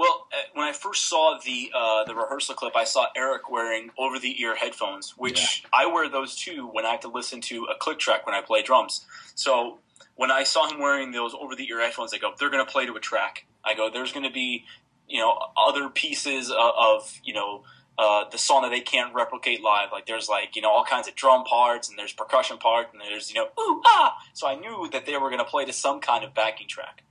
Well, 0.00 0.28
uh, 0.32 0.36
when 0.54 0.66
I 0.66 0.72
first 0.72 1.10
saw 1.10 1.38
the 1.44 1.70
uh, 1.76 2.04
the 2.04 2.14
rehearsal 2.14 2.54
clip, 2.54 2.74
I 2.74 2.84
saw 2.84 3.08
Eric 3.14 3.50
wearing 3.50 3.90
over 3.98 4.18
the 4.18 4.40
ear 4.40 4.56
headphones, 4.56 5.12
which 5.18 5.62
I 5.74 5.84
wear 5.84 6.08
those 6.08 6.34
too 6.34 6.70
when 6.72 6.86
I 6.86 6.92
have 6.92 7.00
to 7.00 7.08
listen 7.08 7.42
to 7.42 7.66
a 7.66 7.74
click 7.78 7.98
track 7.98 8.24
when 8.24 8.34
I 8.34 8.40
play 8.40 8.62
drums. 8.62 9.04
So 9.34 9.80
when 10.14 10.30
I 10.30 10.44
saw 10.44 10.70
him 10.70 10.80
wearing 10.80 11.12
those 11.12 11.34
over 11.38 11.54
the 11.54 11.68
ear 11.68 11.82
headphones, 11.82 12.14
I 12.14 12.16
go, 12.16 12.32
they're 12.38 12.48
going 12.48 12.64
to 12.64 12.72
play 12.72 12.86
to 12.86 12.94
a 12.94 13.00
track. 13.00 13.44
I 13.62 13.74
go, 13.74 13.90
there's 13.92 14.10
going 14.10 14.24
to 14.24 14.32
be 14.32 14.64
you 15.06 15.20
know 15.20 15.38
other 15.54 15.90
pieces 15.90 16.50
of, 16.50 16.72
of 16.78 17.20
you 17.22 17.34
know. 17.34 17.64
Uh, 17.98 18.24
the 18.30 18.38
song 18.38 18.62
that 18.62 18.70
they 18.70 18.80
can't 18.80 19.14
replicate 19.14 19.62
live, 19.62 19.90
like 19.92 20.06
there's 20.06 20.26
like 20.26 20.56
you 20.56 20.62
know 20.62 20.70
all 20.70 20.84
kinds 20.84 21.06
of 21.06 21.14
drum 21.14 21.44
parts 21.44 21.90
and 21.90 21.98
there's 21.98 22.14
percussion 22.14 22.56
part 22.56 22.86
and 22.94 23.02
there's 23.02 23.28
you 23.30 23.38
know 23.38 23.48
ooh 23.60 23.82
ah. 23.84 24.16
So 24.32 24.48
I 24.48 24.54
knew 24.54 24.88
that 24.92 25.04
they 25.04 25.18
were 25.18 25.28
going 25.28 25.44
to 25.44 25.44
play 25.44 25.66
to 25.66 25.72
some 25.74 26.00
kind 26.00 26.24
of 26.24 26.32
backing 26.32 26.66
track. 26.66 27.02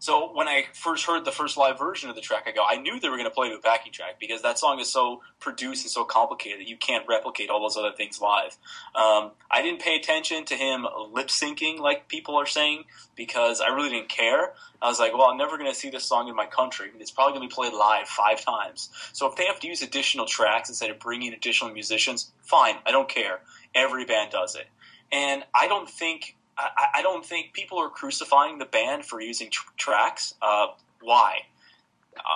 So 0.00 0.30
when 0.32 0.48
I 0.48 0.64
first 0.72 1.04
heard 1.04 1.26
the 1.26 1.30
first 1.30 1.58
live 1.58 1.78
version 1.78 2.08
of 2.08 2.16
the 2.16 2.22
track, 2.22 2.44
I 2.46 2.52
go, 2.52 2.64
I 2.66 2.76
knew 2.76 2.98
they 2.98 3.10
were 3.10 3.18
going 3.18 3.28
to 3.28 3.34
play 3.34 3.52
a 3.52 3.58
backing 3.58 3.92
track 3.92 4.18
because 4.18 4.40
that 4.40 4.58
song 4.58 4.80
is 4.80 4.90
so 4.90 5.20
produced 5.40 5.84
and 5.84 5.90
so 5.90 6.04
complicated 6.04 6.60
that 6.60 6.68
you 6.68 6.78
can't 6.78 7.04
replicate 7.06 7.50
all 7.50 7.60
those 7.60 7.76
other 7.76 7.92
things 7.94 8.18
live. 8.18 8.56
Um, 8.94 9.32
I 9.50 9.60
didn't 9.60 9.82
pay 9.82 9.96
attention 9.96 10.46
to 10.46 10.54
him 10.54 10.86
lip 11.12 11.28
syncing 11.28 11.78
like 11.80 12.08
people 12.08 12.34
are 12.36 12.46
saying 12.46 12.84
because 13.14 13.60
I 13.60 13.68
really 13.68 13.90
didn't 13.90 14.08
care. 14.08 14.54
I 14.80 14.88
was 14.88 14.98
like, 14.98 15.12
well, 15.12 15.26
I'm 15.26 15.36
never 15.36 15.58
going 15.58 15.70
to 15.70 15.78
see 15.78 15.90
this 15.90 16.06
song 16.06 16.28
in 16.28 16.34
my 16.34 16.46
country. 16.46 16.90
It's 16.98 17.10
probably 17.10 17.36
going 17.36 17.46
to 17.46 17.52
be 17.52 17.54
played 17.54 17.74
live 17.74 18.08
five 18.08 18.42
times. 18.42 18.88
So 19.12 19.28
if 19.28 19.36
they 19.36 19.44
have 19.44 19.60
to 19.60 19.68
use 19.68 19.82
additional 19.82 20.24
tracks 20.24 20.70
instead 20.70 20.88
of 20.88 20.98
bringing 20.98 21.34
additional 21.34 21.74
musicians, 21.74 22.32
fine. 22.40 22.76
I 22.86 22.90
don't 22.90 23.08
care. 23.08 23.40
Every 23.74 24.06
band 24.06 24.30
does 24.30 24.54
it. 24.54 24.66
And 25.12 25.44
I 25.54 25.68
don't 25.68 25.90
think 25.90 26.36
I, 26.76 26.86
I 26.96 27.02
don't 27.02 27.24
think 27.24 27.52
people 27.52 27.78
are 27.78 27.88
crucifying 27.88 28.58
the 28.58 28.64
band 28.64 29.04
for 29.04 29.20
using 29.20 29.50
tr- 29.50 29.68
tracks. 29.76 30.34
Uh, 30.42 30.68
why? 31.00 31.40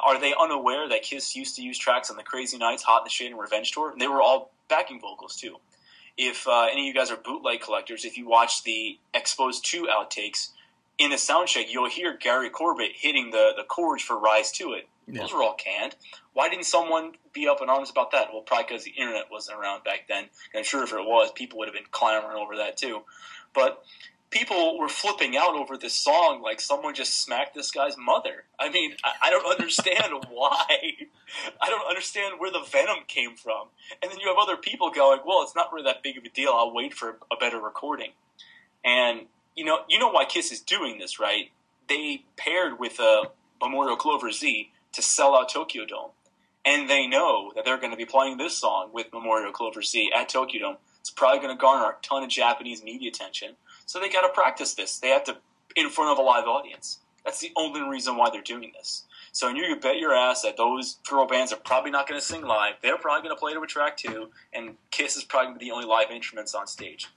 Are 0.05 0.21
they 0.21 0.35
unaware 0.39 0.89
that 0.89 1.03
Kiss 1.03 1.37
used 1.37 1.57
to 1.57 1.63
use 1.63 1.79
tracks 1.79 2.11
on 2.11 2.17
the 2.17 2.23
Crazy 2.23 2.57
Nights, 2.57 2.83
Hot 2.85 3.03
in 3.03 3.05
the 3.05 3.11
Shade, 3.11 3.31
and 3.33 3.41
Revenge 3.41 3.73
tour? 3.73 3.91
And 3.91 4.01
they 4.01 4.09
were 4.09 4.23
all 4.23 4.53
backing 4.69 5.01
vocals 5.01 5.37
too. 5.37 5.57
If 6.17 6.47
uh, 6.47 6.69
any 6.71 6.83
of 6.83 6.87
you 6.87 6.95
guys 6.95 7.11
are 7.11 7.17
bootleg 7.17 7.61
collectors, 7.61 8.05
if 8.05 8.17
you 8.17 8.29
watch 8.29 8.63
the 8.63 8.99
Exposed 9.13 9.65
2 9.67 9.89
outtakes, 9.91 10.51
in 10.97 11.11
the 11.11 11.17
soundcheck, 11.17 11.67
you'll 11.69 11.91
hear 11.91 12.17
Gary 12.17 12.51
Corbett 12.51 12.93
hitting 12.95 13.31
the, 13.31 13.53
the 13.57 13.65
chords 13.65 14.03
for 14.03 14.17
Rise 14.17 14.53
to 14.53 14.73
It. 14.75 14.89
Yeah. 15.07 15.23
Those 15.23 15.33
were 15.33 15.43
all 15.43 15.55
canned. 15.55 15.97
Why 16.33 16.49
didn't 16.49 16.65
someone 16.67 17.13
be 17.33 17.49
up 17.49 17.61
and 17.61 17.69
honest 17.69 17.93
about 17.93 18.13
that? 18.13 18.29
Well, 18.33 18.43
probably 18.43 18.67
because 18.69 18.85
the 18.85 18.93
internet 18.93 19.25
wasn't 19.31 19.59
around 19.59 19.85
back 19.85 20.07
then. 20.09 20.25
And 20.25 20.29
I'm 20.59 20.65
sure 20.65 20.83
if 20.83 20.93
it 20.93 20.97
was, 20.97 21.31
people 21.33 21.59
would 21.59 21.69
have 21.69 21.75
been 21.75 21.85
clamoring 21.91 22.39
over 22.39 22.57
that 22.57 22.77
too. 22.77 23.03
But 23.55 23.85
people 24.35 24.77
were 24.79 24.89
flipping 24.89 25.37
out 25.37 25.55
over 25.55 25.79
this 25.79 25.95
song 25.95 26.43
like 26.43 26.61
someone 26.61 26.93
just 26.93 27.23
smacked 27.23 27.55
this 27.55 27.71
guy's 27.71 27.97
mother. 27.97 28.45
I 28.59 28.69
mean, 28.69 28.97
I, 29.05 29.29
I 29.29 29.31
don't 29.31 29.47
understand 29.47 30.13
why. 30.31 30.67
I 31.63 31.71
don't 31.71 31.89
understand 31.89 32.35
where 32.39 32.51
the 32.51 32.65
venom 32.69 33.05
came 33.07 33.37
from. 33.37 33.69
And 34.03 34.11
then 34.11 34.19
you 34.19 34.27
have 34.27 34.37
other 34.39 34.57
people 34.57 34.91
going, 34.91 35.21
"Well, 35.25 35.43
it's 35.43 35.55
not 35.55 35.73
really 35.73 35.85
that 35.85 36.03
big 36.03 36.19
of 36.19 36.25
a 36.25 36.29
deal. 36.29 36.51
I'll 36.53 36.75
wait 36.75 36.93
for 36.93 37.17
a 37.31 37.37
better 37.37 37.61
recording." 37.61 38.11
And 38.85 39.27
you 39.55 39.65
know, 39.65 39.79
you 39.89 39.99
know 39.99 40.11
why 40.11 40.25
Kiss 40.25 40.51
is 40.51 40.61
doing 40.61 40.99
this, 40.99 41.21
right? 41.21 41.51
They 41.89 42.25
paired 42.37 42.81
with 42.81 42.99
uh, 42.99 43.27
Momoiro 43.63 43.97
Clover 43.97 44.33
Z 44.33 44.71
to 44.93 45.03
sell 45.03 45.37
out 45.37 45.49
Tokyo 45.49 45.87
Dome, 45.87 46.11
and 46.65 46.91
they 46.91 47.07
know 47.07 47.53
that 47.55 47.65
they're 47.65 47.79
going 47.79 47.93
to 47.93 47.97
be 47.97 48.05
playing 48.05 48.39
this 48.39 48.57
song 48.57 48.91
with 48.93 49.13
Momoiro 49.13 49.53
Clover 49.53 49.83
Z 49.83 50.11
at 50.17 50.29
Tokyo 50.29 50.61
Dome. 50.61 50.77
It's 51.01 51.11
probably 51.11 51.41
going 51.41 51.57
to 51.57 51.61
garner 51.61 51.91
a 51.91 52.03
ton 52.03 52.23
of 52.23 52.31
Japanese 52.31 52.83
media 52.83 53.11
attention. 53.11 53.57
So 53.87 54.01
they 54.01 54.09
got 54.09 54.23
to 54.23 54.33
practice 54.33 54.75
this. 54.75 54.99
They 54.99 55.09
have 55.09 55.25
to 55.25 55.37
in 55.77 55.91
front 55.91 56.13
of 56.13 56.19
a 56.19 56.23
live 56.23 56.45
audience. 56.45 56.99
That's 57.25 57.41
the 57.41 57.53
only 57.57 57.81
reason 57.81 58.17
why 58.17 58.31
they're 58.31 58.43
doing 58.43 58.73
this. 58.77 59.05
So 59.33 59.49
you 59.49 59.65
can 59.65 59.81
bet 59.81 59.99
your 59.99 60.15
ass 60.15 60.43
that 60.43 60.57
those 60.57 60.99
girl 61.09 61.27
bands 61.27 61.53
are 61.53 61.57
probably 61.57 61.91
not 61.91 62.07
going 62.07 62.21
to 62.21 62.25
sing 62.25 62.43
live. 62.43 62.75
They're 62.83 62.99
probably 62.99 63.27
going 63.27 63.35
to 63.35 63.41
play 63.41 63.55
to 63.55 63.61
a 63.61 63.67
track 63.67 63.97
two, 63.97 64.31
and 64.53 64.77
Kiss 64.91 65.17
is 65.17 65.25
probably 65.25 65.59
the 65.59 65.73
only 65.73 65.87
live 65.87 66.11
instruments 66.11 66.55
on 66.55 66.67
stage. 66.67 67.09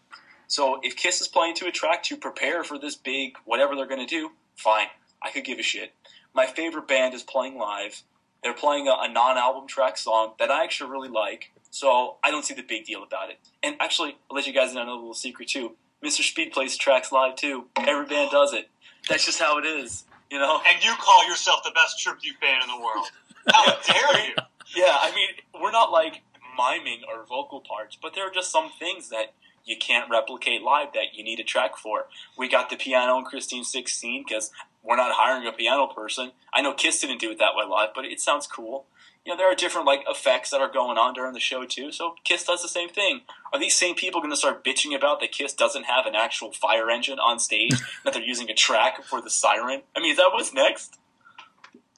So 0.47 0.79
if 0.81 0.95
Kiss 0.95 1.19
is 1.21 1.27
playing 1.27 1.55
to 1.55 1.67
a 1.67 1.71
track 1.71 2.03
to 2.03 2.17
prepare 2.17 2.63
for 2.63 2.79
this 2.79 2.95
big 2.95 3.33
whatever 3.45 3.75
they're 3.75 3.85
going 3.85 4.05
to 4.05 4.07
do, 4.07 4.31
fine. 4.55 4.87
I 5.21 5.31
could 5.31 5.43
give 5.43 5.59
a 5.59 5.63
shit. 5.63 5.93
My 6.33 6.45
favorite 6.45 6.87
band 6.87 7.13
is 7.13 7.23
playing 7.23 7.57
live. 7.57 8.01
They're 8.43 8.53
playing 8.53 8.87
a, 8.87 8.95
a 8.99 9.11
non-album 9.11 9.67
track 9.67 9.97
song 9.97 10.33
that 10.39 10.49
I 10.49 10.63
actually 10.63 10.91
really 10.91 11.09
like, 11.09 11.51
so 11.69 12.17
I 12.23 12.31
don't 12.31 12.45
see 12.45 12.53
the 12.53 12.61
big 12.61 12.85
deal 12.85 13.03
about 13.03 13.29
it. 13.29 13.39
And 13.61 13.75
actually, 13.79 14.17
I'll 14.29 14.35
let 14.35 14.47
you 14.47 14.53
guys 14.53 14.73
know 14.73 14.83
a 14.83 14.89
little 14.89 15.13
secret 15.13 15.49
too. 15.49 15.75
Mr. 16.03 16.21
Speed 16.21 16.51
plays 16.51 16.77
tracks 16.77 17.11
live 17.11 17.35
too. 17.35 17.65
Every 17.75 18.05
band 18.05 18.31
does 18.31 18.53
it. 18.53 18.69
That's 19.09 19.25
just 19.25 19.39
how 19.39 19.57
it 19.57 19.65
is, 19.65 20.05
you 20.29 20.37
know. 20.37 20.61
And 20.67 20.83
you 20.83 20.93
call 20.99 21.27
yourself 21.27 21.61
the 21.63 21.71
best 21.71 21.99
tribute 21.99 22.39
band 22.39 22.63
in 22.63 22.69
the 22.69 22.83
world? 22.83 23.07
How 23.51 23.65
dare 23.87 24.25
you? 24.27 24.33
Yeah, 24.75 24.97
I 25.01 25.11
mean, 25.15 25.29
we're 25.61 25.71
not 25.71 25.91
like 25.91 26.21
miming 26.57 27.01
our 27.11 27.25
vocal 27.25 27.61
parts, 27.61 27.97
but 28.01 28.13
there 28.15 28.27
are 28.27 28.31
just 28.31 28.51
some 28.51 28.69
things 28.79 29.09
that 29.09 29.33
you 29.67 29.77
can't 29.77 30.09
replicate 30.09 30.61
live 30.63 30.93
that 30.93 31.13
you 31.13 31.23
need 31.23 31.39
a 31.39 31.43
track 31.43 31.77
for. 31.77 32.07
We 32.37 32.47
got 32.49 32.69
the 32.69 32.75
piano 32.77 33.17
in 33.19 33.25
Christine 33.25 33.63
16 33.63 34.23
because 34.27 34.49
we're 34.83 34.95
not 34.95 35.11
hiring 35.15 35.47
a 35.47 35.51
piano 35.51 35.87
person. 35.87 36.31
I 36.53 36.61
know 36.61 36.73
Kiss 36.73 37.01
didn't 37.01 37.19
do 37.19 37.29
it 37.31 37.39
that 37.39 37.55
way 37.55 37.65
live, 37.69 37.89
but 37.93 38.05
it 38.05 38.19
sounds 38.21 38.47
cool. 38.47 38.85
You 39.25 39.33
know, 39.33 39.37
there 39.37 39.51
are 39.51 39.55
different 39.55 39.85
like 39.85 40.03
effects 40.07 40.51
that 40.51 40.61
are 40.61 40.71
going 40.71 40.97
on 40.97 41.13
during 41.13 41.33
the 41.33 41.41
show 41.41 41.65
too. 41.65 41.91
So 41.91 42.15
Kiss 42.23 42.45
does 42.45 42.61
the 42.61 42.69
same 42.69 42.87
thing. 42.87 43.21
Are 43.51 43.59
these 43.59 43.75
same 43.75 43.93
people 43.95 44.21
going 44.21 44.31
to 44.31 44.37
start 44.37 44.63
bitching 44.63 44.95
about 44.95 45.19
that 45.19 45.33
Kiss 45.33 45.51
doesn't 45.53 45.83
have 45.83 46.05
an 46.05 46.15
actual 46.15 46.53
fire 46.53 46.89
engine 46.89 47.19
on 47.19 47.37
stage 47.37 47.73
that 48.05 48.13
they're 48.13 48.23
using 48.23 48.49
a 48.49 48.53
track 48.53 49.03
for 49.03 49.21
the 49.21 49.29
siren? 49.29 49.81
I 49.95 49.99
mean, 49.99 50.11
is 50.11 50.17
that 50.17 50.29
what's 50.31 50.53
next? 50.53 50.97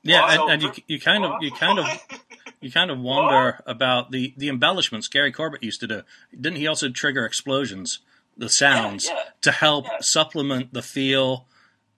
Yeah, 0.01 0.21
Wow. 0.21 0.47
and, 0.47 0.63
and 0.63 0.63
you 0.63 0.83
you 0.87 0.99
kind 0.99 1.23
of 1.25 1.43
you 1.43 1.51
kind 1.51 1.77
of 1.77 1.85
you 2.61 2.71
kind 2.71 2.91
of 2.91 2.99
wonder 2.99 3.61
about 3.65 4.11
the 4.11 4.33
the 4.37 4.49
embellishments 4.49 5.07
Gary 5.07 5.31
Corbett 5.31 5.63
used 5.63 5.79
to 5.81 5.87
do. 5.87 6.01
Didn't 6.31 6.57
he 6.57 6.67
also 6.67 6.89
trigger 6.89 7.25
explosions, 7.25 7.99
the 8.37 8.49
sounds, 8.49 9.05
yeah. 9.05 9.23
to 9.41 9.51
help 9.51 9.85
Yeah. 9.85 9.97
supplement 10.01 10.73
the 10.73 10.81
feel 10.81 11.47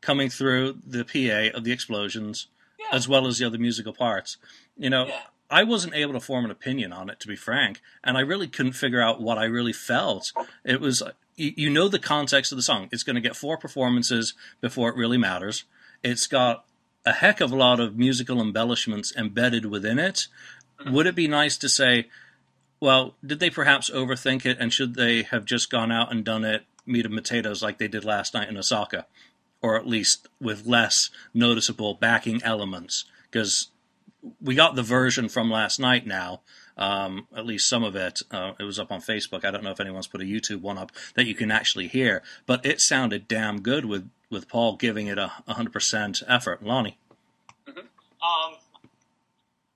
coming 0.02 0.30
through 0.30 0.80
the 0.86 1.04
PA 1.06 1.56
of 1.56 1.63
the 1.63 1.71
explosions, 1.71 2.47
Yeah. 2.80 2.88
as 2.91 3.08
well 3.08 3.28
as 3.28 3.38
the 3.39 3.45
other 3.45 3.58
musical 3.58 3.93
parts? 3.93 4.38
You 4.78 4.89
know, 4.89 5.08
Yeah. 5.08 5.21
I 5.50 5.63
wasn't 5.63 5.93
able 5.95 6.13
to 6.13 6.19
form 6.21 6.45
an 6.45 6.52
opinion 6.52 6.93
on 6.93 7.10
it, 7.10 7.19
to 7.19 7.28
be 7.28 7.36
frank, 7.36 7.82
and 8.04 8.17
I 8.17 8.21
really 8.21 8.47
couldn't 8.47 8.71
figure 8.74 9.02
out 9.02 9.21
what 9.21 9.38
I 9.38 9.43
really 9.43 9.74
felt. 9.74 10.32
It 10.63 10.80
was, 10.80 11.04
you, 11.36 11.54
you 11.58 11.69
know, 11.69 11.89
the 11.89 12.00
context 12.00 12.54
of 12.54 12.56
the 12.56 12.62
song. 12.62 12.88
It's 12.91 13.04
going 13.04 13.15
to 13.17 13.21
get 13.21 13.36
four 13.36 13.58
performances 13.58 14.34
before 14.62 14.89
it 14.89 14.95
really 14.95 15.17
matters. 15.17 15.65
It's 16.04 16.26
got 16.26 16.65
a 17.06 17.14
heck 17.14 17.42
of 17.42 17.52
a 17.52 17.56
lot 17.56 17.80
of 17.80 17.98
musical 17.98 18.42
embellishments 18.42 19.14
embedded 19.16 19.66
within 19.66 20.00
it. 20.00 20.28
Would 20.86 21.08
it 21.08 21.16
be 21.16 21.28
nice 21.28 21.58
to 21.58 21.70
say, 21.70 22.08
well, 22.80 23.16
did 23.26 23.40
they 23.40 23.50
perhaps 23.50 23.90
overthink 23.90 24.46
it, 24.46 24.58
and 24.60 24.74
should 24.74 24.96
they 24.96 25.24
have 25.24 25.46
just 25.46 25.70
gone 25.70 25.92
out 25.92 26.12
and 26.12 26.26
done 26.26 26.44
it 26.44 26.66
meat 26.86 27.06
and 27.06 27.16
potatoes 27.16 27.62
like 27.62 27.78
they 27.78 27.88
did 27.88 28.04
last 28.04 28.34
night 28.34 28.50
in 28.50 28.58
Osaka, 28.58 29.06
or 29.62 29.78
at 29.78 29.88
least 29.88 30.28
with 30.40 30.66
less 30.66 31.12
noticeable 31.34 31.94
backing 31.94 32.42
elements? 32.44 33.06
Because 33.30 33.68
we 34.42 34.56
got 34.56 34.76
the 34.76 34.84
version 34.84 35.30
from 35.30 35.50
last 35.50 35.80
night 35.80 36.06
now. 36.06 36.42
Um, 36.78 37.28
at 37.36 37.46
least 37.46 37.70
some 37.70 37.84
of 37.84 37.96
it. 37.96 38.22
Uh, 38.32 38.54
it 38.60 38.64
was 38.64 38.80
up 38.80 38.92
on 38.92 39.02
Facebook. 39.02 39.46
I 39.46 39.52
don't 39.52 39.64
know 39.64 39.72
if 39.72 39.80
anyone's 39.80 40.08
put 40.08 40.22
a 40.22 40.26
YouTube 40.26 40.62
one 40.62 40.78
up 40.78 40.92
that 41.16 41.28
you 41.28 41.36
can 41.36 41.52
actually 41.52 41.88
hear, 41.88 42.24
but 42.48 42.66
it 42.66 42.82
sounded 42.82 43.28
damn 43.28 43.62
good 43.62 43.86
with, 43.86 44.10
with 44.32 44.48
Paul 44.48 44.78
giving 44.78 45.08
it 45.08 45.17
a 45.17 45.32
100% 45.48 46.24
effort. 46.28 46.63
Lonnie. 46.63 46.98
Um, 47.67 48.56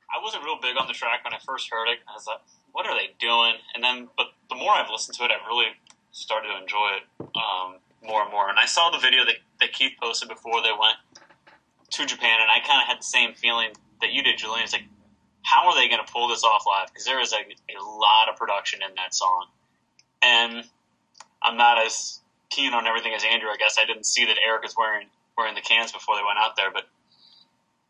I 0.10 0.22
wasn't 0.24 0.44
real 0.44 0.58
big 0.62 0.78
on 0.78 0.88
the 0.88 0.94
track 0.94 1.24
when 1.24 1.34
I 1.34 1.40
first 1.46 1.70
heard 1.70 1.88
it. 1.90 2.00
I 2.08 2.14
was 2.14 2.26
like, 2.28 2.42
"What 2.72 2.86
are 2.86 2.96
they 2.96 3.14
doing?" 3.20 3.56
And 3.74 3.84
then, 3.84 4.08
but 4.16 4.28
the 4.50 4.56
more 4.56 4.72
I've 4.72 4.90
listened 4.90 5.18
to 5.18 5.26
it, 5.26 5.32
I've 5.32 5.46
really 5.48 5.68
started 6.12 6.48
to 6.50 6.62
enjoy 6.62 6.98
it 6.98 7.28
um, 7.36 7.76
more 8.02 8.22
and 8.22 8.32
more. 8.32 8.50
And 8.50 8.58
I 8.58 8.66
saw 8.66 8.90
the 8.90 9.00
video 9.00 9.26
that, 9.26 9.36
that 9.60 9.74
Keith 9.74 9.94
posted 10.02 10.30
before 10.30 10.62
they 10.62 10.72
went 10.72 10.96
to 11.92 12.06
Japan, 12.06 12.40
and 12.42 12.50
I 12.50 12.60
kind 12.66 12.82
of 12.82 12.88
had 12.88 13.00
the 13.00 13.06
same 13.06 13.34
feeling 13.34 13.72
that 14.02 14.14
you 14.14 14.24
did, 14.24 14.38
Julian. 14.38 14.64
It's 14.64 14.74
like, 14.74 14.88
how 15.42 15.68
are 15.68 15.76
they 15.76 15.88
going 15.90 16.04
to 16.06 16.12
pull 16.12 16.28
this 16.28 16.44
off 16.44 16.64
live? 16.66 16.88
Because 16.88 17.06
there 17.06 17.20
is 17.20 17.34
a, 17.34 17.38
a 17.38 17.82
lot 17.84 18.30
of 18.30 18.36
production 18.36 18.82
in 18.88 18.96
that 18.96 19.14
song, 19.14 19.48
and 20.22 20.64
I'm 21.42 21.58
not 21.58 21.78
as 21.84 22.22
keen 22.56 22.74
on 22.74 22.88
everything 22.88 23.14
as 23.14 23.24
Andrew. 23.24 23.50
I 23.50 23.58
guess 23.58 23.78
I 23.80 23.86
didn't 23.86 24.06
see 24.06 24.26
that 24.26 24.38
Eric 24.46 24.66
is 24.66 24.76
wearing 24.78 25.08
wearing 25.38 25.56
the 25.56 25.62
cans 25.62 25.92
before 25.92 26.16
they 26.16 26.24
went 26.24 26.40
out 26.40 26.56
there, 26.56 26.72
but 26.72 26.86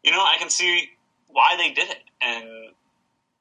you 0.04 0.12
know, 0.12 0.22
I 0.22 0.38
can 0.40 0.50
see 0.50 0.92
why 1.28 1.56
they 1.58 1.72
did 1.72 1.90
it, 1.90 2.04
and 2.22 2.46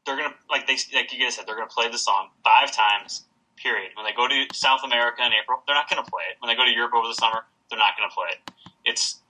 they're 0.05 0.17
gonna 0.17 0.35
like 0.51 0.67
they 0.67 0.77
like 0.95 1.13
you 1.13 1.23
guys 1.23 1.35
said 1.37 1.47
they're 1.47 1.57
gonna 1.57 1.67
play 1.67 1.89
the 1.89 1.99
song 1.99 2.29
five 2.45 2.73
times. 2.73 3.25
Period. 3.57 3.93
When 3.95 4.05
they 4.05 4.13
go 4.13 4.27
to 4.27 4.47
South 4.53 4.81
America 4.85 5.23
in 5.25 5.33
April, 5.33 5.63
they're 5.67 5.77
not 5.77 5.89
gonna 5.89 6.03
play 6.03 6.25
it. 6.31 6.37
When 6.41 6.49
they 6.49 6.57
go 6.57 6.65
to 6.65 6.71
Europe 6.71 6.93
over 6.95 7.07
the 7.07 7.15
summer, 7.15 7.45
they're 7.71 7.79
not 7.79 7.97
gonna 7.97 8.13
play 8.13 8.27
it. 8.33 8.51
It's 8.85 9.21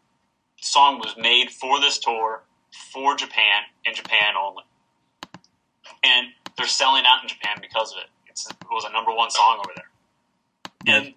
song 0.60 0.98
was 0.98 1.14
made 1.18 1.50
for 1.50 1.78
this 1.80 1.98
tour 1.98 2.42
for 2.92 3.14
Japan 3.14 3.62
and 3.84 3.94
Japan 3.94 4.34
only, 4.40 4.64
and 6.02 6.28
they're 6.56 6.66
selling 6.66 7.04
out 7.06 7.22
in 7.22 7.28
Japan 7.28 7.58
because 7.60 7.92
of 7.92 7.98
it. 7.98 8.08
It's, 8.28 8.48
it 8.48 8.56
was 8.70 8.84
a 8.84 8.92
number 8.92 9.14
one 9.14 9.30
song 9.30 9.58
over 9.58 9.72
there, 9.76 10.96
and 10.96 11.14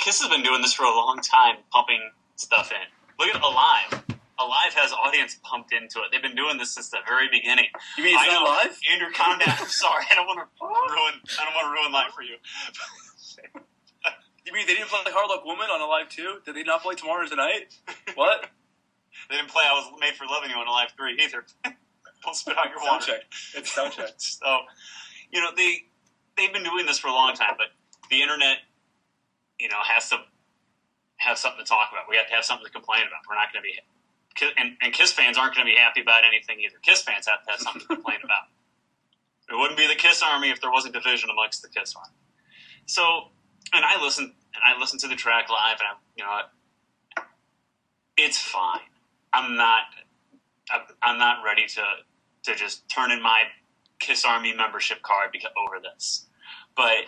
Kiss 0.00 0.20
has 0.22 0.30
been 0.30 0.42
doing 0.42 0.62
this 0.62 0.72
for 0.72 0.84
a 0.84 0.90
long 0.94 1.20
time, 1.22 1.56
pumping 1.70 2.00
stuff 2.36 2.72
in. 2.72 2.78
Look 3.18 3.34
at 3.34 3.42
Alive. 3.42 4.02
Alive 4.40 4.72
has 4.74 4.92
audience 4.92 5.38
pumped 5.44 5.72
into 5.72 6.00
it. 6.00 6.08
They've 6.10 6.22
been 6.22 6.34
doing 6.34 6.56
this 6.56 6.72
since 6.74 6.88
the 6.88 6.98
very 7.06 7.28
beginning. 7.30 7.66
You 7.98 8.04
mean 8.04 8.14
it's 8.16 8.24
I 8.24 8.32
not 8.32 8.40
know. 8.44 8.50
live? 8.50 8.78
Andrew, 8.90 9.12
calm 9.12 9.38
down. 9.38 9.54
I'm 9.60 9.68
sorry. 9.68 10.04
I 10.10 10.14
don't 10.14 10.26
want 10.26 10.40
to 10.48 10.64
ruin. 10.64 11.14
I 11.38 11.44
don't 11.44 11.54
want 11.54 11.66
to 11.68 11.72
ruin 11.76 11.92
life 11.92 12.12
for 12.16 12.22
you. 12.22 12.36
You 14.46 14.52
mean 14.54 14.66
they 14.66 14.74
didn't 14.74 14.88
play 14.88 15.00
Hard 15.12 15.28
Luck 15.28 15.44
Woman 15.44 15.68
on 15.70 15.80
Alive 15.80 16.06
live 16.06 16.08
two? 16.08 16.38
Did 16.44 16.56
they 16.56 16.62
not 16.62 16.82
play 16.82 16.94
Tomorrow 16.94 17.26
Tonight? 17.26 17.76
What? 18.14 18.46
They 19.28 19.36
didn't 19.36 19.50
play. 19.50 19.62
I 19.68 19.72
was 19.74 19.92
made 20.00 20.14
for 20.14 20.24
loving 20.26 20.50
you 20.50 20.56
on 20.56 20.66
Alive 20.66 20.88
Three 20.96 21.20
either. 21.22 21.44
don't 22.24 22.34
spit 22.34 22.56
out 22.58 22.70
your 22.70 22.78
Sound 22.78 22.90
water. 23.00 23.06
check. 23.12 23.20
It's 23.54 23.70
sound 23.72 23.92
check. 23.92 24.10
So, 24.16 24.60
you 25.30 25.40
know, 25.40 25.50
they 25.54 25.84
they've 26.36 26.52
been 26.52 26.64
doing 26.64 26.86
this 26.86 26.98
for 26.98 27.08
a 27.08 27.12
long 27.12 27.34
time, 27.34 27.54
but 27.58 27.68
the 28.10 28.22
internet, 28.22 28.58
you 29.60 29.68
know, 29.68 29.78
has 29.84 30.10
to 30.10 30.18
have 31.18 31.38
something 31.38 31.64
to 31.64 31.68
talk 31.68 31.90
about. 31.92 32.04
We 32.08 32.16
have 32.16 32.28
to 32.28 32.34
have 32.34 32.44
something 32.44 32.66
to 32.66 32.72
complain 32.72 33.02
about. 33.02 33.22
We're 33.28 33.36
not 33.36 33.52
going 33.52 33.64
to 33.64 33.68
be, 33.68 34.52
and, 34.58 34.76
and 34.82 34.92
Kiss 34.94 35.12
fans 35.12 35.38
aren't 35.38 35.54
going 35.54 35.66
to 35.66 35.72
be 35.72 35.78
happy 35.78 36.00
about 36.02 36.24
anything 36.24 36.60
either. 36.60 36.76
Kiss 36.82 37.02
fans 37.02 37.26
have 37.28 37.44
to 37.46 37.52
have 37.52 37.60
something 37.60 37.82
to 37.82 37.88
complain 37.88 38.18
about. 38.24 38.48
It 39.50 39.58
wouldn't 39.58 39.78
be 39.78 39.86
the 39.88 39.96
Kiss 39.96 40.22
Army 40.22 40.50
if 40.50 40.60
there 40.60 40.70
wasn't 40.72 40.94
division 40.94 41.30
amongst 41.30 41.62
the 41.62 41.68
Kiss 41.68 41.94
Army. 41.96 42.16
So, 42.86 43.30
and 43.72 43.84
I 43.84 44.02
listened, 44.02 44.32
and 44.54 44.62
I 44.64 44.78
listened 44.80 45.00
to 45.02 45.08
the 45.08 45.16
track 45.16 45.50
live, 45.50 45.78
and 45.80 45.88
I, 45.88 45.94
you 46.16 46.24
know, 46.24 46.40
it's 48.18 48.38
fine. 48.38 48.80
I'm 49.32 49.56
not, 49.56 49.82
I'm- 50.72 50.86
I'm 51.02 51.18
not 51.18 51.44
ready 51.44 51.66
to 51.68 51.82
to 52.44 52.54
just 52.56 52.88
turn 52.88 53.10
in 53.12 53.22
my 53.22 53.44
Kiss 54.00 54.24
Army 54.24 54.54
membership 54.54 55.02
card 55.02 55.30
because 55.32 55.50
over 55.66 55.80
this, 55.80 56.26
but 56.76 57.06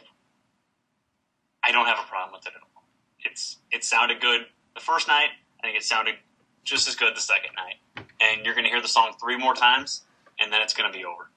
I 1.64 1.72
don't 1.72 1.87
have 1.87 1.98
a 1.98 2.09
problem 2.09 2.33
with 2.33 2.46
it 2.46 2.53
at 2.57 2.62
all. 2.62 2.83
It's 3.25 3.59
it 3.70 3.85
sounded 3.85 4.20
good 4.20 4.46
the 4.75 4.81
first 4.81 5.09
night. 5.09 5.29
I 5.61 5.66
think 5.66 5.77
it 5.77 5.85
sounded 5.85 6.16
just 6.64 6.88
as 6.88 6.94
good 6.94 7.14
the 7.16 7.20
second 7.20 7.51
night, 7.57 8.07
and 8.20 8.44
you're 8.44 8.55
going 8.55 8.64
to 8.64 8.70
hear 8.70 8.83
the 8.83 8.88
song 8.88 9.14
three 9.20 9.37
more 9.37 9.55
times, 9.55 10.03
and 10.40 10.53
then 10.53 10.61
it's 10.62 10.75
going 10.75 10.90
to 10.90 10.96
be 10.96 11.05
over. 11.05 11.31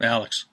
Alex. 0.00 0.46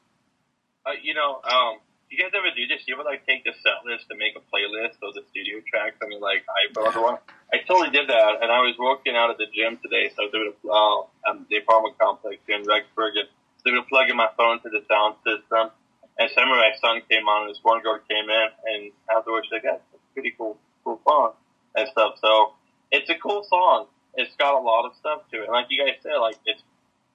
Uh, 0.85 0.91
you 1.01 1.13
know, 1.13 1.41
um, 1.43 1.79
you 2.09 2.17
guys 2.17 2.31
ever 2.31 2.47
do 2.55 2.67
this? 2.67 2.83
You 2.87 2.95
ever 2.95 3.03
like 3.03 3.25
take 3.25 3.43
the 3.43 3.51
set 3.59 3.83
list 3.83 4.05
and 4.09 4.19
make 4.19 4.35
a 4.35 4.43
playlist 4.47 5.03
of 5.03 5.13
the 5.13 5.23
studio 5.29 5.59
tracks? 5.67 5.95
I 6.01 6.07
mean, 6.07 6.21
like 6.21 6.43
I 6.47 6.71
put 6.71 6.95
on 6.95 7.03
one. 7.03 7.17
I 7.51 7.59
totally 7.67 7.89
did 7.89 8.07
that, 8.07 8.39
and 8.41 8.51
I 8.51 8.59
was 8.59 8.75
working 8.79 9.15
out 9.15 9.29
at 9.29 9.37
the 9.37 9.47
gym 9.51 9.79
today, 9.83 10.11
so 10.15 10.23
I 10.23 10.25
was 10.27 10.31
doing 10.31 10.51
a, 10.51 10.67
uh, 10.67 11.31
um, 11.31 11.45
the 11.49 11.57
apartment 11.57 11.97
complex 11.99 12.39
here 12.47 12.55
in 12.55 12.63
Rexburg, 12.63 13.19
and 13.19 13.27
so 13.63 13.71
I 13.71 13.79
was 13.79 13.85
plugging 13.89 14.15
my 14.15 14.29
phone 14.35 14.59
to 14.63 14.69
the 14.69 14.83
sound 14.87 15.15
system. 15.23 15.71
And 16.19 16.29
Samurai 16.31 16.71
Son 16.81 17.01
came 17.09 17.27
on, 17.27 17.43
and 17.43 17.51
this 17.51 17.59
one 17.61 17.81
girl 17.83 17.99
came 18.09 18.29
in, 18.29 18.47
and 18.65 18.91
afterwards 19.15 19.47
she 19.47 19.55
said, 19.55 19.61
"Yeah, 19.63 19.75
it's 19.75 19.93
a 19.93 20.13
pretty 20.13 20.33
cool, 20.37 20.57
cool 20.83 20.99
song 21.07 21.33
and 21.75 21.87
stuff." 21.89 22.17
So 22.19 22.53
it's 22.91 23.09
a 23.09 23.15
cool 23.15 23.43
song. 23.43 23.87
It's 24.15 24.35
got 24.37 24.55
a 24.55 24.59
lot 24.59 24.85
of 24.85 24.95
stuff 24.95 25.29
to 25.31 25.37
it, 25.41 25.43
and 25.43 25.51
like 25.51 25.67
you 25.69 25.83
guys 25.83 25.95
said, 26.01 26.17
like 26.17 26.37
it's 26.45 26.61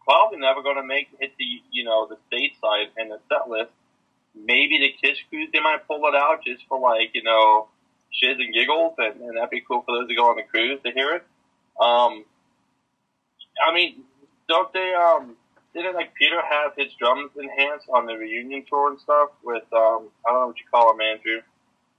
probably 0.05 0.39
never 0.39 0.63
going 0.63 0.77
to 0.77 0.85
make 0.85 1.09
hit 1.19 1.33
the 1.39 1.63
you 1.71 1.85
know 1.85 2.07
the 2.07 2.17
stateside 2.31 2.91
and 2.97 3.11
the 3.11 3.19
set 3.29 3.49
list. 3.49 3.73
Maybe 4.35 4.79
the 4.79 4.95
Kiss 5.03 5.19
Cruise 5.29 5.51
they 5.53 5.61
might 5.61 5.87
pull 5.87 6.07
it 6.07 6.15
out 6.15 6.45
just 6.45 6.63
for 6.69 6.79
like 6.79 7.11
you 7.15 7.23
know 7.23 7.69
shiz 8.13 8.37
and 8.39 8.55
giggles, 8.55 8.95
and, 8.99 9.21
and 9.21 9.37
that'd 9.37 9.51
be 9.51 9.63
cool 9.67 9.83
for 9.83 9.99
those 9.99 10.09
who 10.09 10.17
go 10.17 10.31
on 10.31 10.37
the 10.37 10.43
cruise 10.43 10.81
to 10.85 10.93
hear 10.93 11.15
it. 11.15 11.25
Um, 11.81 12.25
I 13.67 13.75
mean, 13.75 14.05
don't 14.49 14.73
they? 14.73 14.95
Um, 14.95 15.37
didn't 15.75 15.95
like 15.95 16.15
Peter 16.15 16.41
have 16.43 16.73
his 16.77 16.93
drums 16.95 17.31
enhanced 17.39 17.87
on 17.93 18.07
the 18.07 18.15
reunion 18.15 18.65
tour 18.69 18.91
and 18.91 19.01
stuff 19.01 19.31
with 19.43 19.63
um, 19.73 20.09
I 20.27 20.31
don't 20.31 20.41
know 20.41 20.47
what 20.49 20.59
you 20.59 20.65
call 20.71 20.93
him, 20.93 21.01
Andrew. 21.01 21.41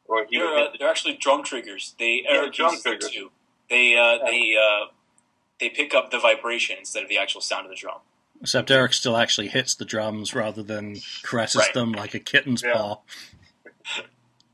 or 0.08 0.26
he 0.30 0.38
They're, 0.38 0.48
uh, 0.48 0.72
the 0.72 0.78
they're 0.80 0.90
actually 0.90 1.16
drum 1.16 1.44
triggers. 1.44 1.96
They 2.00 2.24
Yeah, 2.30 2.48
drum 2.54 2.76
triggers. 2.82 3.10
too. 3.12 3.32
They 3.70 3.96
uh, 3.98 4.24
they 4.26 4.56
uh, 4.56 4.86
they 5.60 5.70
pick 5.70 5.94
up 5.94 6.12
the 6.12 6.20
vibration 6.20 6.78
instead 6.80 7.04
of 7.04 7.10
the 7.10 7.18
actual 7.18 7.42
sound 7.42 7.66
of 7.66 7.72
the 7.72 7.76
drum. 7.78 8.00
Except 8.42 8.70
Eric 8.70 8.94
still 8.94 9.16
actually 9.16 9.48
hits 9.48 9.74
the 9.76 9.86
drums 9.86 10.34
rather 10.36 10.62
than 10.64 10.98
caresses 11.24 11.62
Right. 11.62 11.74
them 11.74 11.92
like 11.94 12.14
a 12.14 12.20
kitten's 12.20 12.62
Yeah. 12.62 12.74
paw. 12.74 12.98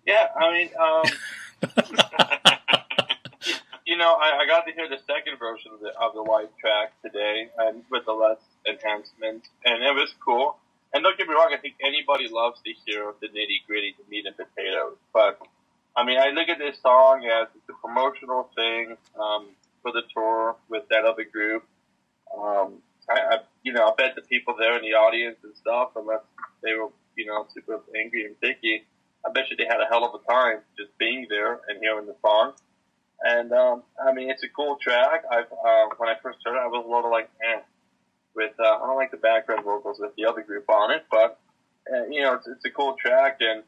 Yeah, 0.05 0.27
I 0.39 0.51
mean, 0.51 0.69
um, 0.79 1.03
you 3.85 3.97
know, 3.97 4.13
I, 4.15 4.39
I 4.41 4.47
got 4.47 4.65
to 4.67 4.71
hear 4.73 4.87
the 4.89 4.97
second 5.07 5.37
version 5.39 5.71
of 5.73 5.79
the, 5.79 5.89
of 5.99 6.13
the 6.13 6.21
live 6.21 6.49
track 6.59 6.93
today, 7.03 7.49
and 7.57 7.83
with 7.91 8.05
the 8.05 8.11
less 8.13 8.37
enhancements, 8.67 9.47
and 9.65 9.83
it 9.83 9.93
was 9.93 10.13
cool. 10.23 10.57
And 10.93 11.03
don't 11.03 11.17
get 11.17 11.27
me 11.27 11.35
wrong, 11.35 11.51
I 11.53 11.57
think 11.57 11.75
anybody 11.81 12.27
loves 12.31 12.59
to 12.65 12.71
hear 12.85 13.13
the 13.21 13.27
nitty 13.27 13.67
gritty, 13.67 13.95
the 13.97 14.09
meat 14.09 14.25
and 14.25 14.35
potatoes. 14.35 14.97
But 15.13 15.39
I 15.95 16.03
mean, 16.03 16.19
I 16.19 16.29
look 16.29 16.49
at 16.49 16.57
this 16.57 16.77
song 16.81 17.25
as 17.25 17.47
it's 17.55 17.69
a 17.69 17.73
promotional 17.73 18.49
thing 18.55 18.97
um, 19.19 19.49
for 19.81 19.91
the 19.91 20.01
tour 20.13 20.55
with 20.69 20.83
that 20.89 21.05
other 21.05 21.25
group. 21.25 21.63
Um, 22.35 22.81
I, 23.09 23.19
I, 23.19 23.37
you 23.63 23.73
know, 23.73 23.87
I 23.87 23.93
bet 23.97 24.15
the 24.15 24.21
people 24.21 24.55
there 24.57 24.75
in 24.77 24.81
the 24.81 24.93
audience 24.93 25.37
and 25.43 25.55
stuff, 25.57 25.91
unless 25.95 26.21
they 26.63 26.73
were, 26.73 26.89
you 27.15 27.25
know, 27.25 27.47
super 27.53 27.81
angry 27.95 28.25
and 28.25 28.39
picky, 28.39 28.85
I 29.25 29.31
bet 29.31 29.49
you 29.49 29.57
they 29.57 29.65
had 29.65 29.81
a 29.81 29.87
hell 29.89 30.05
of 30.05 30.19
a 30.19 30.31
time 30.31 30.59
just 30.77 30.97
being 30.97 31.27
there 31.29 31.59
and 31.67 31.79
hearing 31.81 32.05
the 32.05 32.15
song. 32.21 32.53
And 33.21 33.51
um, 33.51 33.83
I 34.01 34.13
mean, 34.13 34.29
it's 34.29 34.43
a 34.43 34.47
cool 34.47 34.77
track. 34.81 35.23
I've 35.29 35.51
uh, 35.51 35.87
when 35.97 36.07
I 36.07 36.15
first 36.23 36.39
heard 36.45 36.55
it, 36.55 36.61
I 36.61 36.67
was 36.67 36.85
a 36.85 36.89
little 36.89 37.11
like, 37.11 37.29
eh. 37.43 37.59
With 38.35 38.53
uh, 38.59 38.63
I 38.63 38.87
don't 38.87 38.95
like 38.95 39.11
the 39.11 39.17
background 39.17 39.63
vocals 39.63 39.97
with 39.99 40.15
the 40.15 40.25
other 40.25 40.41
group 40.41 40.69
on 40.69 40.91
it, 40.91 41.05
but 41.11 41.39
uh, 41.91 42.05
you 42.09 42.21
know, 42.21 42.35
it's, 42.35 42.47
it's 42.47 42.65
a 42.65 42.69
cool 42.69 42.95
track. 42.99 43.37
And 43.41 43.63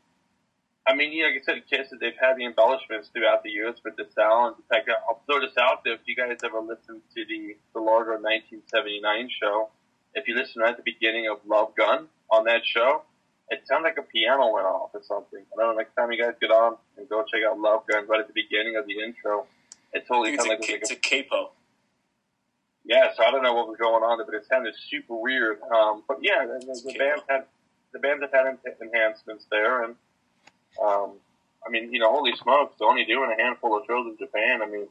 I 0.88 0.95
mean, 0.95 1.17
know, 1.19 1.28
like 1.28 1.41
I 1.41 1.45
said, 1.45 1.63
Kiss, 1.69 1.89
they've 2.00 2.13
had 2.19 2.38
the 2.38 2.45
embellishments 2.45 3.10
throughout 3.13 3.43
the 3.43 3.50
years 3.50 3.76
with 3.84 3.95
the 3.95 4.06
sound. 4.15 4.56
In 4.58 4.63
fact, 4.69 4.89
I'll 5.08 5.21
throw 5.26 5.41
this 5.41 5.58
out 5.58 5.84
there. 5.84 5.93
If 5.93 6.02
you 6.06 6.15
guys 6.15 6.38
ever 6.43 6.60
listened 6.60 7.02
to 7.15 7.26
the 7.26 7.58
the 7.74 7.80
Largo 7.80 8.13
1979 8.21 9.30
show, 9.41 9.69
if 10.15 10.28
you 10.28 10.36
listen 10.36 10.62
right 10.62 10.71
at 10.71 10.78
the 10.78 10.84
beginning 10.84 11.28
of 11.30 11.38
Love 11.47 11.76
Gun 11.76 12.08
on 12.30 12.45
that 12.45 12.62
show, 12.65 13.04
it 13.50 13.62
sounded 13.67 13.89
like 13.89 13.97
a 13.97 14.04
piano 14.04 14.52
went 14.52 14.65
off 14.65 14.91
or 14.93 15.02
something. 15.04 15.41
I 15.54 15.62
don't 15.62 15.76
know. 15.76 15.78
Next 15.78 15.93
time 15.95 16.12
you 16.12 16.21
guys 16.21 16.34
get 16.39 16.52
on 16.52 16.78
and 16.97 17.08
go 17.10 17.24
check 17.24 17.41
out 17.47 17.60
Love 17.60 17.86
Gun 17.88 18.08
right 18.08 18.19
at 18.19 18.28
the 18.28 18.34
beginning 18.34 18.76
of 18.76 18.88
the 18.88 19.00
intro, 19.04 19.45
it 19.93 20.08
totally 20.08 20.36
sounded 20.38 20.60
a, 20.60 20.62
like, 20.62 20.69
it's 20.69 20.91
a 20.91 20.95
capo. 20.95 21.52
Yeah, 22.84 23.10
so 23.15 23.24
I 23.24 23.32
don't 23.32 23.44
know 23.44 23.54
what 23.54 23.67
was 23.67 23.78
going 23.78 24.04
on 24.04 24.17
there, 24.17 24.26
but 24.26 24.36
it 24.36 24.46
sounded 24.50 24.74
super 24.89 25.15
weird. 25.15 25.60
Um, 25.62 26.04
but 26.08 26.17
yeah, 26.22 26.46
the, 26.46 26.60
the, 26.65 26.91
the 26.91 26.98
band 26.98 27.22
had 27.30 27.44
the 27.94 28.00
band 28.00 28.22
have 28.24 28.32
had 28.32 28.46
en- 28.48 28.58
enhancements 28.82 29.46
there, 29.52 29.84
and 29.84 29.96
um, 30.84 31.13
I 31.65 31.70
mean, 31.70 31.94
you 31.94 32.00
know, 32.00 32.12
holy 32.12 32.32
smokes, 32.41 32.76
they're 32.80 32.88
only 32.88 33.06
doing 33.06 33.34
a 33.38 33.41
handful 33.41 33.78
of 33.78 33.84
shows 33.88 34.08
in 34.08 34.17
Japan. 34.17 34.62
I 34.63 34.65
mean, 34.67 34.88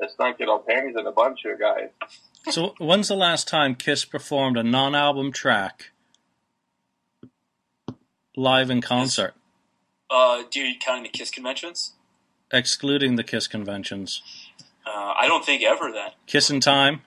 let's 0.00 0.14
not 0.18 0.38
get 0.38 0.48
our 0.48 0.58
panties 0.58 0.94
in 0.98 1.06
a 1.06 1.12
bunch 1.12 1.40
here, 1.42 1.56
guys. 1.56 1.88
So, 2.50 2.74
when's 2.78 3.08
the 3.08 3.16
last 3.16 3.48
time 3.48 3.76
Kiss 3.76 4.04
performed 4.04 4.56
a 4.58 4.62
non-album 4.62 5.32
track 5.32 5.90
live 8.36 8.70
in 8.70 8.80
concert, 8.80 9.34
Uh, 10.10 10.42
do 10.50 10.60
you 10.60 10.74
counting 10.78 11.04
the 11.04 11.08
Kiss 11.08 11.30
conventions? 11.30 11.92
excluding 12.52 13.16
the 13.16 13.24
Kiss 13.24 13.46
conventions? 13.46 14.20
Uh, 14.84 15.14
I 15.18 15.26
don't 15.26 15.44
think 15.44 15.62
ever 15.62 15.90
that. 15.92 16.14
Kissin' 16.26 16.60
Time 16.60 17.00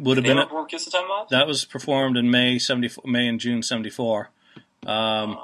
would 0.00 0.16
have 0.16 0.24
been 0.24 0.38
ever 0.38 0.62
it. 0.62 0.68
Kiss 0.68 0.84
the 0.84 0.90
Time 0.90 1.08
Live? 1.08 1.28
That 1.30 1.46
was 1.46 1.64
performed 1.64 2.16
in 2.16 2.30
May 2.30 2.58
seventy 2.58 2.90
May 3.04 3.26
and 3.28 3.38
June 3.40 3.62
seventy 3.62 3.90
four, 3.90 4.30
um, 4.86 5.32
Uh, 5.32 5.36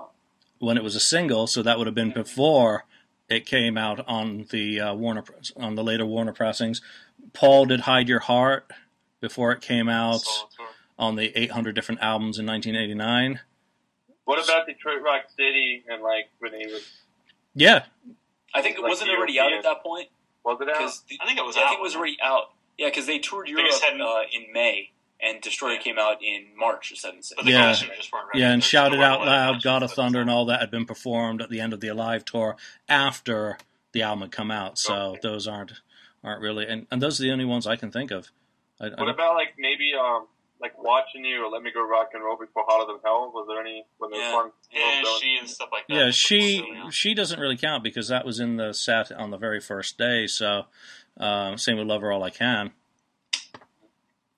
when 0.59 0.77
it 0.77 0.83
was 0.85 0.97
a 0.97 1.01
single. 1.01 1.47
So 1.47 1.63
that 1.63 1.79
would 1.79 1.87
have 1.87 1.95
been 1.95 2.13
before 2.13 2.85
it 3.29 3.45
came 3.47 3.77
out 3.77 4.07
on 4.09 4.47
the 4.51 4.81
uh, 4.81 4.95
Warner 4.95 5.25
on 5.57 5.75
the 5.75 5.85
later 5.85 6.07
Warner 6.07 6.33
pressings. 6.33 6.81
Paul 7.33 7.67
did 7.67 7.81
"Hide 7.81 8.09
Your 8.09 8.21
Heart" 8.21 8.71
before 9.21 9.53
it 9.53 9.61
came 9.61 9.89
out 9.89 10.23
on 10.99 11.17
the 11.17 11.33
eight 11.39 11.51
hundred 11.51 11.75
different 11.75 12.01
albums 12.03 12.39
in 12.39 12.47
nineteen 12.47 12.75
eighty 12.77 12.95
nine. 12.95 13.41
What 14.25 14.43
about 14.45 14.67
Detroit 14.67 15.03
Rock 15.03 15.25
City 15.37 15.85
and 15.89 16.03
like 16.03 16.31
when 16.39 16.53
he 16.53 16.67
was 16.67 16.83
Yeah, 17.55 17.85
I 18.55 18.63
think 18.63 18.77
it 18.77 18.83
like 18.83 18.91
wasn't 18.91 19.11
already 19.11 19.39
out 19.39 19.53
at 19.53 19.63
that 19.63 19.83
point. 19.83 20.09
was 20.45 20.59
it 20.61 20.69
out? 20.69 20.75
Because 20.79 21.03
I 21.21 21.27
think 21.27 21.39
it 21.39 21.45
was 21.45 21.57
I 21.57 21.63
out, 21.63 21.69
think 21.69 21.81
it 21.81 21.83
was 21.83 21.95
already 21.97 22.17
out. 22.23 22.51
Yeah, 22.79 22.89
because 22.89 23.07
they 23.07 23.19
toured 23.19 23.49
Europe 23.49 23.67
just 23.67 23.83
hadn't- 23.83 24.01
uh, 24.03 24.23
in 24.33 24.53
May, 24.53 24.91
and 25.21 25.41
Destroyer 25.41 25.75
Yeah. 25.75 25.79
came 25.81 25.99
out 25.99 26.23
in 26.23 26.49
March 26.57 26.91
of 26.93 26.99
'76. 26.99 27.43
Yeah. 27.45 27.73
just 27.73 28.13
weren't 28.13 28.29
yeah, 28.35 28.53
and 28.53 28.61
There's 28.63 28.69
"Shout 28.69 28.93
It 28.93 29.01
Out 29.01 29.25
Loud," 29.25 29.63
"God 29.63 29.83
of 29.83 29.93
Thunder," 29.93 30.21
and 30.21 30.29
all 30.31 30.45
that 30.47 30.61
had 30.61 30.71
been 30.71 30.85
performed 30.87 31.41
at 31.41 31.49
the 31.51 31.61
end 31.61 31.73
of 31.73 31.81
the 31.81 31.89
Alive 31.89 32.25
tour 32.25 32.57
after 32.89 33.59
the 33.93 34.03
album 34.03 34.23
had 34.23 34.33
come 34.33 34.51
out. 34.51 34.79
So 34.79 34.95
Okay. 34.95 35.21
those 35.23 35.47
aren't 35.49 35.73
aren't 36.25 36.41
really, 36.43 36.67
and, 36.67 36.87
and 36.91 37.01
those 37.01 37.21
are 37.21 37.23
the 37.23 37.31
only 37.31 37.45
ones 37.45 37.67
I 37.69 37.77
can 37.77 37.93
think 37.93 38.11
of. 38.11 38.31
I, 38.81 38.87
I 38.87 38.89
what 38.89 38.97
don't- 38.99 39.09
about 39.11 39.35
like 39.37 39.55
maybe 39.59 39.93
um 39.95 40.27
like 40.59 40.77
watching 40.83 41.23
you 41.25 41.45
or 41.45 41.51
let 41.51 41.63
me 41.63 41.71
go 41.71 41.87
rock 41.87 42.09
and 42.15 42.25
roll 42.25 42.37
before 42.37 42.65
hotter 42.67 42.91
than 42.91 43.01
hell? 43.05 43.31
Was 43.33 43.47
there 43.47 43.61
any 43.61 43.85
when 43.99 44.11
there 44.11 44.19
was 44.21 44.29
Yeah. 44.31 44.35
one? 44.35 44.53
Yeah, 44.73 45.19
she 45.21 45.37
and 45.37 45.49
stuff 45.51 45.69
like 45.71 45.87
that. 45.87 45.95
Yeah, 45.95 46.11
she 46.11 46.59
So, 46.59 46.67
yeah. 46.73 46.91
she 46.91 47.15
doesn't 47.15 47.39
really 47.39 47.57
count 47.59 47.85
because 47.85 48.09
that 48.09 48.25
was 48.25 48.41
in 48.41 48.57
the 48.57 48.73
set 48.73 49.13
on 49.13 49.31
the 49.31 49.37
very 49.37 49.61
first 49.61 49.99
day. 49.99 50.27
So 50.27 50.65
uh, 51.17 51.57
same 51.57 51.79
with 51.79 51.87
"Love 51.87 52.03
Her 52.03 52.13
All 52.13 52.23
I 52.23 52.31
Can." 52.31 52.73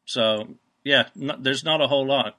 So 0.05 0.57
yeah, 0.85 1.09
there's 1.15 1.65
not 1.65 1.81
a 1.81 1.89
whole 1.89 2.07
lot 2.07 2.39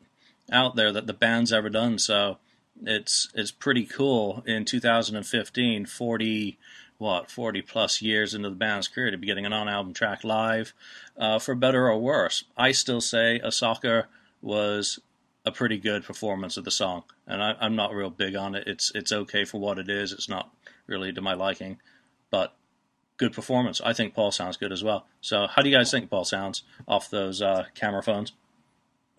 out 0.52 0.76
there 0.76 0.92
that 0.92 1.08
the 1.08 1.14
band's 1.14 1.54
ever 1.54 1.70
done. 1.70 2.00
So 2.00 2.38
it's 2.84 3.30
it's 3.34 3.52
pretty 3.52 3.86
cool 3.86 4.44
in 4.46 4.66
2015, 4.66 5.86
40 5.86 6.58
what 6.98 7.32
40 7.32 7.62
plus 7.62 8.02
years 8.02 8.34
into 8.34 8.50
the 8.50 8.56
band's 8.56 8.90
career 8.90 9.10
to 9.10 9.18
be 9.18 9.26
getting 9.26 9.46
an 9.46 9.54
on-album 9.54 9.94
track 9.94 10.24
live, 10.26 10.74
uh, 11.18 11.40
for 11.40 11.56
better 11.56 11.88
or 11.88 11.98
worse. 11.98 12.44
I 12.58 12.74
still 12.74 13.02
say 13.02 13.40
"Osaka" 13.42 14.08
was 14.42 15.00
a 15.46 15.52
pretty 15.52 15.78
good 15.78 16.04
performance 16.04 16.58
of 16.58 16.66
the 16.66 16.72
song, 16.72 17.04
and 17.26 17.42
I, 17.42 17.56
I'm 17.60 17.76
not 17.76 17.94
real 17.94 18.10
big 18.10 18.36
on 18.36 18.54
it. 18.54 18.68
It's 18.68 18.92
it's 18.94 19.14
okay 19.14 19.46
for 19.46 19.60
what 19.60 19.80
it 19.80 19.90
is. 19.90 20.12
It's 20.12 20.28
not 20.28 20.54
really 20.88 21.14
to 21.14 21.22
my 21.22 21.34
liking, 21.34 21.80
but 22.30 22.54
good 23.20 23.34
performance. 23.34 23.80
I 23.82 23.94
think 23.94 24.16
Paul 24.16 24.32
sounds 24.32 24.58
good 24.58 24.72
as 24.72 24.84
well. 24.84 25.06
So, 25.22 25.46
how 25.48 25.62
do 25.62 25.70
you 25.70 25.76
guys 25.76 25.92
think 25.92 26.10
Paul 26.10 26.26
sounds 26.26 26.64
off 26.88 27.12
those 27.12 27.42
uh, 27.42 27.66
camera 27.76 28.02
phones? 28.02 28.32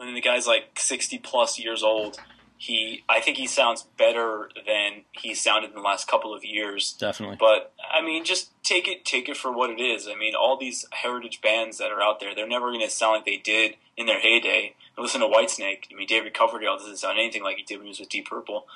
I 0.00 0.06
mean, 0.06 0.14
the 0.14 0.20
guy's 0.20 0.46
like 0.46 0.78
60 0.78 1.18
plus 1.18 1.58
years 1.60 1.84
old. 1.84 2.18
He, 2.56 3.04
I 3.08 3.20
think 3.20 3.36
he 3.36 3.46
sounds 3.46 3.86
better 3.96 4.50
than 4.66 5.04
he 5.12 5.34
sounded 5.34 5.70
in 5.70 5.76
the 5.76 5.82
last 5.82 6.08
couple 6.08 6.34
of 6.34 6.44
years. 6.44 6.94
Definitely. 6.98 7.36
But 7.38 7.72
I 7.90 8.02
mean, 8.02 8.24
just 8.24 8.50
take 8.62 8.88
it, 8.88 9.04
take 9.04 9.28
it 9.28 9.36
for 9.36 9.52
what 9.52 9.70
it 9.70 9.80
is. 9.80 10.08
I 10.08 10.14
mean, 10.14 10.34
all 10.34 10.58
these 10.58 10.86
heritage 10.90 11.40
bands 11.40 11.78
that 11.78 11.90
are 11.90 12.02
out 12.02 12.20
there, 12.20 12.34
they're 12.34 12.48
never 12.48 12.70
going 12.70 12.84
to 12.84 12.90
sound 12.90 13.16
like 13.16 13.24
they 13.24 13.38
did 13.38 13.76
in 13.96 14.06
their 14.06 14.20
heyday. 14.20 14.74
Listen 15.00 15.20
to 15.20 15.26
Whitesnake. 15.26 15.84
I 15.90 15.94
mean, 15.96 16.06
David 16.06 16.34
Coverdale 16.34 16.76
doesn't 16.76 16.98
sound 16.98 17.18
anything 17.18 17.42
like 17.42 17.56
he 17.56 17.62
did 17.62 17.76
when 17.76 17.86
he 17.86 17.90
was 17.90 18.00
with 18.00 18.08
Deep 18.08 18.28
Purple. 18.28 18.66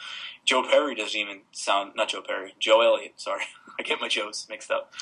Joe 0.45 0.63
Perry 0.63 0.95
doesn't 0.95 1.19
even 1.19 1.41
sound, 1.53 1.93
not 1.97 2.09
Joe 2.09 2.23
Perry, 2.23 2.55
Joe 2.59 2.81
Elliott. 2.81 3.15
Sorry, 3.17 3.45
I 3.79 3.83
get 3.83 4.01
my 4.01 4.09
Joes 4.09 4.47
mixed 4.49 4.71
up. 4.71 4.93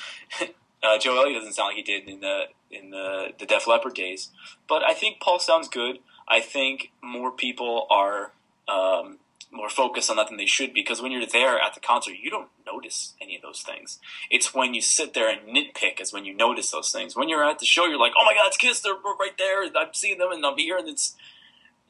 uh, 0.83 0.99
Joe 0.99 1.17
Elliott 1.17 1.41
doesn't 1.41 1.55
sound 1.55 1.69
like 1.69 1.77
he 1.77 1.83
did 1.83 2.09
in 2.09 2.21
the 2.21 2.45
in 2.71 2.91
the 2.91 3.29
the 3.39 3.47
Def 3.47 3.67
Leppard 3.67 3.95
days. 3.95 4.31
But 4.69 4.83
I 4.83 4.95
think 4.95 5.21
Paul 5.21 5.39
sounds 5.39 5.69
good. 5.69 5.99
I 6.29 6.41
think 6.41 6.93
more 7.03 7.31
people 7.31 7.87
are 7.91 8.33
um, 8.69 9.19
more 9.53 9.69
focused 9.69 10.11
on 10.11 10.17
that 10.17 10.29
than 10.29 10.38
they 10.38 10.47
should 10.47 10.73
because 10.73 11.03
when 11.03 11.12
you're 11.12 11.27
there 11.27 11.59
at 11.61 11.75
the 11.75 11.81
concert, 11.81 12.15
you 12.21 12.31
don't 12.31 12.49
notice 12.67 13.15
any 13.21 13.37
of 13.37 13.43
those 13.43 13.61
things. 13.61 13.99
It's 14.31 14.55
when 14.55 14.75
you 14.75 14.81
sit 14.81 15.15
there 15.15 15.29
and 15.29 15.55
nitpick 15.55 16.01
is 16.01 16.12
when 16.12 16.25
you 16.25 16.35
notice 16.35 16.71
those 16.71 16.91
things. 16.91 17.15
When 17.15 17.29
you're 17.29 17.45
at 17.45 17.59
the 17.59 17.67
show, 17.67 17.85
you're 17.87 17.99
like, 17.99 18.12
"Oh 18.19 18.25
my 18.25 18.35
God, 18.35 18.47
it's 18.49 18.57
Kiss! 18.57 18.81
They're 18.81 18.95
right 18.95 19.37
there! 19.38 19.65
I'm 19.65 19.93
seeing 19.93 20.19
them, 20.19 20.33
and 20.33 20.45
I'm 20.45 20.57
here." 20.57 20.79
And 20.79 20.88
it's 20.88 21.15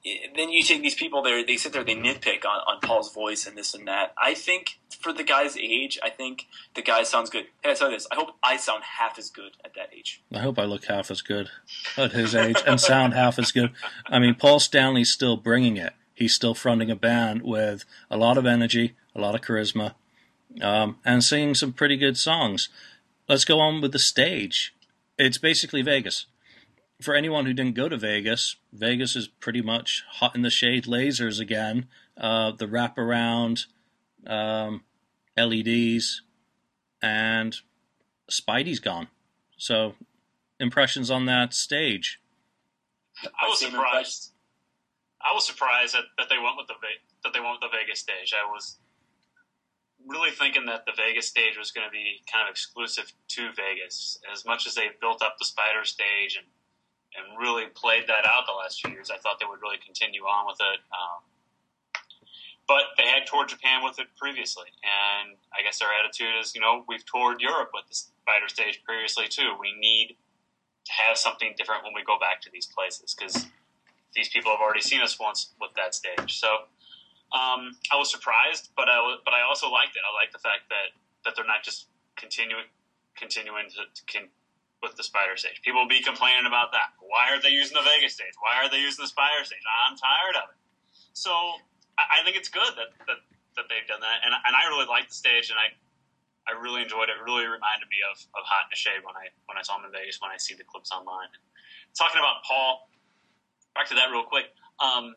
eh, 0.05 0.27
then 0.35 0.51
you 0.51 0.63
take 0.63 0.83
these 0.83 0.97
people 0.97 1.23
there, 1.23 1.45
they 1.47 1.57
sit 1.57 1.73
there, 1.73 1.85
they 1.85 1.95
nitpick 1.95 2.45
on, 2.45 2.61
on 2.67 2.81
Paul's 2.81 3.13
voice 3.13 3.47
and 3.47 3.57
this 3.57 3.75
and 3.75 3.87
that. 3.87 4.13
I 4.21 4.35
think 4.35 4.81
for 4.99 5.13
the 5.13 5.23
guy's 5.23 5.57
age, 5.57 5.99
I 6.03 6.11
think 6.11 6.49
the 6.75 6.83
guy 6.83 7.05
sounds 7.05 7.31
good. 7.31 7.47
Hey, 7.63 7.71
I 7.71 7.75
tell 7.75 7.91
you 7.91 7.97
this, 7.97 8.09
I 8.11 8.17
hope 8.17 8.31
I 8.43 8.57
sound 8.57 8.83
half 8.99 9.19
as 9.19 9.31
good 9.31 9.53
at 9.65 9.75
that 9.75 9.91
age. 9.97 10.23
I 10.33 10.41
hope 10.41 10.59
I 10.59 10.65
look 10.65 10.87
half 10.87 11.11
as 11.11 11.23
good 11.23 11.49
at 11.97 12.13
his 12.13 12.35
age 12.35 12.63
and 12.67 12.81
sound 12.81 13.15
half 13.15 13.39
as 13.39 13.53
good. 13.53 13.71
I 14.07 14.19
mean, 14.19 14.35
Paul 14.35 14.59
Stanley's 14.59 15.13
still 15.13 15.37
bringing 15.37 15.77
it. 15.77 15.93
He's 16.15 16.35
still 16.35 16.55
fronting 16.55 16.91
a 16.91 16.97
band 16.97 17.43
with 17.43 17.85
a 18.11 18.17
lot 18.17 18.39
of 18.39 18.47
energy, 18.47 18.95
a 19.15 19.21
lot 19.21 19.35
of 19.35 19.41
charisma, 19.41 19.95
um, 20.61 20.99
and 21.05 21.25
singing 21.25 21.55
some 21.55 21.73
pretty 21.73 21.97
good 21.97 22.17
songs. 22.17 22.69
Let's 23.29 23.45
go 23.45 23.61
on 23.61 23.81
with 23.81 23.93
the 23.93 23.99
stage. 23.99 24.75
It's 25.19 25.39
basically 25.39 25.83
Vegas. 25.83 26.27
For 27.01 27.15
anyone 27.15 27.47
who 27.47 27.53
didn't 27.53 27.75
go 27.75 27.89
to 27.89 27.97
Vegas, 27.97 28.57
Vegas 28.73 29.17
is 29.17 29.27
pretty 29.27 29.63
much 29.63 30.05
hot 30.09 30.37
in 30.37 30.43
the 30.43 30.51
shade 30.51 30.85
lasers 30.85 31.41
again. 31.41 31.87
Uh, 32.17 32.53
the 32.53 32.67
wraparound 32.67 33.67
um, 34.27 34.85
LEDs, 35.37 36.23
and 37.01 37.57
Spidey's 38.31 38.81
gone. 38.81 39.09
So, 39.57 39.95
impressions 40.61 41.11
on 41.11 41.27
that 41.27 41.55
stage. 41.55 42.21
I 43.25 43.49
was 43.49 43.61
surprised. 43.61 44.32
I 45.25 45.33
was 45.33 45.47
surprised 45.47 45.95
that, 45.95 46.05
that 46.19 46.29
they 46.29 46.39
went 46.39 46.57
with 46.57 46.67
the 46.67 46.75
that 47.25 47.33
they 47.33 47.41
went 47.41 47.59
with 47.61 47.71
the 47.71 47.77
Vegas 47.77 48.01
stage. 48.01 48.35
I 48.35 48.45
was 48.51 48.79
really 50.07 50.31
thinking 50.31 50.67
that 50.67 50.85
the 50.85 50.93
Vegas 50.97 51.29
stage 51.29 51.57
was 51.57 51.71
going 51.71 51.87
to 51.87 51.91
be 51.91 52.23
kind 52.31 52.47
of 52.47 52.51
exclusive 52.51 53.13
to 53.39 53.53
Vegas. 53.55 54.19
As 54.33 54.45
much 54.45 54.67
as 54.67 54.75
they 54.75 54.91
built 55.01 55.23
up 55.23 55.39
the 55.39 55.45
Spider 55.45 55.85
stage 55.85 56.37
and 56.37 56.47
and 57.13 57.37
really 57.37 57.67
played 57.77 58.09
that 58.09 58.25
out 58.25 58.49
the 58.49 58.57
last 58.57 58.81
few 58.81 58.91
years, 58.91 59.11
I 59.11 59.19
thought 59.19 59.37
they 59.39 59.45
would 59.45 59.61
really 59.61 59.77
continue 59.85 60.23
on 60.25 60.47
with 60.47 60.57
it. 60.61 60.81
Um, 60.97 61.21
but 62.67 62.97
they 62.97 63.05
had 63.05 63.27
toured 63.27 63.49
Japan 63.49 63.85
with 63.85 63.99
it 63.99 64.07
previously, 64.17 64.73
and 64.81 65.37
I 65.53 65.61
guess 65.63 65.79
their 65.79 65.93
attitude 65.93 66.33
is, 66.41 66.55
you 66.55 66.63
know, 66.63 66.85
we've 66.89 67.05
toured 67.05 67.43
Europe 67.43 67.71
with 67.75 67.85
the 67.89 67.95
Spider 67.95 68.49
stage 68.49 68.81
previously 68.83 69.29
too. 69.29 69.53
We 69.61 69.77
need 69.79 70.17
to 70.87 70.93
have 70.93 71.19
something 71.19 71.53
different 71.57 71.85
when 71.85 71.93
we 71.93 72.03
go 72.03 72.19
back 72.19 72.41
to 72.43 72.51
these 72.51 72.67
places 72.67 73.15
because 73.15 73.47
these 74.15 74.29
people 74.29 74.51
have 74.51 74.61
already 74.61 74.81
seen 74.81 75.01
us 75.01 75.19
once 75.19 75.55
with 75.61 75.71
that 75.77 75.95
stage. 75.95 76.39
So 76.39 76.69
um, 77.33 77.73
I 77.91 77.97
was 77.97 78.11
surprised, 78.11 78.71
but 78.77 78.89
I 78.89 79.01
but 79.25 79.33
I 79.35 79.43
also 79.43 79.71
liked 79.71 79.97
it. 79.97 80.03
I 80.05 80.13
like 80.13 80.33
the 80.33 80.43
fact 80.43 80.69
that 80.69 80.93
that 81.25 81.37
they're 81.37 81.49
not 81.49 81.65
just 81.65 81.89
continuing 82.17 82.69
continuing 83.17 83.69
to, 83.73 83.89
to 83.89 84.03
with 84.83 84.99
the 84.99 85.07
Spider 85.07 85.39
stage. 85.39 85.63
People 85.63 85.87
will 85.87 85.89
be 85.89 86.03
complaining 86.03 86.45
about 86.45 86.75
that. 86.75 86.99
Why 86.99 87.31
are 87.31 87.41
they 87.41 87.55
using 87.55 87.79
the 87.79 87.87
Vegas 87.87 88.19
stage? 88.19 88.35
Why 88.43 88.59
are 88.59 88.69
they 88.69 88.83
using 88.83 89.07
the 89.07 89.13
Spider 89.13 89.47
stage? 89.47 89.63
I'm 89.63 89.95
tired 89.95 90.37
of 90.43 90.51
it. 90.51 90.59
So 91.15 91.31
I, 91.97 92.21
I 92.21 92.27
think 92.27 92.37
it's 92.37 92.51
good 92.51 92.75
that, 92.77 92.91
that 93.07 93.23
that 93.57 93.69
they've 93.69 93.87
done 93.89 94.01
that, 94.01 94.25
and 94.27 94.33
and 94.33 94.53
I 94.53 94.69
really 94.69 94.89
like 94.89 95.09
the 95.09 95.17
stage, 95.17 95.49
and 95.49 95.57
I 95.57 95.73
I 96.51 96.59
really 96.59 96.83
enjoyed 96.83 97.09
it. 97.09 97.17
it 97.17 97.23
really 97.23 97.47
reminded 97.47 97.87
me 97.87 98.03
of, 98.11 98.19
of 98.35 98.43
Hot 98.43 98.67
in 98.67 98.71
the 98.75 98.81
Shade 98.81 99.01
when 99.07 99.15
I 99.15 99.31
when 99.47 99.57
I 99.57 99.63
saw 99.63 99.79
him 99.79 99.87
in 99.87 99.93
Vegas 99.95 100.19
when 100.21 100.35
I 100.35 100.37
see 100.37 100.59
the 100.59 100.67
clips 100.67 100.91
online. 100.91 101.31
Talking 101.95 102.19
about 102.19 102.43
Paul, 102.43 102.89
back 103.75 103.89
to 103.89 103.95
that 103.95 104.11
real 104.11 104.25
quick. 104.25 104.47
Um, 104.81 105.15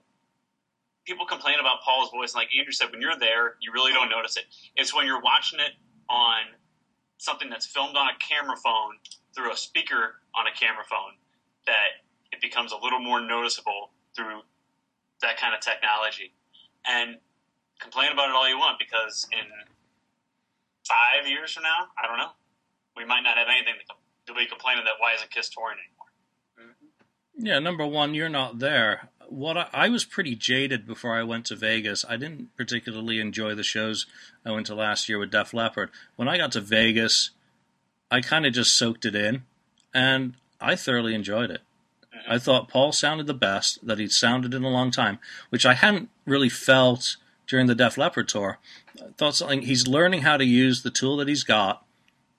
people 1.05 1.25
complain 1.25 1.59
about 1.59 1.81
Paul's 1.83 2.11
voice, 2.11 2.35
like 2.35 2.49
Andrew 2.57 2.73
said, 2.73 2.91
when 2.91 3.01
you're 3.01 3.17
there, 3.17 3.55
you 3.61 3.71
really 3.71 3.93
don't 3.93 4.09
notice 4.09 4.37
it. 4.37 4.45
It's 4.75 4.93
when 4.93 5.05
you're 5.05 5.21
watching 5.21 5.59
it 5.59 5.73
on 6.09 6.57
something 7.17 7.49
that's 7.49 7.65
filmed 7.65 7.95
on 7.95 8.07
a 8.07 8.17
camera 8.19 8.55
phone 8.57 8.97
through 9.35 9.51
a 9.51 9.57
speaker 9.57 10.21
on 10.35 10.47
a 10.47 10.53
camera 10.53 10.83
phone 10.89 11.15
that 11.65 12.03
it 12.31 12.41
becomes 12.41 12.71
a 12.71 12.77
little 12.77 12.99
more 12.99 13.21
noticeable 13.21 13.91
through 14.15 14.41
that 15.21 15.37
kind 15.37 15.53
of 15.53 15.61
technology. 15.61 16.33
And 16.87 17.17
complain 17.79 18.11
about 18.11 18.29
it 18.29 18.35
all 18.35 18.47
you 18.47 18.57
want 18.57 18.79
because 18.79 19.27
in 19.31 19.45
five 20.87 21.27
years 21.27 21.53
from 21.53 21.63
now, 21.63 21.89
I 21.97 22.07
don't 22.07 22.17
know. 22.17 22.33
We 22.95 23.05
might 23.05 23.21
not 23.21 23.37
have 23.37 23.47
anything 23.49 23.75
to, 23.75 24.31
to 24.31 24.37
be 24.37 24.45
complaining 24.45 24.85
that 24.85 24.95
why 24.99 25.13
isn't 25.13 25.31
Kiss 25.31 25.49
touring. 25.49 25.77
Yeah, 27.37 27.59
number 27.59 27.85
one, 27.85 28.13
you're 28.13 28.29
not 28.29 28.59
there. 28.59 29.09
What 29.27 29.57
I, 29.57 29.67
I, 29.73 29.89
was 29.89 30.05
pretty 30.05 30.35
jaded 30.35 30.85
before 30.85 31.17
I 31.17 31.23
went 31.23 31.45
to 31.47 31.55
Vegas. 31.55 32.05
I 32.07 32.15
didn't 32.15 32.55
particularly 32.55 33.19
enjoy 33.19 33.55
the 33.55 33.63
shows 33.63 34.05
I 34.45 34.51
went 34.51 34.67
to 34.67 34.75
last 34.75 35.09
year 35.09 35.19
with 35.19 35.31
Def 35.31 35.53
Leppard. 35.53 35.89
When 36.15 36.27
I 36.27 36.37
got 36.37 36.51
to 36.53 36.61
Vegas, 36.61 37.31
I 38.09 38.21
kind 38.21 38.45
of 38.45 38.53
just 38.53 38.77
soaked 38.77 39.03
it 39.03 39.15
in, 39.15 39.43
and 39.93 40.35
I 40.61 40.75
thoroughly 40.75 41.15
enjoyed 41.15 41.49
it. 41.49 41.61
Mm-hmm. 42.15 42.31
I 42.31 42.39
thought 42.39 42.69
Paul 42.69 42.91
sounded 42.91 43.27
the 43.27 43.33
best 43.33 43.85
that 43.85 43.99
he'd 43.99 44.11
sounded 44.11 44.53
in 44.53 44.63
a 44.63 44.69
long 44.69 44.91
time, 44.91 45.19
which 45.49 45.65
I 45.65 45.73
hadn't 45.73 46.09
really 46.25 46.49
felt 46.49 47.17
during 47.47 47.65
the 47.67 47.75
Def 47.75 47.97
Leppard 47.97 48.27
tour. 48.27 48.59
I 49.01 49.09
thought 49.17 49.35
something 49.35 49.63
he's 49.63 49.87
learning 49.87 50.21
how 50.21 50.37
to 50.37 50.45
use 50.45 50.83
the 50.83 50.91
tool 50.91 51.17
that 51.17 51.27
he's 51.27 51.43
got 51.43 51.85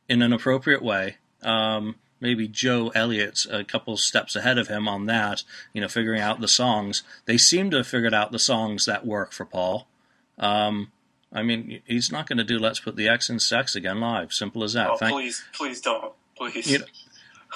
in 0.08 0.22
an 0.22 0.32
appropriate 0.32 0.82
way. 0.82 1.16
Um, 1.42 1.96
maybe 2.20 2.48
Joe 2.48 2.90
Elliott's 2.94 3.46
a 3.46 3.64
couple 3.64 3.96
steps 3.96 4.36
ahead 4.36 4.58
of 4.58 4.68
him 4.68 4.88
on 4.88 5.06
that, 5.06 5.42
you 5.72 5.80
know, 5.80 5.88
figuring 5.88 6.20
out 6.20 6.40
the 6.40 6.48
songs. 6.48 7.02
They 7.26 7.36
seem 7.36 7.70
to 7.70 7.78
have 7.78 7.86
figured 7.86 8.14
out 8.14 8.32
the 8.32 8.38
songs 8.38 8.86
that 8.86 9.06
work 9.06 9.32
for 9.32 9.44
Paul. 9.44 9.86
Um, 10.38 10.92
I 11.32 11.42
mean, 11.42 11.82
he's 11.86 12.10
not 12.12 12.28
going 12.28 12.38
to 12.38 12.44
do 12.44 12.58
"Let's 12.58 12.80
Put 12.80 12.96
the 12.96 13.08
X 13.08 13.28
in 13.28 13.38
Sex" 13.38 13.74
again 13.74 14.00
live. 14.00 14.32
Simple 14.32 14.64
as 14.64 14.74
that. 14.74 14.90
Oh, 14.90 14.96
Thank- 14.96 15.14
please, 15.14 15.44
please 15.52 15.80
don't, 15.80 16.12
please. 16.36 16.70
You 16.70 16.78
know, 16.78 16.84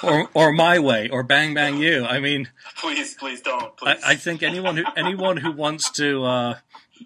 or 0.03 0.29
or 0.35 0.53
my 0.53 0.79
way, 0.79 1.09
or 1.09 1.23
bang 1.23 1.55
bang 1.55 1.79
you. 1.79 2.05
I 2.05 2.21
mean, 2.21 2.49
please, 2.77 3.15
please 3.15 3.41
don't. 3.41 3.77
Please. 3.77 3.99
I, 4.05 4.13
I 4.13 4.15
think 4.17 4.43
anyone 4.43 4.77
who 4.77 4.85
anyone 4.97 5.39
who 5.39 5.53
wants 5.53 5.91
to 5.93 6.25
uh, 6.25 6.59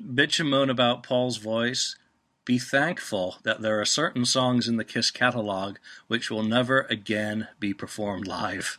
bitch 0.02 0.40
and 0.40 0.50
moan 0.50 0.70
about 0.70 1.02
Paul's 1.02 1.36
voice, 1.36 1.96
be 2.44 2.58
thankful 2.58 3.36
that 3.42 3.62
there 3.62 3.80
are 3.80 3.84
certain 3.84 4.24
songs 4.24 4.68
in 4.68 4.76
the 4.76 4.84
Kiss 4.84 5.10
catalog 5.10 5.76
which 6.08 6.30
will 6.30 6.42
never 6.42 6.82
again 6.90 7.48
be 7.58 7.72
performed 7.72 8.26
live. 8.26 8.78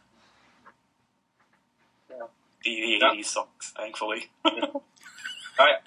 Yeah. 2.09 2.27
The, 2.63 2.99
the 2.99 3.05
80s 3.05 3.25
songs, 3.25 3.73
thankfully. 3.75 4.29
I 5.59 5.77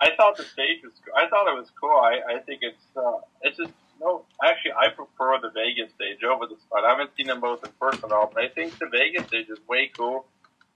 I 0.00 0.10
thought 0.16 0.36
the 0.36 0.44
stage 0.44 0.82
was. 0.82 0.92
I 1.16 1.28
thought 1.28 1.48
it 1.48 1.58
was 1.58 1.70
cool. 1.80 1.90
I, 1.90 2.36
I 2.36 2.38
think 2.38 2.60
it's 2.62 2.84
uh, 2.96 3.18
it's 3.42 3.56
just 3.56 3.72
no. 4.00 4.24
Actually, 4.42 4.72
I 4.72 4.88
prefer 4.88 5.38
the 5.42 5.50
Vegas 5.50 5.92
stage 5.94 6.22
over 6.22 6.46
the 6.46 6.56
spot. 6.56 6.84
I 6.84 6.90
haven't 6.90 7.10
seen 7.16 7.26
them 7.26 7.40
both 7.40 7.64
in 7.64 7.70
person 7.80 8.04
at 8.06 8.12
all, 8.12 8.30
but 8.32 8.44
I 8.44 8.48
think 8.48 8.78
the 8.78 8.86
Vegas 8.86 9.26
stage 9.26 9.48
is 9.48 9.58
way 9.68 9.90
cool. 9.96 10.26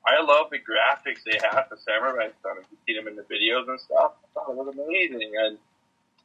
I 0.04 0.20
love 0.20 0.50
the 0.50 0.58
graphics 0.58 1.22
they 1.24 1.38
have 1.42 1.68
for 1.68 1.76
Samurai 1.76 2.30
Son. 2.42 2.56
If 2.58 2.66
you 2.72 2.78
see 2.86 2.98
them 2.98 3.06
in 3.06 3.14
the 3.14 3.22
videos 3.22 3.68
and 3.68 3.78
stuff, 3.78 4.12
I 4.24 4.26
thought 4.34 4.50
it 4.50 4.56
was 4.56 4.74
amazing. 4.74 5.30
And 5.38 5.58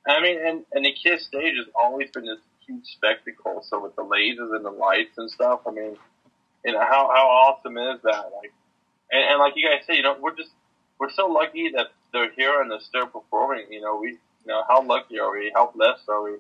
I 0.08 0.22
mean, 0.22 0.38
and, 0.46 0.66
and 0.72 0.86
the 0.86 0.94
Kiss 0.94 1.26
stage 1.26 1.56
has 1.58 1.68
always 1.76 2.10
been 2.12 2.26
this 2.26 2.40
huge 2.66 2.86
spectacle. 2.86 3.64
So 3.70 3.82
with 3.82 3.96
the 3.96 4.04
lasers 4.04 4.56
and 4.56 4.64
the 4.64 4.72
lights 4.72 5.18
and 5.18 5.30
stuff, 5.30 5.62
I 5.68 5.72
mean, 5.72 5.98
you 6.66 6.74
know, 6.74 6.80
how, 6.80 7.10
how 7.14 7.28
awesome 7.28 7.78
is 7.78 8.02
that? 8.04 8.32
Like, 8.42 8.54
and, 9.12 9.24
and 9.24 9.40
like 9.40 9.54
you 9.56 9.68
guys 9.68 9.86
say, 9.88 9.96
you 9.96 10.04
know, 10.04 10.18
we're 10.20 10.36
just, 10.36 10.52
we're 11.00 11.12
so 11.12 11.28
lucky 11.28 11.72
that 11.76 11.88
they're 12.12 12.32
here 12.32 12.62
and 12.62 12.72
they're 12.72 12.80
still 12.82 13.08
performing. 13.08 13.66
You 13.70 13.82
know, 13.82 13.98
we, 14.02 14.12
you 14.12 14.48
know, 14.48 14.64
how 14.68 14.84
lucky 14.84 15.20
are 15.20 15.32
we? 15.32 15.52
How 15.54 15.72
blessed 15.76 16.08
are 16.10 16.24
we? 16.24 16.38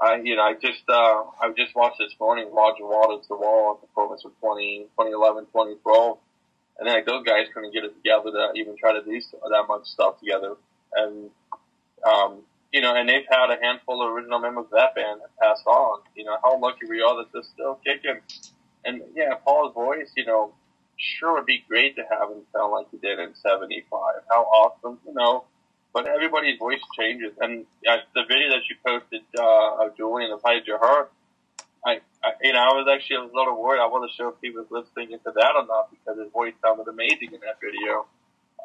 I, 0.00 0.20
you 0.22 0.36
know, 0.36 0.42
I 0.42 0.54
just, 0.54 0.84
uh, 0.88 1.24
I 1.40 1.50
just 1.56 1.74
watched 1.74 1.98
this 1.98 2.14
morning 2.20 2.50
Roger 2.52 2.86
Waters' 2.86 3.26
The 3.28 3.36
Wall 3.36 3.74
performance 3.74 4.24
of 4.24 4.32
20, 4.40 4.86
2011, 4.96 5.46
2012 5.46 6.18
and 6.78 6.86
then 6.86 6.94
like 6.94 7.06
those 7.06 7.24
guys 7.24 7.46
couldn't 7.52 7.72
get 7.72 7.84
it 7.84 7.94
together 7.96 8.30
to 8.30 8.52
even 8.54 8.76
try 8.76 8.92
to 8.92 9.02
do 9.02 9.20
that 9.50 9.64
much 9.68 9.86
stuff 9.86 10.20
together. 10.20 10.54
And 10.94 11.30
um, 12.06 12.42
you 12.72 12.80
know, 12.80 12.94
and 12.94 13.08
they've 13.08 13.26
had 13.30 13.50
a 13.50 13.58
handful 13.60 14.02
of 14.02 14.12
original 14.12 14.38
members 14.38 14.66
of 14.66 14.70
that 14.72 14.94
band 14.94 15.20
that 15.20 15.30
passed 15.40 15.66
on. 15.66 16.00
You 16.14 16.24
know, 16.24 16.36
how 16.42 16.58
lucky 16.60 16.86
we 16.88 17.00
are 17.02 17.16
that 17.16 17.32
they're 17.32 17.42
still 17.42 17.80
kicking. 17.84 18.20
And 18.84 19.02
yeah, 19.14 19.34
Paul's 19.44 19.74
voice, 19.74 20.10
you 20.16 20.26
know, 20.26 20.52
sure 20.96 21.34
would 21.34 21.46
be 21.46 21.64
great 21.68 21.96
to 21.96 22.02
have 22.10 22.30
him 22.30 22.42
sound 22.52 22.72
like 22.72 22.86
he 22.90 22.98
did 22.98 23.18
in 23.18 23.34
'75. 23.34 23.90
How 24.30 24.42
awesome, 24.42 24.98
you 25.06 25.14
know. 25.14 25.44
But 25.94 26.06
everybody's 26.06 26.58
voice 26.58 26.82
changes, 26.98 27.32
and 27.40 27.64
uh, 27.88 27.96
the 28.14 28.22
video 28.28 28.50
that 28.50 28.62
you 28.68 28.76
posted 28.84 29.22
uh, 29.38 29.86
of 29.86 29.96
Julian 29.96 30.30
of 30.30 30.42
Hide 30.44 30.66
Your 30.66 30.78
Heart, 30.78 31.10
I, 31.84 32.00
I, 32.22 32.32
you 32.42 32.52
know, 32.52 32.60
I 32.60 32.74
was 32.76 32.86
actually 32.92 33.16
a 33.16 33.34
little 33.34 33.60
worried. 33.60 33.80
I 33.80 33.88
wasn't 33.88 34.12
sure 34.12 34.28
if 34.28 34.34
he 34.42 34.50
was 34.50 34.66
listening 34.70 35.12
into 35.12 35.32
that 35.34 35.52
or 35.56 35.66
not 35.66 35.90
because 35.90 36.20
his 36.20 36.30
voice 36.30 36.52
sounded 36.62 36.88
amazing 36.88 37.32
in 37.32 37.40
that 37.40 37.58
video. 37.60 38.06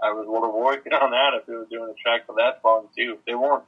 I 0.03 0.11
was 0.11 0.27
a 0.27 0.31
little 0.31 0.51
worried 0.51 0.91
on 0.93 1.11
that 1.11 1.39
if 1.39 1.45
he 1.45 1.53
was 1.53 1.67
doing 1.69 1.89
a 1.89 1.97
track 2.01 2.25
for 2.25 2.35
that 2.35 2.61
song 2.61 2.87
too. 2.95 3.15
If 3.19 3.25
they 3.25 3.35
weren't, 3.35 3.63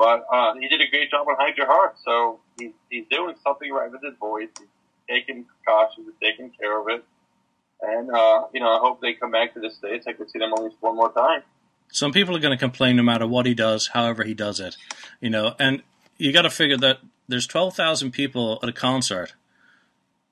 but 0.00 0.24
uh, 0.32 0.54
he 0.58 0.66
did 0.66 0.80
a 0.80 0.88
great 0.88 1.10
job 1.10 1.28
on 1.28 1.36
Hide 1.38 1.58
Your 1.58 1.66
Heart. 1.66 1.96
So 2.02 2.40
he's 2.58 2.72
he's 2.88 3.04
doing 3.10 3.34
something 3.44 3.70
right 3.70 3.92
with 3.92 4.02
his 4.02 4.14
voice. 4.18 4.48
He's 4.58 4.68
taking 5.06 5.44
precautions, 5.44 6.06
he's 6.06 6.30
taking 6.30 6.50
care 6.58 6.80
of 6.80 6.88
it, 6.88 7.04
and 7.82 8.10
uh, 8.10 8.46
you 8.54 8.60
know, 8.60 8.70
I 8.70 8.78
hope 8.78 9.02
they 9.02 9.12
come 9.12 9.30
back 9.30 9.52
to 9.54 9.60
the 9.60 9.70
states. 9.70 10.06
I 10.08 10.14
could 10.14 10.30
see 10.30 10.38
them 10.38 10.54
at 10.56 10.62
least 10.62 10.76
one 10.80 10.96
more 10.96 11.12
time. 11.12 11.42
Some 11.92 12.12
people 12.12 12.34
are 12.34 12.40
going 12.40 12.56
to 12.56 12.58
complain 12.58 12.96
no 12.96 13.02
matter 13.02 13.26
what 13.26 13.44
he 13.44 13.52
does, 13.52 13.88
however 13.88 14.24
he 14.24 14.32
does 14.32 14.58
it, 14.58 14.76
you 15.20 15.28
know, 15.28 15.54
and 15.58 15.82
you 16.16 16.32
got 16.32 16.42
to 16.42 16.50
figure 16.50 16.78
that 16.78 17.00
there's 17.28 17.46
12,000 17.46 18.12
people 18.12 18.58
at 18.62 18.68
a 18.68 18.72
concert, 18.72 19.34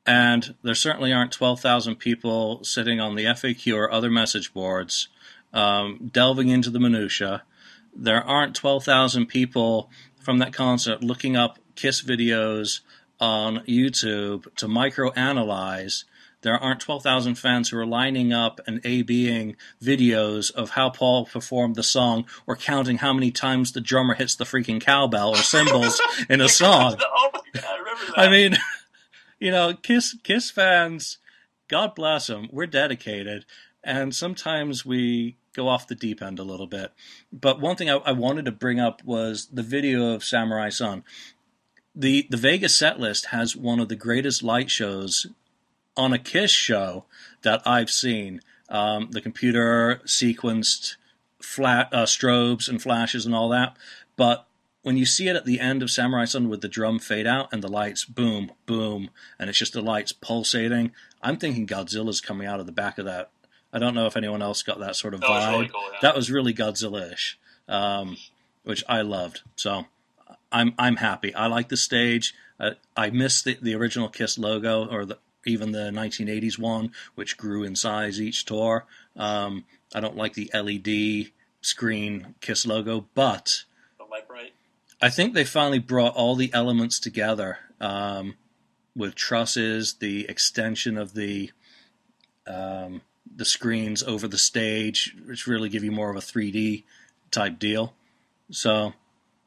and 0.07 0.55
there 0.63 0.75
certainly 0.75 1.13
aren't 1.13 1.33
12,000 1.33 1.97
people 1.97 2.65
sitting 2.65 3.01
on 3.01 3.17
the 3.17 3.25
FAQ 3.25 3.77
or 3.77 3.93
other 3.93 4.09
message 4.09 4.55
boards 4.55 5.09
um, 5.53 6.11
delving 6.11 6.49
into 6.49 6.71
the 6.71 6.81
minutia. 6.81 7.43
There 7.95 8.23
aren't 8.23 8.55
12,000 8.55 9.27
people 9.27 9.91
from 10.21 10.39
that 10.39 10.53
concert 10.53 11.03
looking 11.03 11.37
up 11.37 11.59
Kiss 11.75 12.03
videos 12.03 12.81
on 13.21 13.59
YouTube 13.67 14.55
to 14.57 14.67
microanalyze 14.67 16.05
there 16.43 16.57
aren't 16.57 16.81
12,000 16.81 17.35
fans 17.35 17.69
who 17.69 17.79
are 17.79 17.87
lining 17.87 18.33
up 18.33 18.61
and 18.67 18.81
A-Bing 18.85 19.57
videos 19.83 20.53
of 20.53 20.71
how 20.71 20.89
Paul 20.91 21.27
performed 21.27 21.75
the 21.75 21.83
song 21.83 22.27
or 22.47 22.55
counting 22.55 22.99
how 22.99 23.13
many 23.13 23.33
times 23.33 23.73
the 23.73 23.81
drummer 23.81 24.15
hits 24.15 24.37
the 24.37 24.45
freaking 24.45 24.81
cowbell 24.81 25.31
or 25.31 25.39
cymbals 25.39 26.01
in 26.29 26.41
a 26.41 26.49
song. 26.49 26.97
oh 27.17 27.31
God, 27.33 27.65
I. 28.17 28.27
I 28.27 28.31
mean, 28.31 28.57
you 29.41 29.51
know, 29.51 29.75
Kiss, 29.75 30.17
Kiss 30.23 30.51
fans, 30.51 31.19
God 31.67 31.97
bless 31.97 32.29
them, 32.29 32.49
we're 32.53 32.67
dedicated. 32.67 33.45
And 33.83 34.15
sometimes 34.15 34.87
we 34.87 35.39
go 35.59 35.69
off 35.69 35.87
the 35.87 35.95
deep 35.95 36.23
end 36.23 36.39
a 36.39 36.45
little 36.45 36.67
bit. 36.67 36.93
But 37.33 37.61
one 37.61 37.77
thing 37.77 37.91
I, 37.91 37.97
I 37.97 38.13
wanted 38.13 38.45
to 38.47 38.53
bring 38.53 38.81
up 38.81 39.03
was 39.05 39.47
the 39.53 39.63
video 39.63 40.15
of 40.15 40.25
Samurai 40.25 40.69
Son. 40.69 41.05
The, 41.95 42.27
the 42.31 42.37
Vegas 42.37 42.77
set 42.77 43.01
list 43.01 43.27
has 43.27 43.57
one 43.57 43.81
of 43.81 43.89
the 43.89 43.97
greatest 43.97 44.43
light 44.43 44.71
shows 44.71 45.27
on 45.97 46.13
a 46.13 46.19
Kiss 46.19 46.51
show 46.51 47.05
that 47.43 47.61
I've 47.67 47.91
seen. 47.91 48.41
Um, 48.69 49.11
the 49.11 49.21
computer 49.21 50.01
sequenced 50.07 50.97
flat 51.41 51.89
uh, 51.93 52.05
strobes 52.05 52.69
and 52.69 52.81
flashes 52.81 53.27
and 53.27 53.35
all 53.35 53.49
that, 53.49 53.77
but 54.17 54.47
when 54.83 54.97
you 54.97 55.05
see 55.05 55.29
it 55.29 55.37
at 55.37 55.45
the 55.45 55.61
end 55.61 55.83
of 55.83 55.91
Samurai 55.91 56.25
Son 56.25 56.49
with 56.49 56.61
the 56.61 56.69
drum 56.69 56.99
fade 56.99 57.27
out 57.27 57.49
and 57.53 57.63
the 57.63 57.69
lights 57.69 58.05
boom, 58.05 58.53
boom, 58.65 59.11
and 59.39 59.51
it's 59.51 59.59
just 59.59 59.73
the 59.73 59.83
lights 59.83 60.13
pulsating, 60.13 60.93
I'm 61.21 61.37
thinking 61.37 61.67
Godzilla's 61.67 62.21
coming 62.21 62.47
out 62.47 62.61
of 62.61 62.67
the 62.67 62.73
back 62.73 62.99
of 62.99 63.05
that. 63.05 63.31
I 63.73 63.79
don't 63.79 63.95
know 63.95 64.07
if 64.07 64.17
anyone 64.17 64.43
else 64.43 64.63
got 64.63 64.79
that 64.81 64.97
sort 64.97 65.15
of 65.15 65.21
That 65.21 65.29
was 65.29 65.45
vibe. 65.45 65.53
really 65.53 65.69
cool. 65.69 65.83
Yeah. 65.93 65.99
That 66.03 66.17
was 66.17 66.31
really 66.31 66.55
Godzilla-ish, 66.55 67.39
um, 67.69 68.17
which 68.65 68.83
I 68.89 69.03
loved. 69.03 69.43
So 69.57 69.87
I'm 70.51 70.75
I'm 70.79 70.97
happy. 70.97 71.35
I 71.35 71.47
like 71.47 71.69
the 71.69 71.77
stage. 71.77 72.35
Uh, 72.59 72.71
I 72.97 73.11
miss 73.11 73.43
the, 73.43 73.59
the 73.61 73.75
original 73.75 74.09
Kiss 74.09 74.39
logo 74.39 74.87
or 74.89 75.05
the, 75.05 75.19
even 75.47 75.73
the 75.73 75.91
1980s 75.91 76.59
one, 76.59 76.93
which 77.15 77.37
grew 77.37 77.63
in 77.63 77.77
size 77.77 78.21
each 78.21 78.45
tour. 78.45 78.87
Um, 79.17 79.65
I 79.95 80.01
don't 80.01 80.17
like 80.17 80.35
the 80.35 80.51
LED 80.55 81.31
screen 81.61 82.35
Kiss 82.41 82.67
logo, 82.67 83.07
but. 83.15 83.65
I 85.01 85.11
think 85.11 85.33
they 85.35 85.45
finally 85.45 85.79
brought 85.79 86.17
all 86.17 86.35
the 86.35 86.53
elements 86.53 86.99
together 86.99 87.59
um, 87.81 88.35
with 88.97 89.15
trusses, 89.15 89.95
the 90.01 90.29
extension 90.29 90.99
of 90.99 91.15
the 91.15 91.53
um, 92.49 93.03
the 93.39 93.45
screens 93.45 94.03
over 94.03 94.27
the 94.29 94.37
stage, 94.37 95.15
which 95.25 95.47
really 95.47 95.69
give 95.69 95.85
you 95.85 95.93
more 95.93 96.11
of 96.11 96.17
a 96.17 96.21
3D 96.21 96.83
type 97.31 97.59
deal. 97.59 97.95
So, 98.51 98.93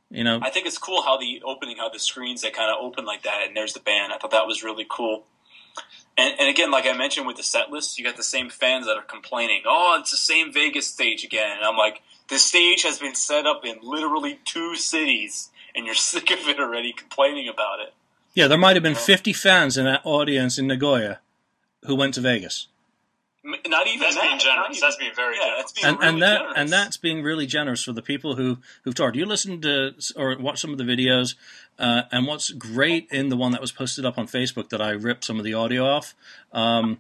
you 0.10 0.24
know, 0.24 0.40
I 0.42 0.50
think 0.50 0.66
it's 0.66 0.78
cool 0.78 1.02
how 1.02 1.18
the 1.18 1.44
opening, 1.46 1.78
how 1.78 1.90
the 1.90 2.00
screens 2.00 2.42
they 2.42 2.52
kind 2.52 2.72
of 2.72 2.78
open 2.82 3.06
like 3.06 3.24
that, 3.24 3.44
and 3.46 3.56
there's 3.56 3.74
the 3.74 3.82
band. 3.82 4.14
I 4.14 4.18
thought 4.18 4.32
that 4.32 4.48
was 4.48 4.64
really 4.64 4.88
cool. 4.90 5.26
And, 6.18 6.36
and 6.40 6.50
again, 6.50 6.72
like 6.72 6.86
I 6.86 6.94
mentioned 6.94 7.28
with 7.28 7.38
the 7.38 7.44
set 7.44 7.70
list, 7.70 8.00
you 8.00 8.06
got 8.06 8.16
the 8.16 8.24
same 8.24 8.50
fans 8.50 8.86
that 8.86 8.98
are 8.98 9.04
complaining, 9.04 9.64
"Oh, 9.66 9.98
it's 10.00 10.12
the 10.12 10.18
same 10.18 10.54
Vegas 10.54 10.88
stage 10.88 11.24
again." 11.26 11.58
And 11.58 11.66
I'm 11.66 11.78
like, 11.78 12.02
the 12.30 12.40
stage 12.40 12.84
has 12.84 12.98
been 12.98 13.16
set 13.16 13.46
up 13.46 13.66
in 13.66 13.78
literally 13.82 14.40
two 14.46 14.76
cities, 14.76 15.50
and 15.76 15.86
you're 15.86 15.96
sick 16.14 16.32
of 16.32 16.48
it 16.48 16.60
already, 16.60 16.94
complaining 16.94 17.50
about 17.50 17.82
it. 17.82 17.94
yeah, 18.34 18.48
there 18.48 18.58
might 18.58 18.78
have 18.78 18.84
been 18.84 18.96
50 18.96 19.34
fans 19.34 19.78
in 19.78 19.84
that 19.84 20.02
audience 20.06 20.58
in 20.58 20.68
Nagoya 20.68 21.20
who 21.86 21.96
went 21.96 22.14
to 22.14 22.22
Vegas. 22.22 22.68
M- 23.44 23.56
Not 23.68 23.88
even 23.88 24.00
That's 24.02 24.16
that. 24.16 24.22
being 24.24 24.40
generous. 24.40 24.78
even- 24.78 24.82
That's 24.82 24.96
being 24.98 25.16
very 25.16 25.36
yeah, 25.38 25.42
generous. 25.46 25.72
being 25.72 25.86
and 25.88 25.98
really 26.00 26.10
and 26.14 26.22
that 26.22 26.38
generous. 26.38 26.54
and 26.58 26.70
that's 26.70 26.98
being 26.98 27.24
really 27.24 27.46
generous 27.48 27.84
for 27.84 27.92
the 27.92 28.02
people 28.02 28.36
who 28.36 28.60
who've 28.84 28.94
toured. 28.96 29.16
You 29.16 29.26
listen 29.26 29.62
to 29.62 29.94
or 30.16 30.36
watch 30.38 30.60
some 30.60 30.72
of 30.72 30.78
the 30.78 30.84
videos, 30.84 31.36
uh, 31.80 32.04
and 32.12 32.28
what's 32.28 32.52
great 32.52 33.08
in 33.12 33.30
the 33.30 33.38
one 33.38 33.52
that 33.54 33.62
was 33.62 33.72
posted 33.72 34.06
up 34.06 34.18
on 34.20 34.28
Facebook 34.28 34.70
that 34.70 34.82
I 34.82 34.92
ripped 34.92 35.26
some 35.26 35.40
of 35.40 35.44
the 35.46 35.54
audio 35.56 35.86
off 35.86 36.14
um, 36.54 37.00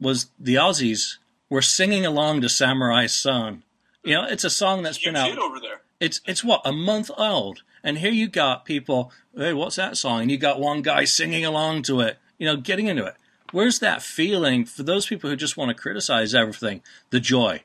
was 0.00 0.26
the 0.38 0.56
Aussies 0.56 1.18
were 1.48 1.62
singing 1.62 2.04
along 2.04 2.40
to 2.42 2.48
Samurai 2.48 3.06
Son. 3.06 3.62
You 4.04 4.14
know, 4.14 4.24
it's 4.24 4.44
a 4.44 4.50
song 4.50 4.82
that's 4.82 5.00
you 5.04 5.12
been 5.12 5.16
out. 5.16 5.38
over 5.38 5.60
there. 5.60 5.82
It's 6.00 6.20
it's 6.26 6.42
what 6.42 6.60
a 6.64 6.72
month 6.72 7.10
old, 7.16 7.62
and 7.84 7.98
here 7.98 8.10
you 8.12 8.26
got 8.28 8.64
people. 8.64 9.12
Hey, 9.36 9.52
what's 9.52 9.76
that 9.76 9.96
song? 9.96 10.22
And 10.22 10.30
you 10.30 10.38
got 10.38 10.58
one 10.60 10.82
guy 10.82 11.04
singing 11.04 11.44
along 11.44 11.82
to 11.84 12.00
it. 12.00 12.18
You 12.38 12.46
know, 12.46 12.56
getting 12.56 12.86
into 12.86 13.04
it. 13.04 13.14
Where's 13.50 13.78
that 13.78 14.02
feeling 14.02 14.66
for 14.66 14.82
those 14.82 15.06
people 15.06 15.30
who 15.30 15.36
just 15.36 15.56
want 15.56 15.70
to 15.70 15.74
criticize 15.74 16.34
everything? 16.34 16.82
The 17.10 17.20
joy, 17.20 17.62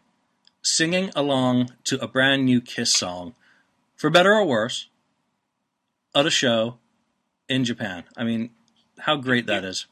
singing 0.62 1.12
along 1.14 1.72
to 1.86 2.02
a 2.02 2.08
brand 2.08 2.46
new 2.46 2.62
Kiss 2.62 2.96
song, 2.96 3.36
for 3.96 4.10
better 4.10 4.34
or 4.34 4.46
worse, 4.46 4.88
at 6.16 6.26
a 6.26 6.30
show 6.30 6.78
in 7.50 7.66
Japan. 7.66 8.06
I 8.16 8.24
mean, 8.24 8.52
how 9.00 9.18
great 9.18 9.46
that 9.48 9.66
is. 9.66 9.88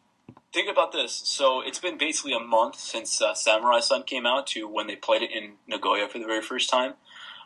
Think 0.54 0.70
about 0.70 0.94
this. 0.94 1.22
So 1.26 1.62
it's 1.62 1.80
been 1.80 1.98
basically 1.98 2.34
a 2.34 2.40
month 2.40 2.76
since 2.76 3.22
uh, 3.22 3.34
Samurai 3.34 3.80
Son 3.80 4.04
came 4.04 4.26
out 4.26 4.48
to 4.48 4.68
when 4.68 4.88
they 4.88 4.96
played 4.96 5.22
it 5.22 5.32
in 5.32 5.54
Nagoya 5.68 6.08
for 6.08 6.20
the 6.20 6.26
very 6.26 6.42
first 6.42 6.70
time. 6.70 6.94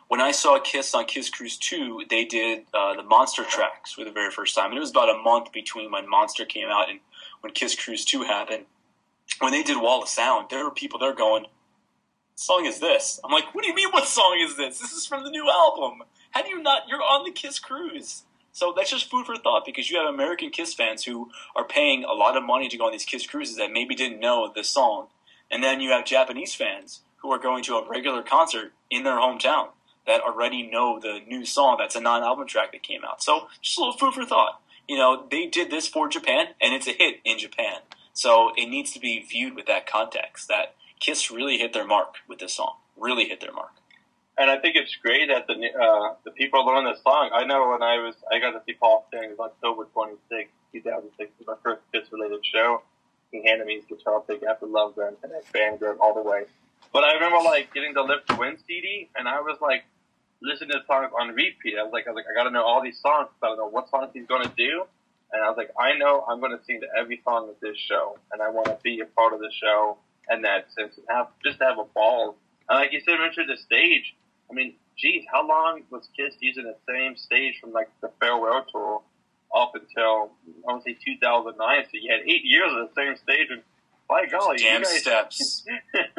When 0.08 0.20
I 0.20 0.30
saw 0.30 0.60
Kiss 0.60 0.94
on 0.94 1.06
Kiss 1.06 1.30
Cruise 1.30 1.56
2, 1.58 2.04
they 2.08 2.24
did 2.24 2.66
uh, 2.72 2.94
the 2.94 3.02
Monster 3.02 3.42
tracks 3.42 3.92
for 3.92 4.04
the 4.04 4.12
very 4.12 4.30
first 4.30 4.54
time. 4.54 4.66
And 4.66 4.76
it 4.76 4.80
was 4.80 4.90
about 4.90 5.10
a 5.10 5.18
month 5.18 5.50
between 5.50 5.90
when 5.90 6.08
Monster 6.08 6.44
came 6.44 6.68
out 6.68 6.88
and 6.88 7.00
when 7.46 7.54
Kiss 7.54 7.76
Cruise 7.76 8.04
2 8.04 8.24
happened. 8.24 8.64
When 9.38 9.52
they 9.52 9.62
did 9.62 9.80
Wall 9.80 10.02
of 10.02 10.08
Sound, 10.08 10.48
there 10.50 10.64
were 10.64 10.70
people 10.72 10.98
there 10.98 11.14
going, 11.14 11.42
"What 11.44 11.50
song 12.34 12.66
is 12.66 12.80
this? 12.80 13.20
I'm 13.22 13.30
like, 13.30 13.54
what 13.54 13.62
do 13.62 13.68
you 13.68 13.74
mean, 13.74 13.90
what 13.90 14.08
song 14.08 14.40
is 14.40 14.56
this? 14.56 14.80
This 14.80 14.92
is 14.92 15.06
from 15.06 15.22
the 15.22 15.30
new 15.30 15.48
album. 15.48 16.02
How 16.32 16.42
do 16.42 16.48
you 16.48 16.60
not? 16.60 16.88
You're 16.88 17.02
on 17.02 17.24
the 17.24 17.30
Kiss 17.30 17.60
Cruise. 17.60 18.24
So 18.50 18.72
that's 18.76 18.90
just 18.90 19.10
food 19.10 19.26
for 19.26 19.36
thought 19.36 19.64
because 19.64 19.90
you 19.90 19.98
have 19.98 20.12
American 20.12 20.50
Kiss 20.50 20.74
fans 20.74 21.04
who 21.04 21.30
are 21.54 21.64
paying 21.64 22.02
a 22.04 22.14
lot 22.14 22.36
of 22.36 22.42
money 22.42 22.68
to 22.68 22.76
go 22.76 22.86
on 22.86 22.92
these 22.92 23.04
Kiss 23.04 23.26
cruises 23.26 23.56
that 23.58 23.70
maybe 23.70 23.94
didn't 23.94 24.18
know 24.18 24.50
this 24.52 24.68
song. 24.68 25.06
And 25.50 25.62
then 25.62 25.80
you 25.80 25.90
have 25.90 26.04
Japanese 26.04 26.54
fans 26.54 27.02
who 27.18 27.30
are 27.30 27.38
going 27.38 27.62
to 27.64 27.76
a 27.76 27.88
regular 27.88 28.22
concert 28.22 28.72
in 28.90 29.04
their 29.04 29.18
hometown 29.18 29.68
that 30.06 30.20
already 30.20 30.62
know 30.68 30.98
the 30.98 31.20
new 31.28 31.44
song 31.44 31.76
that's 31.78 31.94
a 31.94 32.00
non 32.00 32.22
album 32.24 32.48
track 32.48 32.72
that 32.72 32.82
came 32.82 33.04
out. 33.04 33.22
So 33.22 33.48
just 33.60 33.78
a 33.78 33.82
little 33.82 33.96
food 33.96 34.14
for 34.14 34.24
thought. 34.24 34.60
You 34.88 34.96
know, 34.96 35.26
they 35.30 35.46
did 35.46 35.70
this 35.70 35.88
for 35.88 36.08
Japan 36.08 36.48
and 36.60 36.74
it's 36.74 36.86
a 36.86 36.92
hit 36.92 37.16
in 37.24 37.38
Japan. 37.38 37.80
So 38.12 38.52
it 38.56 38.68
needs 38.68 38.92
to 38.92 39.00
be 39.00 39.24
viewed 39.28 39.54
with 39.54 39.66
that 39.66 39.86
context 39.86 40.48
that 40.48 40.74
Kiss 41.00 41.30
really 41.30 41.58
hit 41.58 41.72
their 41.72 41.86
mark 41.86 42.16
with 42.28 42.38
this 42.38 42.54
song. 42.54 42.76
Really 42.96 43.28
hit 43.28 43.40
their 43.40 43.52
mark. 43.52 43.72
And 44.38 44.50
I 44.50 44.58
think 44.58 44.76
it's 44.76 44.94
great 44.96 45.28
that 45.28 45.46
the 45.46 45.54
uh, 45.54 46.14
the 46.24 46.30
people 46.30 46.64
learn 46.66 46.84
this 46.84 47.02
song. 47.02 47.30
I 47.32 47.44
know 47.44 47.70
when 47.70 47.82
I 47.82 47.96
was 47.98 48.14
I 48.30 48.38
got 48.38 48.52
to 48.52 48.62
see 48.66 48.74
Paul 48.74 49.06
Sting 49.08 49.24
it 49.24 49.38
was 49.38 49.50
October 49.50 49.84
26, 49.92 50.50
2006, 50.72 51.30
was 51.38 51.46
my 51.46 51.54
first 51.62 51.82
Kiss 51.92 52.12
related 52.12 52.44
show. 52.44 52.82
He 53.32 53.42
handed 53.46 53.66
me 53.66 53.76
his 53.76 53.84
guitar 53.86 54.20
pick 54.20 54.42
after 54.42 54.66
Love 54.66 54.96
Gun 54.96 55.16
and 55.22 55.32
that 55.32 55.50
band 55.52 55.78
Grove 55.78 55.98
all 56.00 56.14
the 56.14 56.22
way. 56.22 56.44
But 56.92 57.04
I 57.04 57.14
remember 57.14 57.38
like 57.44 57.72
getting 57.72 57.94
the 57.94 58.02
Live 58.02 58.26
to 58.26 58.36
Win 58.36 58.58
CD 58.66 59.08
and 59.16 59.26
I 59.26 59.40
was 59.40 59.58
like 59.60 59.84
listening 60.42 60.70
to 60.70 60.78
the 60.78 60.86
songs 60.86 61.12
on 61.18 61.34
repeat. 61.34 61.74
I 61.78 61.82
was 61.82 61.92
like 61.92 62.06
I 62.06 62.10
was 62.10 62.16
like 62.16 62.26
I 62.30 62.34
got 62.34 62.44
to 62.44 62.50
know 62.50 62.64
all 62.64 62.82
these 62.82 62.98
songs. 63.00 63.28
I 63.42 63.48
don't 63.48 63.58
know 63.58 63.68
what 63.68 63.90
songs 63.90 64.10
he's 64.14 64.26
to 64.44 64.52
do. 64.56 64.84
And 65.32 65.42
I 65.42 65.48
was 65.48 65.56
like 65.56 65.70
I 65.78 65.96
know 65.98 66.24
I'm 66.28 66.40
to 66.56 66.64
sing 66.64 66.80
to 66.80 66.88
every 66.98 67.20
song 67.24 67.48
of 67.48 67.56
this 67.60 67.76
show 67.76 68.18
and 68.32 68.42
I 68.42 68.50
want 68.50 68.66
to 68.66 68.78
be 68.82 69.00
a 69.00 69.06
part 69.06 69.32
of 69.32 69.40
the 69.40 69.50
show 69.52 69.98
and 70.28 70.44
that 70.44 70.72
sense 70.72 70.96
and 70.96 71.06
have 71.08 71.28
just 71.44 71.58
to 71.58 71.64
have 71.64 71.78
a 71.78 71.84
ball. 71.84 72.36
And 72.68 72.78
like 72.80 72.92
you 72.92 73.00
said, 73.00 73.18
mentioned 73.18 73.48
the 73.48 73.56
stage. 73.56 74.14
I 74.50 74.54
mean, 74.54 74.74
geez, 74.96 75.24
how 75.32 75.46
long 75.46 75.82
was 75.90 76.08
Kiss 76.16 76.34
using 76.40 76.64
the 76.64 76.76
same 76.88 77.16
stage 77.16 77.54
from 77.60 77.72
like 77.72 77.88
the 78.00 78.10
farewell 78.20 78.64
tour 78.70 79.02
up 79.54 79.72
until 79.74 80.32
I 80.46 80.72
want 80.72 80.84
to 80.84 80.92
say 80.92 80.98
2009? 81.04 81.84
So 81.84 81.90
you 81.92 82.10
had 82.10 82.20
eight 82.26 82.44
years 82.44 82.70
of 82.72 82.88
the 82.88 82.94
same 82.96 83.16
stage, 83.16 83.48
and 83.50 83.62
by 84.08 84.26
golly, 84.26 84.58
guys, 84.58 85.00
steps. 85.00 85.64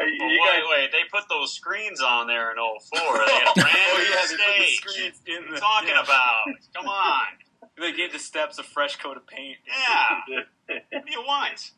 Well, 0.00 0.08
you 0.30 0.40
wait, 0.42 0.62
wait, 0.70 0.92
they 0.92 1.04
put 1.12 1.28
those 1.28 1.52
screens 1.52 2.00
on 2.00 2.26
there 2.26 2.50
in 2.52 2.56
04. 2.56 2.98
They 3.26 3.32
had 3.32 3.48
a 3.48 3.54
brand 3.60 3.76
Oh, 3.76 3.98
new 3.98 4.04
yeah, 4.04 4.22
the 4.22 4.28
stage. 4.28 4.80
screens 4.80 5.20
in 5.26 5.34
What 5.34 5.44
are 5.50 5.54
the- 5.54 5.60
talking 5.60 5.88
yeah. 5.94 6.02
about? 6.02 6.40
Come 6.74 6.86
on. 6.88 7.26
They 7.78 7.92
gave 7.92 8.12
the 8.12 8.18
steps 8.18 8.58
a 8.58 8.62
fresh 8.62 8.96
coat 8.96 9.16
of 9.16 9.26
paint. 9.26 9.56
Yeah. 9.66 10.36
What 10.92 11.06
do 11.06 11.10
you 11.12 11.22
want? 11.22 11.70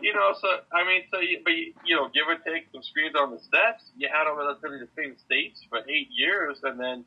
you 0.00 0.14
know, 0.14 0.32
so 0.40 0.48
I 0.72 0.86
mean, 0.86 1.02
so 1.12 1.20
you, 1.20 1.40
but 1.44 1.50
you, 1.52 1.74
you 1.84 1.96
know, 1.96 2.08
give 2.08 2.24
or 2.26 2.36
take 2.36 2.68
some 2.72 2.82
screens 2.82 3.14
on 3.14 3.32
the 3.32 3.38
steps, 3.40 3.84
you 3.98 4.08
had 4.10 4.24
them 4.24 4.36
relatively 4.38 4.78
the 4.78 4.88
same 4.96 5.16
stage 5.18 5.56
for 5.68 5.78
eight 5.88 6.08
years, 6.10 6.60
and 6.62 6.80
then, 6.80 7.04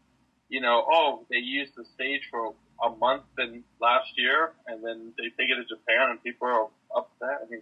you 0.49 0.61
know, 0.61 0.85
oh, 0.89 1.25
they 1.31 1.37
used 1.37 1.73
the 1.75 1.85
stage 1.95 2.21
for 2.29 2.53
a 2.83 2.89
month 2.97 3.23
in 3.39 3.63
last 3.81 4.11
year, 4.15 4.51
and 4.67 4.83
then 4.83 5.13
they 5.17 5.25
take 5.33 5.49
it 5.49 5.55
to 5.55 5.65
Japan, 5.65 6.11
and 6.11 6.23
people 6.23 6.47
are 6.47 6.67
upset. 6.95 7.47
I 7.47 7.49
mean, 7.49 7.61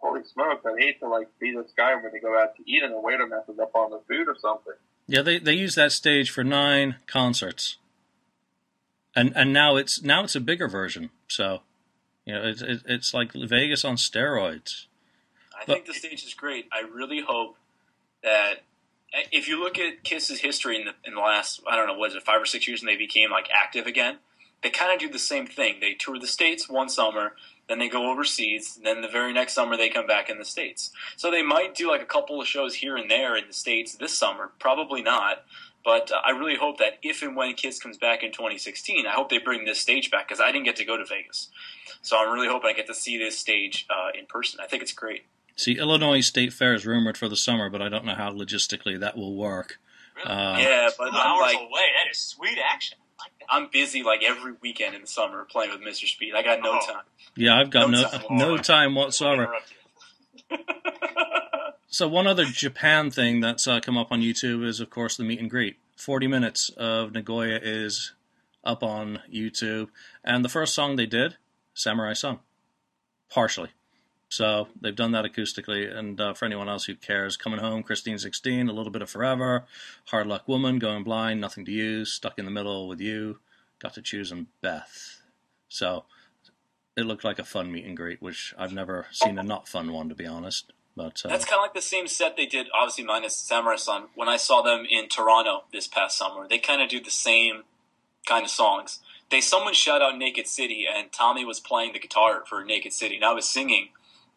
holy 0.00 0.22
smokes! 0.24 0.64
I'd 0.66 0.78
hate 0.78 1.00
to 1.00 1.08
like 1.08 1.28
be 1.38 1.54
this 1.54 1.72
guy 1.76 1.94
when 1.94 2.12
they 2.12 2.18
go 2.18 2.38
out 2.38 2.56
to 2.56 2.70
eat 2.70 2.82
and 2.82 2.92
the 2.92 3.00
waiter 3.00 3.26
messes 3.26 3.58
up 3.58 3.74
on 3.74 3.90
the 3.90 4.00
food 4.08 4.28
or 4.28 4.36
something. 4.40 4.74
Yeah, 5.06 5.22
they 5.22 5.38
they 5.38 5.54
used 5.54 5.76
that 5.76 5.92
stage 5.92 6.30
for 6.30 6.44
nine 6.44 6.96
concerts, 7.06 7.78
and 9.14 9.32
and 9.34 9.52
now 9.52 9.76
it's 9.76 10.02
now 10.02 10.24
it's 10.24 10.36
a 10.36 10.40
bigger 10.40 10.68
version. 10.68 11.10
So, 11.28 11.60
you 12.24 12.34
know, 12.34 12.42
it's 12.44 12.62
it, 12.62 12.82
it's 12.86 13.14
like 13.14 13.32
Vegas 13.32 13.84
on 13.84 13.96
steroids. 13.96 14.86
I 15.60 15.64
think 15.64 15.86
the 15.86 15.94
stage 15.94 16.24
is 16.24 16.32
great. 16.32 16.68
I 16.72 16.80
really 16.80 17.20
hope 17.20 17.56
that 18.22 18.62
if 19.32 19.48
you 19.48 19.62
look 19.62 19.78
at 19.78 20.04
Kiss's 20.04 20.40
history 20.40 20.76
in 20.76 20.86
the 20.86 20.94
in 21.04 21.14
the 21.14 21.20
last 21.20 21.60
I 21.68 21.76
don't 21.76 21.86
know 21.86 21.94
what 21.98 22.10
is 22.10 22.16
it 22.16 22.22
five 22.22 22.40
or 22.40 22.46
six 22.46 22.66
years, 22.66 22.80
and 22.80 22.88
they 22.88 22.96
became 22.96 23.30
like 23.30 23.48
active 23.52 23.86
again. 23.86 24.18
They 24.62 24.70
kind 24.70 24.92
of 24.92 24.98
do 24.98 25.08
the 25.08 25.18
same 25.18 25.46
thing. 25.46 25.76
They 25.80 25.94
tour 25.94 26.18
the 26.18 26.26
states 26.26 26.68
one 26.68 26.88
summer, 26.88 27.32
then 27.68 27.78
they 27.78 27.88
go 27.88 28.10
overseas, 28.10 28.78
then 28.82 29.00
the 29.00 29.08
very 29.08 29.32
next 29.32 29.54
summer 29.54 29.76
they 29.76 29.88
come 29.88 30.06
back 30.06 30.28
in 30.28 30.38
the 30.38 30.44
states. 30.44 30.90
So 31.16 31.30
they 31.30 31.42
might 31.42 31.74
do 31.74 31.88
like 31.88 32.02
a 32.02 32.06
couple 32.06 32.40
of 32.40 32.46
shows 32.46 32.74
here 32.74 32.96
and 32.96 33.10
there 33.10 33.36
in 33.36 33.46
the 33.46 33.52
states 33.52 33.94
this 33.94 34.16
summer. 34.16 34.50
Probably 34.58 35.02
not. 35.02 35.44
But 35.84 36.10
uh, 36.12 36.16
I 36.24 36.30
really 36.32 36.56
hope 36.56 36.78
that 36.78 36.98
if 37.02 37.22
and 37.22 37.36
when 37.36 37.54
Kiss 37.54 37.78
comes 37.78 37.96
back 37.96 38.22
in 38.22 38.32
2016, 38.32 39.06
I 39.06 39.12
hope 39.12 39.30
they 39.30 39.38
bring 39.38 39.64
this 39.64 39.80
stage 39.80 40.10
back 40.10 40.28
because 40.28 40.40
I 40.40 40.52
didn't 40.52 40.66
get 40.66 40.76
to 40.76 40.84
go 40.84 40.96
to 40.96 41.04
Vegas. 41.04 41.48
So 42.02 42.18
I'm 42.18 42.32
really 42.32 42.48
hoping 42.48 42.70
I 42.70 42.72
get 42.74 42.86
to 42.88 42.94
see 42.94 43.18
this 43.18 43.38
stage 43.38 43.86
uh, 43.88 44.10
in 44.18 44.26
person. 44.26 44.60
I 44.62 44.66
think 44.66 44.82
it's 44.82 44.92
great. 44.92 45.24
See, 45.56 45.78
Illinois 45.78 46.20
State 46.20 46.52
Fair 46.52 46.74
is 46.74 46.86
rumored 46.86 47.16
for 47.16 47.28
the 47.28 47.36
summer, 47.36 47.70
but 47.70 47.82
I 47.82 47.88
don't 47.88 48.04
know 48.04 48.14
how 48.14 48.32
logistically 48.32 48.98
that 49.00 49.16
will 49.16 49.34
work. 49.34 49.78
Really? 50.16 50.28
Uh, 50.28 50.58
yeah, 50.58 50.90
but 50.98 51.14
hours 51.14 51.40
like 51.42 51.56
away. 51.56 51.86
That 51.96 52.10
is 52.10 52.18
sweet 52.18 52.58
action. 52.72 52.98
I 53.50 53.56
like 53.58 53.70
that. 53.72 53.76
I'm 53.76 53.82
busy 53.82 54.02
like 54.02 54.22
every 54.22 54.52
weekend 54.60 54.94
in 54.94 55.00
the 55.02 55.06
summer 55.06 55.44
playing 55.50 55.70
with 55.72 55.80
Mr. 55.80 56.06
Speed. 56.06 56.34
I 56.34 56.42
got 56.42 56.60
no 56.60 56.78
Oh. 56.80 56.86
time. 56.86 57.02
Yeah, 57.36 57.58
I've 57.58 57.70
got 57.70 57.90
No 57.90 58.00
no 58.02 58.08
time. 58.08 58.22
no 58.30 58.56
time 58.58 58.94
whatsoever. 58.94 59.54
So 61.92 62.06
one 62.06 62.26
other 62.28 62.44
Japan 62.44 63.10
thing 63.10 63.40
that's 63.40 63.66
uh, 63.66 63.80
come 63.80 63.98
up 63.98 64.12
on 64.12 64.20
YouTube 64.20 64.64
is, 64.64 64.78
of 64.78 64.90
course, 64.90 65.16
the 65.16 65.24
meet 65.24 65.40
and 65.40 65.50
greet. 65.50 65.76
40 65.96 66.28
minutes 66.28 66.70
of 66.76 67.12
Nagoya 67.12 67.58
is 67.60 68.12
up 68.62 68.82
on 68.84 69.20
YouTube. 69.32 69.88
And 70.22 70.44
the 70.44 70.48
first 70.48 70.72
song 70.72 70.94
they 70.94 71.06
did, 71.06 71.36
Samurai 71.74 72.12
Son, 72.12 72.38
partially. 73.28 73.70
So 74.30 74.68
they've 74.80 74.94
done 74.94 75.10
that 75.12 75.24
acoustically. 75.24 75.92
And 75.92 76.18
uh, 76.20 76.34
for 76.34 76.44
anyone 76.44 76.68
else 76.68 76.84
who 76.84 76.94
cares, 76.94 77.36
Coming 77.36 77.58
Home, 77.58 77.82
Christine 77.82 78.16
16, 78.16 78.68
A 78.68 78.72
Little 78.72 78.92
Bit 78.92 79.02
of 79.02 79.10
Forever, 79.10 79.66
Hard 80.06 80.28
Luck 80.28 80.46
Woman, 80.46 80.78
Going 80.78 81.02
Blind, 81.02 81.40
Nothing 81.40 81.64
to 81.64 81.72
Lose, 81.72 82.12
Stuck 82.12 82.38
in 82.38 82.44
the 82.44 82.50
Middle 82.50 82.86
with 82.86 83.00
You, 83.00 83.40
Got 83.80 83.94
to 83.94 84.02
Choose, 84.02 84.30
and 84.30 84.46
Beth. 84.62 85.20
So 85.68 86.04
it 86.96 87.06
looked 87.06 87.24
like 87.24 87.40
a 87.40 87.44
fun 87.44 87.72
meet 87.72 87.84
and 87.84 87.96
greet, 87.96 88.22
which 88.22 88.54
I've 88.56 88.72
never 88.72 89.06
seen 89.10 89.36
a 89.36 89.42
not 89.42 89.66
fun 89.66 89.92
one, 89.92 90.08
to 90.08 90.14
be 90.14 90.26
honest. 90.26 90.72
But 90.94 91.22
uh, 91.24 91.28
That's 91.28 91.44
kind 91.44 91.58
of 91.58 91.62
like 91.62 91.74
the 91.74 91.82
same 91.82 92.06
set 92.06 92.36
they 92.36 92.46
did, 92.46 92.68
obviously 92.72 93.04
minus 93.04 93.34
Samurai 93.36 93.76
Son. 93.76 94.04
When 94.14 94.28
I 94.28 94.36
saw 94.36 94.62
them 94.62 94.86
in 94.88 95.08
Toronto 95.08 95.64
this 95.72 95.88
past 95.88 96.16
summer, 96.16 96.46
they 96.48 96.58
kind 96.58 96.80
of 96.80 96.88
do 96.88 97.02
the 97.02 97.10
same 97.10 97.64
kind 98.26 98.44
of 98.44 98.50
songs. 98.50 99.00
They 99.28 99.40
someone 99.40 99.74
shout 99.74 100.02
out 100.02 100.18
Naked 100.18 100.46
City, 100.46 100.86
and 100.92 101.10
Tommy 101.10 101.44
was 101.44 101.58
playing 101.58 101.94
the 101.94 101.98
guitar 101.98 102.44
for 102.46 102.64
Naked 102.64 102.92
City, 102.92 103.16
and 103.16 103.24
I 103.24 103.32
was 103.32 103.48
singing 103.48 103.88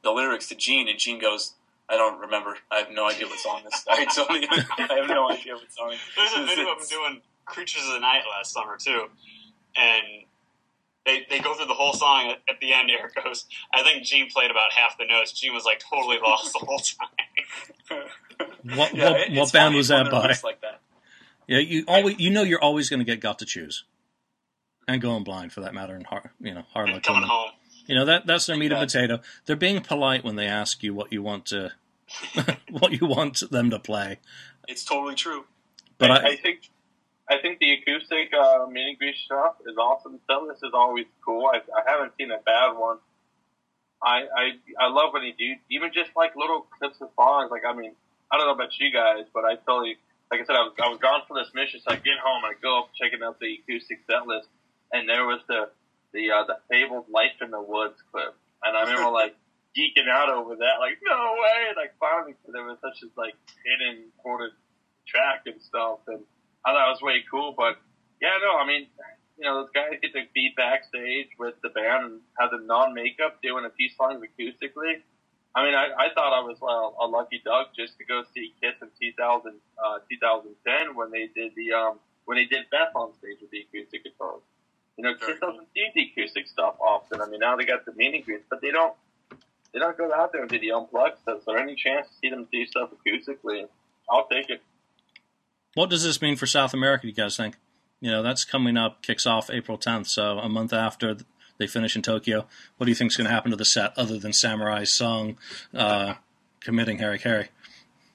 the 0.04 0.12
lyrics 0.12 0.50
to 0.50 0.56
Gene, 0.56 0.88
and 0.88 1.00
Gene 1.00 1.20
goes, 1.20 1.54
"I 1.90 1.98
don't 1.98 2.20
remember. 2.20 2.58
I 2.72 2.80
have 2.80 2.92
no 2.92 3.08
idea 3.08 3.28
what 3.28 3.40
song 3.40 3.62
this. 3.64 3.86
I 3.90 4.06
totally, 4.06 4.48
I 4.50 5.00
have 5.00 5.10
no 5.10 5.30
idea 5.30 5.56
what 5.56 5.72
song." 5.72 5.96
There's 6.16 6.34
a 6.34 6.46
video 6.46 6.72
of 6.72 6.82
is. 6.82 6.90
them 6.90 7.00
doing 7.00 7.22
Creatures 7.46 7.84
of 7.88 7.94
the 7.94 8.00
Night 8.00 8.24
last 8.30 8.54
summer 8.54 8.78
too, 8.78 9.08
and 9.76 10.04
they 11.06 11.26
they 11.30 11.40
go 11.40 11.54
through 11.54 11.68
the 11.68 11.74
whole 11.74 11.94
song. 11.94 12.32
At, 12.32 12.54
at 12.54 12.60
the 12.60 12.74
end, 12.74 12.90
Eric 12.92 13.16
goes, 13.24 13.46
"I 13.74 13.84
think 13.84 14.04
Gene 14.04 14.30
played 14.30 14.52
about 14.52 14.72
half 14.76 14.98
the 14.98 15.06
notes. 15.06 15.32
Gene 15.32 15.54
was 15.54 15.66
like 15.66 15.80
totally 15.80 16.18
lost 16.22 16.54
the 16.54 16.66
whole 16.66 16.80
time." 16.80 18.08
what, 18.78 18.96
Yeah, 18.96 19.12
what, 19.12 19.32
what 19.32 19.54
band 19.54 19.76
was 19.76 19.90
that 19.90 20.04
they're 20.04 20.12
by? 20.12 20.36
Like 20.44 20.62
that. 20.62 20.82
Yeah, 21.48 21.60
you 21.60 21.84
always 21.88 22.20
you 22.20 22.30
know 22.30 22.44
you're 22.44 22.62
always 22.62 22.90
going 22.90 23.00
to 23.00 23.06
get 23.06 23.20
Got 23.20 23.40
to 23.40 23.46
Choose, 23.46 23.84
and 24.88 25.02
Going 25.02 25.24
Blind 25.24 25.52
for 25.52 25.62
that 25.62 25.74
matter, 25.74 25.96
and 25.96 26.06
hard 26.06 26.30
you 26.40 26.54
know 26.54 26.64
Hard 26.74 26.90
and 26.90 27.04
coming 27.04 27.24
home. 27.24 27.52
You 27.86 27.96
know 27.96 28.06
that 28.06 28.26
that's 28.26 28.46
their 28.46 28.58
meat 28.58 28.72
and 28.72 28.82
potato. 28.82 29.20
They're 29.46 29.56
being 29.56 29.82
polite 29.82 30.24
when 30.24 30.36
they 30.36 30.48
ask 30.48 30.84
you 30.84 30.94
what 30.94 31.12
you 31.12 31.22
want 31.22 31.46
to 31.48 31.74
what 32.70 32.92
you 32.92 33.08
want 33.08 33.50
them 33.52 33.70
to 33.70 33.80
play. 33.80 34.20
It's 34.68 34.84
totally 34.84 35.16
true. 35.16 35.46
But 35.98 36.12
I, 36.12 36.16
I, 36.16 36.28
I 36.32 36.36
think 36.38 36.70
I 37.30 37.38
think 37.42 37.60
the 37.60 37.74
acoustic 37.74 38.32
uh, 38.34 38.66
mini 38.68 38.96
grease 38.96 39.18
stuff 39.26 39.56
is 39.66 39.78
awesome. 39.78 40.20
This 40.28 40.58
is 40.58 40.72
always 40.74 41.06
cool. 41.24 41.50
I, 41.54 41.58
I 41.58 41.90
haven't 41.90 42.14
seen 42.18 42.32
a 42.32 42.40
bad 42.40 42.74
one. 42.74 42.98
I, 44.02 44.24
I 44.36 44.46
I 44.80 44.88
love 44.90 45.14
when 45.14 45.24
he 45.24 45.32
do 45.32 45.56
even 45.70 45.92
just 45.94 46.12
like 46.16 46.36
little 46.36 46.68
clips 46.78 47.00
of 47.02 47.10
songs. 47.16 47.52
Like 47.52 47.64
I 47.68 47.74
mean, 47.74 47.94
I 48.32 48.38
don't 48.38 48.48
know 48.48 48.54
about 48.54 48.78
you 48.80 48.92
guys, 48.92 49.26
but 49.34 49.46
I 49.46 49.56
totally 49.56 49.98
like 50.32 50.42
I 50.42 50.46
said, 50.46 50.56
I 50.56 50.64
was 50.64 50.74
I 50.82 50.90
was 50.90 51.00
gone 51.00 51.22
for 51.28 51.38
this 51.38 51.54
mission, 51.54 51.80
so 51.80 51.92
I 51.92 51.96
get 51.96 52.20
home, 52.24 52.44
I 52.44 52.54
go 52.62 52.80
up 52.80 52.90
checking 53.00 53.24
out 53.24 53.40
the 53.40 53.60
acoustic 53.60 54.00
set 54.10 54.28
list, 54.28 54.50
and 54.92 55.08
there 55.08 55.26
was 55.26 55.40
the 55.48 55.70
the 56.14 56.32
uh, 56.32 56.44
the 56.46 56.58
fabled 56.70 57.06
Life 57.10 57.42
in 57.42 57.52
the 57.52 57.62
Woods 57.62 58.02
clip, 58.12 58.36
and 58.64 58.78
I 58.78 58.82
remember 58.84 59.12
like 59.24 59.36
geeking 59.78 60.10
out 60.10 60.30
over 60.30 60.56
that, 60.56 60.78
like 60.80 61.00
no 61.04 61.36
way, 61.42 61.74
like 61.76 61.94
finally 62.00 62.36
there 62.48 62.64
was 62.64 62.78
such 62.82 63.04
a 63.04 63.10
like 63.20 63.36
hidden 63.66 64.10
quarter 64.22 64.52
track 65.08 65.44
and 65.46 65.62
stuff, 65.62 66.00
and 66.08 66.22
I 66.66 66.72
thought 66.72 66.88
it 66.88 66.94
was 66.94 67.02
way 67.02 67.24
cool. 67.30 67.54
But 67.58 67.78
yeah, 68.22 68.38
no, 68.42 68.58
I 68.58 68.68
mean, 68.68 68.88
you 69.38 69.46
know, 69.46 69.62
those 69.62 69.74
guys 69.74 70.00
get 70.02 70.14
to 70.14 70.24
be 70.34 70.54
backstage 70.56 71.30
with 71.40 71.56
the 71.62 71.70
band 71.70 72.06
and 72.06 72.22
have 72.40 72.52
them 72.52 72.68
non-makeup 72.68 73.42
doing 73.42 73.66
a 73.66 73.72
few 73.72 73.90
songs 73.98 74.22
acoustically. 74.22 75.02
I 75.56 75.66
mean, 75.66 75.76
I, 75.76 75.94
I 75.94 76.08
thought 76.16 76.34
I 76.34 76.42
was 76.42 76.58
well, 76.62 76.98
a 77.00 77.06
lucky 77.06 77.42
duck 77.46 77.76
just 77.78 77.98
to 78.00 78.06
go 78.06 78.24
see 78.34 78.54
Kiss 78.62 78.74
in 78.82 78.90
2000, 79.00 79.54
uh, 79.78 80.00
2010 80.10 80.96
when 80.96 81.12
they 81.12 81.30
did 81.34 81.54
the 81.56 81.74
um, 81.74 82.00
when 82.26 82.38
they 82.38 82.46
did 82.46 82.66
Beth 82.72 82.96
on 82.96 83.14
stage 83.20 83.38
with 83.42 83.52
the 83.52 83.62
acoustic 83.62 84.04
guitars. 84.04 84.42
You 84.98 85.04
know, 85.04 85.14
Very 85.20 85.34
Kiss 85.34 85.42
doesn't 85.42 85.68
do 85.74 85.82
the 85.96 86.12
acoustic 86.12 86.48
stuff 86.48 86.76
often. 86.80 87.22
I 87.22 87.28
mean, 87.28 87.40
now 87.40 87.56
they 87.56 87.66
got 87.66 87.86
the 87.86 87.94
mini 87.96 88.22
grids, 88.22 88.44
but 88.50 88.62
they 88.62 88.72
don't 88.72 88.94
they 89.74 89.80
don't 89.80 89.98
go 89.98 90.14
out 90.14 90.32
there 90.32 90.42
and 90.42 90.50
do 90.50 90.60
the 90.60 90.72
unplugged 90.72 91.20
stuff. 91.20 91.40
So 91.46 91.56
any 91.56 91.76
chance 91.76 92.08
to 92.08 92.14
see 92.22 92.30
them 92.30 92.48
do 92.52 92.66
stuff 92.66 92.90
acoustically, 92.92 93.68
I'll 94.10 94.28
take 94.28 94.50
it. 94.50 94.62
what 95.74 95.90
does 95.90 96.04
this 96.04 96.22
mean 96.22 96.36
for 96.36 96.46
South 96.46 96.74
America? 96.74 97.04
Do 97.04 97.08
you 97.08 97.14
guys 97.14 97.36
think? 97.36 97.56
You 98.00 98.12
know, 98.12 98.22
that's 98.22 98.44
coming 98.44 98.76
up, 98.78 99.02
kicks 99.02 99.26
off 99.26 99.50
April 99.50 99.78
10th, 99.78 100.08
so 100.08 100.38
a 100.38 100.50
month 100.50 100.74
after 100.74 101.16
they 101.58 101.68
finish 101.68 101.96
in 101.96 102.02
Tokyo. 102.02 102.46
What 102.78 102.86
do 102.86 102.92
you 102.92 102.96
think 102.96 103.12
is 103.12 103.18
going 103.18 103.28
to 103.28 103.34
happen 103.34 103.52
to 103.52 103.58
the 103.58 103.64
set 103.66 103.98
other 103.98 104.20
than 104.20 104.34
Samurai 104.34 104.84
Son 104.84 105.38
uh, 105.74 106.16
committing 106.60 106.98
hara-kiri? 107.00 107.48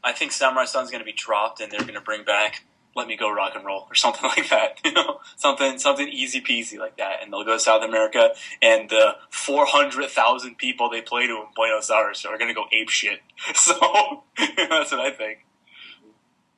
I 0.05 0.13
think 0.13 0.33
Samurai 0.33 0.67
Son's 0.67 0.91
going 0.91 1.01
to 1.01 1.07
be 1.07 1.13
dropped, 1.13 1.61
and 1.61 1.73
they're 1.73 1.81
going 1.81 1.95
to 1.95 2.03
bring 2.03 2.23
back 2.23 2.65
"Let 2.97 3.07
Me 3.09 3.17
Go 3.17 3.31
Rock 3.33 3.53
and 3.55 3.65
Roll" 3.65 3.87
or 3.91 3.95
something 3.95 4.23
like 4.37 4.49
that. 4.51 4.79
You 4.85 4.93
know, 4.93 5.21
something 5.37 5.79
something 5.79 6.09
easy 6.09 6.41
peasy 6.41 6.79
like 6.79 6.97
that, 6.99 7.23
and 7.23 7.33
they'll 7.33 7.45
go 7.45 7.53
to 7.55 7.61
South 7.61 7.83
America, 7.83 8.31
and 8.63 8.89
the 8.91 9.17
four 9.31 9.67
hundred 9.67 10.09
thousand 10.11 10.59
people 10.59 10.91
they 10.91 11.03
play 11.03 11.27
to 11.27 11.35
in 11.35 11.47
Buenos 11.55 11.91
Aires 11.91 12.25
are 12.25 12.37
going 12.39 12.49
to 12.49 12.55
go 12.55 12.65
ape 12.73 12.89
shit. 12.91 13.21
So 13.55 13.75
that's 14.39 14.91
what 14.93 15.01
I 15.01 15.11
think. 15.11 15.45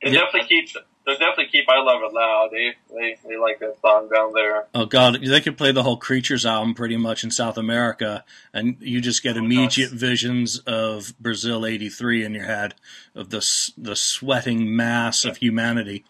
It 0.01 0.13
Yeah. 0.13 0.21
definitely 0.21 0.47
keeps. 0.47 0.75
They 1.03 1.13
definitely 1.13 1.47
keep 1.51 1.67
"I 1.67 1.79
Love 1.81 2.01
It 2.03 2.13
Loud." 2.13 2.49
They 2.51 2.73
they 2.93 3.17
they 3.27 3.35
like 3.37 3.59
that 3.59 3.75
song 3.81 4.07
down 4.13 4.33
there. 4.33 4.67
Oh 4.75 4.85
God, 4.85 5.19
they 5.23 5.41
could 5.41 5.57
play 5.57 5.71
the 5.71 5.81
whole 5.81 5.97
Creatures 5.97 6.45
album 6.45 6.75
pretty 6.75 6.95
much 6.97 7.23
in 7.23 7.31
South 7.31 7.57
America, 7.57 8.23
and 8.53 8.77
you 8.79 9.01
just 9.01 9.23
get 9.23 9.33
Go 9.33 9.39
immediate 9.39 9.91
nuts. 9.91 9.99
visions 10.01 10.59
of 10.59 11.13
Brazil 11.19 11.65
'83 11.65 12.23
in 12.23 12.33
your 12.35 12.45
head, 12.45 12.75
of 13.15 13.31
the 13.31 13.39
the 13.77 13.95
sweating 13.95 14.75
mass 14.75 15.25
of 15.25 15.37
humanity. 15.37 16.03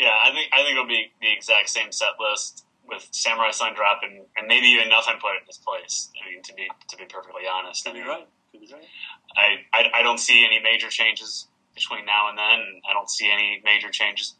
Yeah, 0.00 0.16
I 0.16 0.32
think 0.32 0.48
I 0.52 0.64
think 0.64 0.72
it'll 0.72 0.88
be 0.88 1.12
the 1.20 1.30
exact 1.30 1.68
same 1.68 1.92
set 1.92 2.16
list 2.18 2.64
with 2.88 3.06
Samurai 3.12 3.50
Son 3.50 3.74
dropping, 3.76 4.24
and 4.34 4.46
maybe 4.48 4.66
even 4.68 4.88
nothing 4.88 5.14
put 5.20 5.36
in 5.36 5.44
its 5.46 5.58
place. 5.58 6.08
I 6.16 6.30
mean, 6.32 6.42
to 6.42 6.54
be 6.54 6.68
to 6.88 6.96
be 6.96 7.04
perfectly 7.04 7.42
honest, 7.44 7.86
I 7.86 7.90
Could 7.92 7.96
be 7.96 8.00
mean, 8.00 8.08
right. 8.08 8.28
Could 8.50 8.60
be 8.62 8.70
right. 8.72 8.88
I, 9.36 9.48
I 9.76 10.00
I 10.00 10.02
don't 10.02 10.18
see 10.18 10.42
any 10.42 10.58
major 10.58 10.88
changes 10.88 11.48
between 11.74 12.06
now 12.06 12.30
and 12.30 12.38
then. 12.38 12.60
and 12.60 12.82
I 12.88 12.94
don't 12.94 13.10
see 13.10 13.30
any 13.30 13.60
major 13.62 13.90
changes 13.90 14.36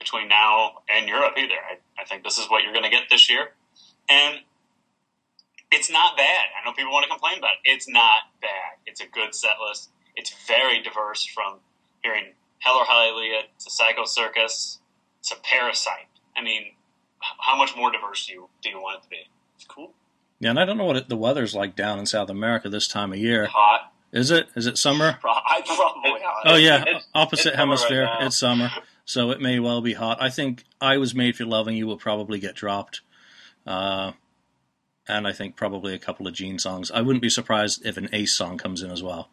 between 0.00 0.26
now 0.26 0.82
and 0.90 1.08
Europe 1.08 1.34
either. 1.38 1.54
I, 1.54 1.78
I 2.00 2.04
think 2.04 2.24
this 2.24 2.38
is 2.38 2.50
what 2.50 2.64
you're 2.64 2.72
going 2.72 2.84
to 2.84 2.90
get 2.90 3.04
this 3.08 3.30
year, 3.30 3.50
and 4.08 4.40
it's 5.70 5.90
not 5.90 6.16
bad. 6.16 6.46
I 6.60 6.64
know 6.64 6.72
people 6.74 6.92
want 6.92 7.04
to 7.04 7.10
complain 7.10 7.38
about 7.38 7.50
it. 7.62 7.70
It's 7.70 7.88
not 7.88 8.34
bad. 8.42 8.82
It's 8.84 9.00
a 9.00 9.06
good 9.06 9.32
set 9.32 9.56
list. 9.64 9.90
It's 10.16 10.34
very 10.48 10.82
diverse 10.82 11.24
from 11.24 11.60
hearing 12.02 12.34
Hell 12.58 12.74
or 12.74 12.84
Hallelujah 12.84 13.42
to 13.62 13.70
Psycho 13.70 14.04
Circus 14.04 14.80
to 15.30 15.36
Parasite. 15.42 16.06
I 16.36 16.42
mean, 16.42 16.72
how 17.40 17.56
much 17.56 17.76
more 17.76 17.90
diverse 17.90 18.26
do 18.26 18.32
you 18.32 18.48
do 18.62 18.70
you 18.70 18.80
want 18.80 19.00
it 19.00 19.02
to 19.04 19.08
be? 19.10 19.28
It's 19.56 19.64
cool. 19.64 19.92
Yeah, 20.40 20.50
and 20.50 20.60
I 20.60 20.64
don't 20.64 20.78
know 20.78 20.84
what 20.84 20.96
it, 20.96 21.08
the 21.08 21.16
weather's 21.16 21.54
like 21.54 21.74
down 21.74 21.98
in 21.98 22.06
South 22.06 22.30
America 22.30 22.68
this 22.68 22.86
time 22.86 23.12
of 23.12 23.18
year. 23.18 23.46
Hot. 23.46 23.92
Is 24.12 24.30
it? 24.30 24.48
Is 24.54 24.66
it 24.66 24.78
summer? 24.78 25.18
I 25.24 25.62
probably 25.66 26.20
hot. 26.22 26.42
Oh 26.46 26.56
yeah, 26.56 26.82
it's- 26.82 27.06
opposite 27.14 27.48
it's 27.48 27.56
summer 27.56 27.74
right 27.74 27.78
hemisphere. 27.80 28.08
it's 28.20 28.36
summer, 28.36 28.70
so 29.04 29.30
it 29.30 29.40
may 29.40 29.58
well 29.58 29.80
be 29.80 29.94
hot. 29.94 30.22
I 30.22 30.30
think 30.30 30.64
"I 30.80 30.96
Was 30.98 31.14
Made 31.14 31.36
for 31.36 31.44
Loving 31.44 31.76
You" 31.76 31.86
will 31.86 31.98
probably 31.98 32.38
get 32.38 32.54
dropped, 32.54 33.00
uh, 33.66 34.12
and 35.08 35.26
I 35.26 35.32
think 35.32 35.56
probably 35.56 35.92
a 35.94 35.98
couple 35.98 36.26
of 36.26 36.34
Gene 36.34 36.58
songs. 36.58 36.90
I 36.90 37.00
wouldn't 37.02 37.22
be 37.22 37.30
surprised 37.30 37.84
if 37.84 37.96
an 37.96 38.08
Ace 38.12 38.32
song 38.32 38.56
comes 38.58 38.82
in 38.82 38.90
as 38.90 39.02
well 39.02 39.28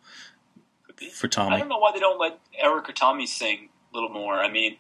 for 1.13 1.27
Tommy. 1.27 1.55
I 1.55 1.59
don't 1.59 1.69
know 1.69 1.77
why 1.77 1.91
they 1.93 1.99
don't 1.99 2.19
let 2.19 2.39
Eric 2.57 2.89
or 2.89 2.93
Tommy 2.93 3.27
sing 3.27 3.69
a 3.93 3.95
little 3.95 4.09
more. 4.09 4.35
I 4.35 4.49
mean, 4.49 4.77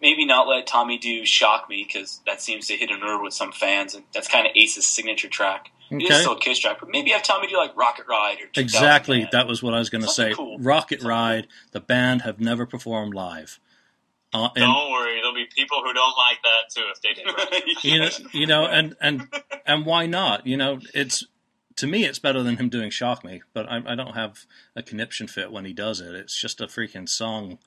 maybe 0.00 0.24
not 0.24 0.48
let 0.48 0.66
Tommy 0.66 0.98
do 0.98 1.24
"Shock 1.24 1.68
Me" 1.68 1.84
because 1.86 2.20
that 2.26 2.40
seems 2.40 2.66
to 2.68 2.74
hit 2.74 2.90
a 2.90 2.96
nerve 2.96 3.20
with 3.22 3.34
some 3.34 3.52
fans, 3.52 3.94
and 3.94 4.04
that's 4.12 4.28
kind 4.28 4.46
of 4.46 4.52
Ace's 4.54 4.86
signature 4.86 5.28
track. 5.28 5.70
It 5.90 6.02
is 6.02 6.20
still 6.20 6.32
a 6.32 6.40
Kiss 6.40 6.58
track, 6.58 6.78
but 6.80 6.88
maybe 6.88 7.10
have 7.10 7.22
Tommy 7.22 7.46
do 7.46 7.56
like 7.56 7.76
"Rocket 7.76 8.06
Ride" 8.08 8.38
or 8.40 8.60
exactly. 8.60 9.20
Man. 9.20 9.28
That 9.32 9.46
was 9.46 9.62
what 9.62 9.74
I 9.74 9.78
was 9.78 9.90
going 9.90 10.02
to 10.02 10.08
say. 10.08 10.32
Cool. 10.34 10.58
Rocket 10.58 11.00
Something 11.00 11.08
Ride. 11.08 11.46
The 11.72 11.80
band 11.80 12.22
have 12.22 12.40
never 12.40 12.66
performed 12.66 13.14
live. 13.14 13.60
Uh, 14.32 14.48
and, 14.56 14.64
don't 14.64 14.90
worry, 14.90 15.16
there'll 15.16 15.32
be 15.32 15.46
people 15.54 15.80
who 15.82 15.92
don't 15.92 16.14
like 16.18 16.38
that 16.42 16.74
too 16.74 16.82
if 16.92 17.00
they 17.00 17.14
did. 17.14 17.26
Right. 17.26 17.62
you 17.84 18.00
know, 18.00 18.08
you 18.32 18.46
know, 18.46 18.66
and 18.66 18.96
and 19.00 19.28
and 19.64 19.86
why 19.86 20.06
not? 20.06 20.46
You 20.46 20.56
know, 20.56 20.80
it's 20.92 21.24
to 21.76 21.86
me, 21.86 22.04
it's 22.04 22.18
better 22.18 22.42
than 22.42 22.56
him 22.56 22.68
doing 22.68 22.90
"Shock 22.90 23.24
Me," 23.24 23.42
but 23.52 23.70
I, 23.70 23.82
I 23.86 23.94
don't 23.94 24.14
have 24.14 24.46
a 24.74 24.82
conniption 24.82 25.28
fit 25.28 25.52
when 25.52 25.64
he 25.64 25.72
does 25.72 26.00
it. 26.00 26.14
It's 26.14 26.38
just 26.38 26.60
a 26.60 26.66
freaking 26.66 27.08
song, 27.08 27.58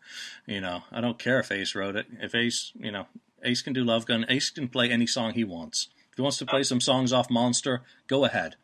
you 0.46 0.60
know. 0.60 0.84
I 0.92 1.00
don't 1.00 1.20
care 1.20 1.40
if 1.40 1.52
Ace 1.52 1.76
wrote 1.76 1.96
it. 1.96 2.08
If 2.20 2.34
Ace, 2.34 2.72
you 2.76 2.92
know, 2.92 3.08
Ace 3.44 3.62
can 3.62 3.74
do 3.74 3.84
Love 3.84 4.06
Gun. 4.06 4.26
Ace 4.28 4.50
can 4.50 4.68
play 4.68 4.90
any 4.90 5.08
song 5.08 5.34
he 5.34 5.44
wants. 5.44 5.90
If 6.12 6.16
he 6.18 6.22
wants 6.22 6.38
to 6.40 6.46
play 6.46 6.64
some 6.64 6.82
songs 6.82 7.14
off 7.14 7.30
Monster, 7.30 7.84
go 8.08 8.26
ahead. 8.26 8.56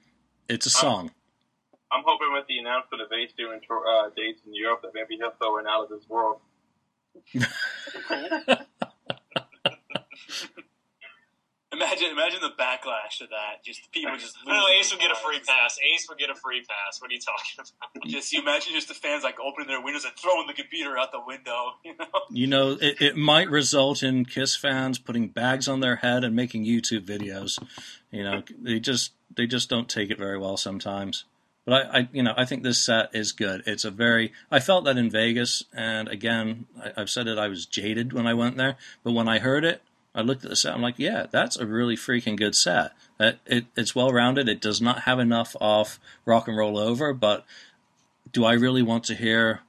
It's 0.49 0.65
a 0.65 0.71
song. 0.71 1.11
I'm 1.91 2.03
hoping 2.05 2.33
with 2.33 2.47
the 2.47 2.57
announcement 2.57 3.03
of 3.03 3.11
Ace 3.13 3.31
doing 3.37 3.59
tour, 3.65 3.83
uh, 3.87 4.09
dates 4.15 4.41
in 4.45 4.53
Europe 4.53 4.81
that 4.81 4.91
maybe 4.93 5.15
he'll 5.15 5.31
throw 5.31 5.59
an 5.59 5.67
out 5.67 5.83
of 5.83 5.89
this 5.89 6.09
world. 6.09 6.39
Imagine, 11.75 12.11
imagine 12.11 12.39
the 12.41 12.51
backlash 12.61 13.19
to 13.19 13.27
that. 13.27 13.63
Just 13.63 13.91
people 13.91 14.15
just. 14.17 14.35
No, 14.47 14.53
losing 14.53 14.79
Ace 14.79 14.91
would 14.91 14.99
get 15.01 15.11
a 15.11 15.15
free 15.15 15.35
minds. 15.35 15.47
pass. 15.47 15.77
Ace 15.93 16.07
would 16.09 16.17
get 16.17 16.29
a 16.29 16.35
free 16.35 16.61
pass. 16.61 17.01
What 17.01 17.11
are 17.11 17.13
you 17.13 17.19
talking 17.19 17.55
about? 17.59 18.07
Just 18.07 18.31
you 18.31 18.41
imagine 18.41 18.73
just 18.73 18.87
the 18.87 18.93
fans 18.93 19.23
like 19.23 19.39
opening 19.39 19.67
their 19.67 19.81
windows 19.81 20.05
and 20.05 20.13
throwing 20.15 20.47
the 20.47 20.53
computer 20.53 20.97
out 20.97 21.11
the 21.11 21.21
window. 21.25 21.73
You 21.85 21.95
know. 21.97 22.05
You 22.29 22.47
know, 22.47 22.71
it, 22.81 23.01
it 23.01 23.17
might 23.17 23.49
result 23.49 24.03
in 24.03 24.25
Kiss 24.25 24.55
fans 24.55 24.97
putting 24.99 25.27
bags 25.27 25.67
on 25.67 25.79
their 25.79 25.97
head 25.97 26.23
and 26.23 26.35
making 26.35 26.65
YouTube 26.65 27.05
videos. 27.05 27.57
You 28.11 28.23
know, 28.23 28.43
they 28.61 28.79
just 28.79 29.13
they 29.35 29.47
just 29.47 29.69
don't 29.69 29.89
take 29.89 30.09
it 30.09 30.17
very 30.17 30.37
well 30.37 30.57
sometimes. 30.57 31.25
But 31.65 31.73
I, 31.73 31.99
I 31.99 32.09
you 32.11 32.23
know, 32.23 32.33
I 32.37 32.45
think 32.45 32.63
this 32.63 32.77
set 32.83 33.09
is 33.13 33.31
good. 33.31 33.63
It's 33.65 33.85
a 33.85 33.91
very 33.91 34.31
I 34.51 34.59
felt 34.59 34.85
that 34.85 34.97
in 34.97 35.09
Vegas, 35.09 35.63
and 35.73 36.07
again, 36.07 36.65
I, 36.81 37.01
I've 37.01 37.09
said 37.09 37.27
it. 37.27 37.37
I 37.37 37.47
was 37.47 37.65
jaded 37.65 38.13
when 38.13 38.27
I 38.27 38.33
went 38.33 38.57
there, 38.57 38.77
but 39.03 39.13
when 39.13 39.27
I 39.27 39.39
heard 39.39 39.65
it, 39.65 39.81
I 40.15 40.21
looked 40.21 40.43
at 40.45 40.49
the 40.49 40.55
set. 40.55 40.73
I'm 40.73 40.81
like, 40.81 40.97
yeah, 40.97 41.25
that's 41.29 41.57
a 41.57 41.65
really 41.65 41.95
freaking 41.97 42.37
good 42.37 42.55
set. 42.55 42.93
That 43.17 43.39
it, 43.45 43.65
it's 43.75 43.93
well 43.93 44.11
rounded. 44.11 44.47
It 44.49 44.61
does 44.61 44.81
not 44.81 45.01
have 45.01 45.19
enough 45.19 45.55
of 45.59 45.99
rock 46.25 46.47
and 46.47 46.57
roll 46.57 46.77
over, 46.77 47.13
but 47.13 47.45
do 48.31 48.45
I 48.45 48.53
really 48.53 48.81
want 48.81 49.03
to 49.05 49.15
hear 49.15 49.61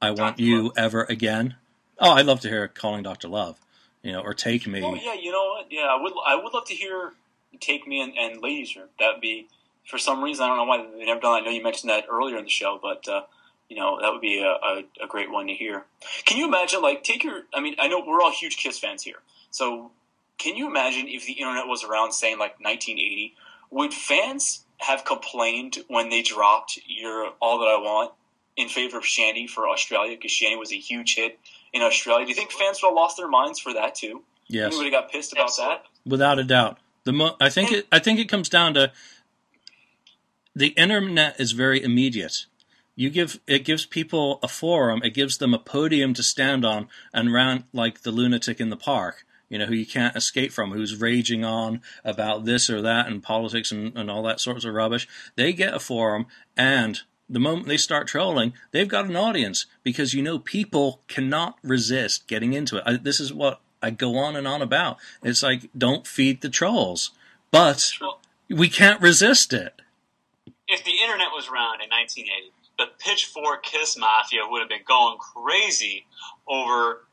I 0.00 0.10
want 0.10 0.36
Dr. 0.36 0.42
you 0.42 0.62
Love. 0.64 0.72
ever 0.76 1.02
again? 1.04 1.56
Oh, 1.98 2.12
I'd 2.12 2.26
love 2.26 2.40
to 2.40 2.48
hear 2.48 2.66
calling 2.68 3.02
Dr. 3.02 3.28
Love, 3.28 3.58
you 4.02 4.12
know, 4.12 4.20
or 4.20 4.34
take 4.34 4.66
me. 4.66 4.82
Oh 4.82 4.94
yeah, 4.94 5.14
you 5.14 5.30
know 5.32 5.44
what? 5.56 5.66
Yeah, 5.70 5.86
I 5.90 6.00
would. 6.00 6.12
I 6.26 6.36
would 6.36 6.54
love 6.54 6.64
to 6.66 6.74
hear 6.74 7.12
"Take 7.60 7.86
Me" 7.86 8.00
and, 8.00 8.16
and 8.16 8.40
"Ladies 8.42 8.74
Room." 8.76 8.86
That 8.98 9.12
would 9.14 9.20
be 9.20 9.48
for 9.84 9.98
some 9.98 10.22
reason. 10.22 10.44
I 10.44 10.48
don't 10.48 10.56
know 10.56 10.64
why 10.64 10.78
they've 10.78 11.06
never 11.06 11.20
done. 11.20 11.32
that. 11.34 11.42
I 11.42 11.44
know 11.44 11.50
you 11.50 11.62
mentioned 11.62 11.90
that 11.90 12.06
earlier 12.10 12.38
in 12.38 12.44
the 12.44 12.50
show, 12.50 12.78
but 12.82 13.06
uh, 13.08 13.22
you 13.68 13.76
know 13.76 14.00
that 14.00 14.10
would 14.12 14.22
be 14.22 14.40
a, 14.40 14.48
a, 14.48 14.82
a 15.04 15.06
great 15.06 15.30
one 15.30 15.46
to 15.48 15.54
hear. 15.54 15.84
Can 16.24 16.38
you 16.38 16.46
imagine? 16.48 16.80
Like, 16.80 17.04
take 17.04 17.22
your. 17.22 17.42
I 17.52 17.60
mean, 17.60 17.74
I 17.78 17.88
know 17.88 18.02
we're 18.04 18.22
all 18.22 18.32
huge 18.32 18.56
Kiss 18.56 18.78
fans 18.78 19.02
here, 19.02 19.18
so 19.50 19.90
can 20.38 20.56
you 20.56 20.66
imagine 20.66 21.06
if 21.08 21.26
the 21.26 21.34
internet 21.34 21.66
was 21.66 21.84
around, 21.84 22.12
saying 22.12 22.38
like 22.38 22.60
1980? 22.60 23.34
Would 23.70 23.94
fans 23.94 24.64
have 24.78 25.04
complained 25.04 25.78
when 25.88 26.08
they 26.08 26.22
dropped 26.22 26.78
your 26.86 27.32
"All 27.40 27.58
That 27.58 27.66
I 27.66 27.76
Want" 27.80 28.12
in 28.56 28.68
favor 28.68 28.98
of 28.98 29.06
Shandy 29.06 29.46
for 29.46 29.68
Australia 29.68 30.16
because 30.16 30.32
Shandy 30.32 30.56
was 30.56 30.72
a 30.72 30.76
huge 30.76 31.14
hit 31.14 31.38
in 31.72 31.82
Australia? 31.82 32.24
Do 32.24 32.30
you 32.30 32.34
think 32.36 32.50
fans 32.50 32.80
would 32.82 32.88
have 32.88 32.96
lost 32.96 33.16
their 33.16 33.28
minds 33.28 33.60
for 33.60 33.72
that 33.74 33.94
too? 33.94 34.22
Yes, 34.48 34.74
would 34.76 34.84
have 34.84 34.92
got 34.92 35.12
pissed 35.12 35.32
about 35.32 35.56
that. 35.58 35.84
without 36.04 36.38
a 36.38 36.44
doubt. 36.44 36.78
The 37.04 37.12
mo- 37.12 37.36
I 37.40 37.48
think 37.48 37.70
it 37.70 37.86
I 37.92 37.98
think 37.98 38.18
it 38.18 38.28
comes 38.28 38.48
down 38.48 38.74
to 38.74 38.92
the 40.54 40.68
internet 40.68 41.38
is 41.38 41.52
very 41.52 41.82
immediate. 41.82 42.46
You 42.96 43.10
give 43.10 43.40
it 43.46 43.64
gives 43.64 43.86
people 43.86 44.40
a 44.42 44.48
forum, 44.48 45.00
it 45.04 45.14
gives 45.14 45.38
them 45.38 45.54
a 45.54 45.58
podium 45.58 46.12
to 46.14 46.22
stand 46.22 46.64
on 46.64 46.88
and 47.14 47.32
rant 47.32 47.66
like 47.72 48.02
the 48.02 48.10
lunatic 48.10 48.60
in 48.60 48.68
the 48.68 48.76
park, 48.76 49.24
you 49.50 49.58
know, 49.58 49.66
who 49.66 49.74
you 49.74 49.84
can't 49.84 50.16
escape 50.16 50.52
from, 50.52 50.72
who's 50.72 50.98
raging 50.98 51.44
on 51.44 51.82
about 52.02 52.46
this 52.46 52.70
or 52.70 52.80
that 52.80 53.08
and 53.08 53.22
politics 53.22 53.70
and, 53.70 53.94
and 53.98 54.10
all 54.10 54.22
that 54.22 54.40
sorts 54.40 54.64
of 54.64 54.72
rubbish. 54.72 55.06
They 55.36 55.52
get 55.52 55.74
a 55.74 55.80
forum 55.80 56.26
and 56.56 57.00
the 57.28 57.38
moment 57.38 57.68
they 57.68 57.76
start 57.76 58.08
trolling, 58.08 58.54
they've 58.72 58.88
got 58.88 59.06
an 59.06 59.14
audience 59.14 59.66
because 59.84 60.14
you 60.14 60.22
know 60.22 60.38
people 60.38 61.02
cannot 61.06 61.58
resist 61.62 62.26
getting 62.26 62.54
into 62.54 62.78
it. 62.78 62.82
I, 62.84 62.96
this 62.96 63.20
is 63.20 63.32
what 63.32 63.60
I 63.82 63.90
go 63.90 64.16
on 64.16 64.34
and 64.34 64.48
on 64.48 64.62
about. 64.62 64.98
It's 65.22 65.42
like 65.42 65.70
don't 65.76 66.06
feed 66.06 66.40
the 66.40 66.48
trolls, 66.48 67.12
but 67.50 67.92
we 68.48 68.68
can't 68.68 69.00
resist 69.00 69.52
it. 69.52 69.80
if 70.66 70.84
the 70.84 70.98
internet 71.02 71.28
was 71.32 71.48
around 71.48 71.82
in 71.82 71.88
1980, 71.90 72.52
the 72.78 72.86
Pitchfork 72.98 73.62
Kiss 73.62 73.96
Mafia 73.96 74.40
would 74.48 74.60
have 74.60 74.68
been 74.68 74.86
going 74.86 75.18
crazy 75.18 76.06
over 76.48 77.06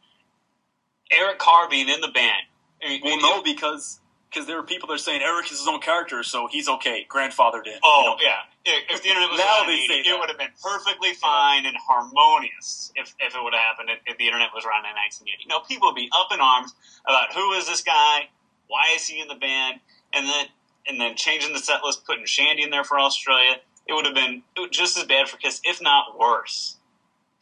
Eric 1.12 1.40
Carr 1.40 1.70
being 1.70 1.90
in 1.90 2.02
the 2.02 2.10
band. 2.10 2.44
Mean, 2.82 3.02
Well, 3.04 3.20
no, 3.20 3.42
because 3.44 4.00
because 4.30 4.46
there 4.46 4.58
were 4.58 4.64
people 4.64 4.88
that 4.88 4.96
are 4.96 4.98
saying 4.98 5.22
Eric 5.22 5.46
is 5.52 5.60
his 5.60 5.68
own 5.68 5.80
character, 5.80 6.22
so 6.22 6.48
he's 6.52 6.68
okay. 6.68 7.08
Grandfathered 7.10 7.66
in. 7.66 7.80
Oh 7.84 8.02
you 8.02 8.10
know? 8.10 8.18
yeah, 8.22 8.74
If- 8.94 9.02
the 9.02 9.10
internet 9.10 9.30
was 9.32 9.40
Now 9.40 9.60
around, 9.60 9.68
they 9.68 9.88
say 9.88 10.00
80, 10.02 10.10
it 10.10 10.20
would 10.20 10.30
have 10.30 10.38
been 10.38 10.54
perfectly 10.62 11.14
fine 11.14 11.66
and 11.66 11.76
harmonious 11.78 12.92
if, 12.96 13.16
if 13.20 13.36
it 13.36 13.42
would 13.44 13.54
have 13.54 13.64
happened 13.64 13.90
if, 13.90 14.00
if 14.06 14.18
the 14.18 14.26
internet 14.26 14.50
was 14.54 14.66
around 14.66 14.86
in 14.86 14.92
1980. 14.96 15.44
You 15.44 15.48
know, 15.48 15.60
people 15.62 15.88
would 15.90 15.96
be 15.96 16.10
up 16.14 16.28
in 16.34 16.40
arms 16.42 16.74
about 17.06 17.34
who 17.34 17.54
is 17.54 17.68
this 17.68 17.82
guy, 17.82 18.30
why 18.68 18.94
is 18.96 19.08
he 19.08 19.20
in 19.22 19.28
the 19.28 19.36
band, 19.36 19.80
and 20.14 20.28
then 20.28 20.48
and 20.88 21.02
then 21.02 21.16
changing 21.16 21.54
the 21.54 21.60
set 21.60 21.84
list, 21.84 22.06
putting 22.06 22.26
Shandy 22.26 22.64
in 22.64 22.70
there 22.70 22.84
for 22.84 23.00
Australia. 23.00 23.58
It 23.88 23.94
would 23.94 24.06
have 24.06 24.16
been 24.16 24.44
just 24.72 24.98
as 24.98 25.04
bad 25.06 25.28
for 25.30 25.38
Kiss, 25.38 25.62
if 25.64 25.82
not 25.82 26.18
worse, 26.20 26.77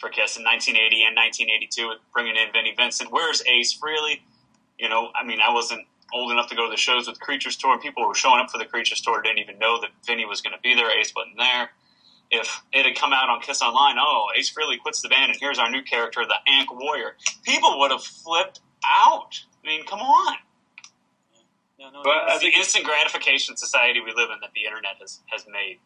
for 0.05 0.11
Kiss 0.13 0.37
in 0.37 0.45
1980 0.45 1.01
and 1.01 1.17
1982 1.17 1.89
with 1.89 1.97
bringing 2.13 2.37
in 2.37 2.53
Vinnie 2.53 2.75
Vincent. 2.77 3.11
Where's 3.11 3.41
Ace 3.49 3.73
Frehley? 3.73 4.21
You 4.77 4.87
know, 4.87 5.09
I 5.19 5.25
mean, 5.25 5.39
I 5.41 5.51
wasn't 5.51 5.81
old 6.13 6.31
enough 6.31 6.47
to 6.49 6.55
go 6.55 6.65
to 6.65 6.69
the 6.69 6.77
shows 6.77 7.07
with 7.07 7.19
Creatures 7.19 7.57
Tour. 7.57 7.79
People 7.79 8.03
who 8.03 8.09
were 8.09 8.15
showing 8.15 8.39
up 8.39 8.51
for 8.51 8.59
the 8.59 8.65
Creatures 8.65 9.01
Tour 9.01 9.23
didn't 9.23 9.39
even 9.39 9.57
know 9.57 9.81
that 9.81 9.89
Vinnie 10.05 10.25
was 10.25 10.41
going 10.41 10.53
to 10.53 10.61
be 10.61 10.75
there. 10.75 10.91
Ace 10.93 11.11
wasn't 11.15 11.37
there. 11.37 11.71
If 12.29 12.61
it 12.71 12.85
had 12.85 12.95
come 12.95 13.13
out 13.13 13.29
on 13.29 13.41
Kiss 13.41 13.61
Online, 13.63 13.95
oh, 13.99 14.27
Ace 14.37 14.53
Frehley 14.53 14.79
quits 14.79 15.01
the 15.01 15.09
band, 15.09 15.31
and 15.31 15.39
here's 15.39 15.57
our 15.57 15.71
new 15.71 15.81
character, 15.81 16.21
the 16.25 16.37
Ankh 16.51 16.71
Warrior, 16.71 17.15
people 17.43 17.79
would 17.79 17.91
have 17.91 18.03
flipped 18.03 18.61
out. 18.87 19.41
I 19.63 19.67
mean, 19.67 19.85
come 19.85 19.99
on. 19.99 20.37
Yeah, 21.79 21.89
no, 21.91 22.01
But 22.03 22.13
no, 22.13 22.33
I 22.33 22.35
It's 22.35 22.43
the 22.43 22.53
instant 22.53 22.85
gratification 22.85 23.57
society 23.57 24.01
we 24.01 24.13
live 24.15 24.29
in 24.29 24.37
that 24.41 24.51
the 24.53 24.65
internet 24.65 24.97
has, 24.99 25.21
has 25.31 25.45
made. 25.47 25.79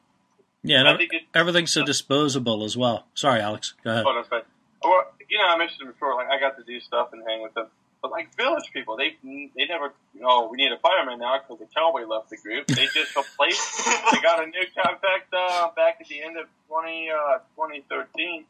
Yeah, 0.64 0.84
I 0.84 0.90
and 0.90 0.98
think 0.98 1.14
it's 1.14 1.26
everything's 1.34 1.72
so 1.72 1.86
disposable 1.86 2.64
as 2.64 2.76
well. 2.76 3.08
Sorry, 3.14 3.40
Alex. 3.40 3.76
Go 3.84 3.92
ahead. 3.92 4.04
Oh, 4.06 4.14
that's 4.14 4.28
fine. 4.28 4.42
Well, 4.84 5.12
you 5.30 5.38
know, 5.38 5.48
I 5.48 5.58
mentioned 5.58 5.88
before, 5.88 6.16
like 6.16 6.28
I 6.30 6.40
got 6.40 6.58
to 6.58 6.64
do 6.64 6.80
stuff 6.80 7.10
and 7.14 7.24
hang 7.26 7.42
with 7.42 7.54
them, 7.54 7.68
but 8.02 8.12
like 8.12 8.36
village 8.36 8.70
people, 8.74 8.98
they 8.98 9.16
they 9.24 9.66
never. 9.66 9.94
Oh, 10.24 10.50
we 10.52 10.58
need 10.58 10.72
a 10.72 10.80
fireman 10.80 11.20
now 11.20 11.40
because 11.40 11.60
the 11.60 11.68
cowboy 11.74 12.06
left 12.06 12.30
the 12.30 12.38
group. 12.38 12.68
They 12.68 12.88
just 12.88 13.16
replaced. 13.16 13.86
they 14.12 14.20
got 14.22 14.44
a 14.44 14.48
new 14.48 14.66
contact 14.76 15.34
uh, 15.34 15.70
back 15.76 15.98
at 16.02 16.08
the 16.08 16.22
end 16.22 16.38
of 16.38 16.48
20, 16.68 17.10
uh, 17.10 17.40
2013. 17.56 18.46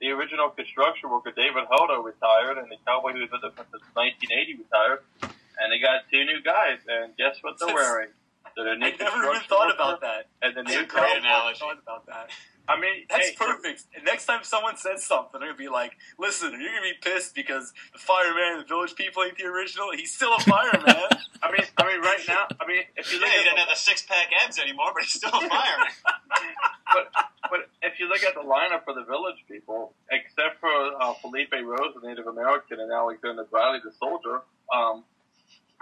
The 0.00 0.10
original 0.10 0.50
construction 0.50 1.10
worker 1.10 1.30
David 1.30 1.64
Hodo 1.70 2.02
retired, 2.02 2.58
and 2.58 2.68
the 2.70 2.76
cowboy 2.84 3.12
who 3.12 3.20
was 3.20 3.30
with 3.30 3.42
them 3.42 3.52
since 3.54 3.86
1980 3.94 4.66
retired. 4.66 4.98
And 5.60 5.70
they 5.70 5.78
got 5.78 6.10
two 6.10 6.24
new 6.24 6.42
guys, 6.42 6.78
and 6.88 7.16
guess 7.16 7.38
what 7.42 7.60
they're 7.60 7.72
wearing? 7.72 8.08
I 8.58 8.74
never 8.76 9.30
even 9.30 9.42
thought 9.48 9.74
about 9.74 10.00
that. 10.02 10.26
And 10.42 10.56
the 10.56 10.62
That's 10.62 10.74
new 10.76 10.82
a 10.82 10.86
great 10.86 11.18
analogy. 11.18 11.58
thought 11.60 11.78
about 11.82 12.06
that. 12.06 12.30
I 12.68 12.78
mean, 12.78 13.06
That's 13.10 13.30
hey, 13.30 13.34
perfect. 13.36 13.84
And 13.96 14.04
next 14.04 14.26
time 14.26 14.44
someone 14.44 14.76
says 14.76 15.04
something, 15.04 15.40
they're 15.40 15.48
gonna 15.50 15.58
be 15.58 15.68
like, 15.68 15.96
"Listen, 16.16 16.52
you're 16.60 16.70
gonna 16.70 16.82
be 16.82 16.94
pissed 17.02 17.34
because 17.34 17.72
the 17.92 17.98
fireman 17.98 18.52
and 18.52 18.60
the 18.62 18.64
village 18.68 18.94
people 18.94 19.24
ain't 19.24 19.36
the 19.36 19.46
original. 19.46 19.90
He's 19.90 20.14
still 20.14 20.32
a 20.32 20.38
fireman." 20.40 20.94
I 21.42 21.50
mean, 21.50 21.66
I 21.76 21.86
mean, 21.88 22.00
right 22.02 22.20
now, 22.28 22.46
I 22.60 22.66
mean, 22.66 22.84
if 22.96 23.12
you 23.12 23.18
Yeah, 23.18 23.24
look 23.24 23.32
he 23.34 23.38
at 23.40 23.42
didn't 23.42 23.54
the- 23.56 23.60
have 23.62 23.68
the 23.70 23.74
six 23.74 24.02
pack 24.06 24.28
abs 24.44 24.60
anymore, 24.60 24.92
but 24.94 25.02
he's 25.02 25.14
still 25.14 25.30
a 25.34 25.40
fireman. 25.48 25.88
but 26.94 27.10
but 27.50 27.60
if 27.82 27.98
you 27.98 28.08
look 28.08 28.22
at 28.22 28.34
the 28.34 28.40
lineup 28.46 28.84
for 28.84 28.94
the 28.94 29.02
Village 29.04 29.44
people, 29.48 29.94
except 30.10 30.60
for 30.60 30.70
uh, 31.02 31.14
Felipe 31.14 31.52
Rose, 31.52 31.94
the 32.00 32.06
Native 32.06 32.28
American, 32.28 32.78
and 32.78 32.92
Alexander 32.92 33.42
Briley, 33.44 33.80
the 33.84 33.90
soldier, 33.98 34.42
um, 34.72 35.04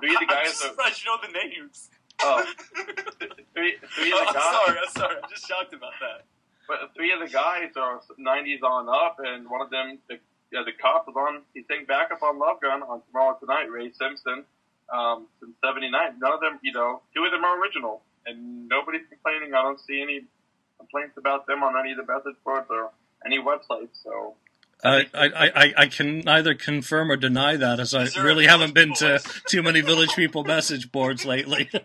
three 0.01 0.15
of 0.15 0.21
the 0.21 0.27
guys. 0.27 0.39
I'm 0.39 0.45
just 0.47 0.65
are 0.65 0.69
surprised 0.69 1.05
you 1.05 1.11
know 1.11 1.19
the 1.21 1.33
names. 1.33 1.91
Uh, 2.25 2.45
three, 3.55 3.77
three 3.95 4.13
of 4.13 4.19
Oh, 4.19 4.33
the 4.33 4.39
I'm 4.39 4.55
sorry. 4.67 4.79
I'm 4.79 4.93
sorry. 4.93 5.17
I'm 5.23 5.31
just 5.31 5.47
shocked 5.49 5.73
about 5.75 5.93
that. 6.01 6.25
But 6.69 6.95
three 6.95 7.13
of 7.13 7.21
the 7.21 7.29
guys 7.33 7.71
are 7.77 8.01
90s 8.19 8.63
on 8.63 8.89
up, 8.89 9.19
and 9.19 9.51
one 9.51 9.61
of 9.61 9.71
them, 9.71 9.99
the, 10.09 10.19
yeah, 10.53 10.63
the 10.65 10.73
cop 10.73 11.07
is 11.09 11.17
on. 11.17 11.43
He's 11.55 11.65
taking 11.69 11.87
backup 11.87 12.23
on 12.23 12.39
Love 12.39 12.61
Gun 12.61 12.83
on 12.83 13.03
Tomorrow 13.11 13.37
Tonight. 13.41 13.67
Ray 13.71 13.91
Simpson, 13.93 14.45
um, 14.93 15.27
since 15.41 15.53
'79. 15.65 15.91
None 16.21 16.33
of 16.33 16.41
them, 16.41 16.59
you 16.63 16.73
know, 16.73 17.03
two 17.15 17.25
of 17.25 17.33
them 17.33 17.45
are 17.45 17.61
original, 17.61 18.03
and 18.27 18.69
nobody's 18.69 19.07
complaining. 19.09 19.53
I 19.55 19.63
don't 19.63 19.81
see 19.81 20.01
any 20.01 20.23
complaints 20.79 21.17
about 21.19 21.47
them 21.47 21.63
on 21.63 21.75
any 21.79 21.91
of 21.93 21.99
the 21.99 22.05
message 22.07 22.37
boards 22.45 22.67
or 22.71 22.91
any 23.27 23.39
websites. 23.39 24.01
So 24.03 24.35
I, 24.85 25.07
I, 25.13 25.31
I, 25.35 25.75
I 25.77 25.87
can 25.89 26.21
neither 26.21 26.55
confirm 26.55 27.11
or 27.11 27.17
deny 27.17 27.57
that, 27.57 27.81
as 27.81 27.95
I 27.95 28.07
really 28.23 28.47
haven't 28.47 28.75
been 28.75 28.95
Village 28.95 29.23
to 29.25 29.41
too 29.49 29.63
many 29.63 29.81
Village 29.81 30.15
People 30.15 30.45
message 30.45 30.91
boards 30.93 31.25
lately. 31.27 31.69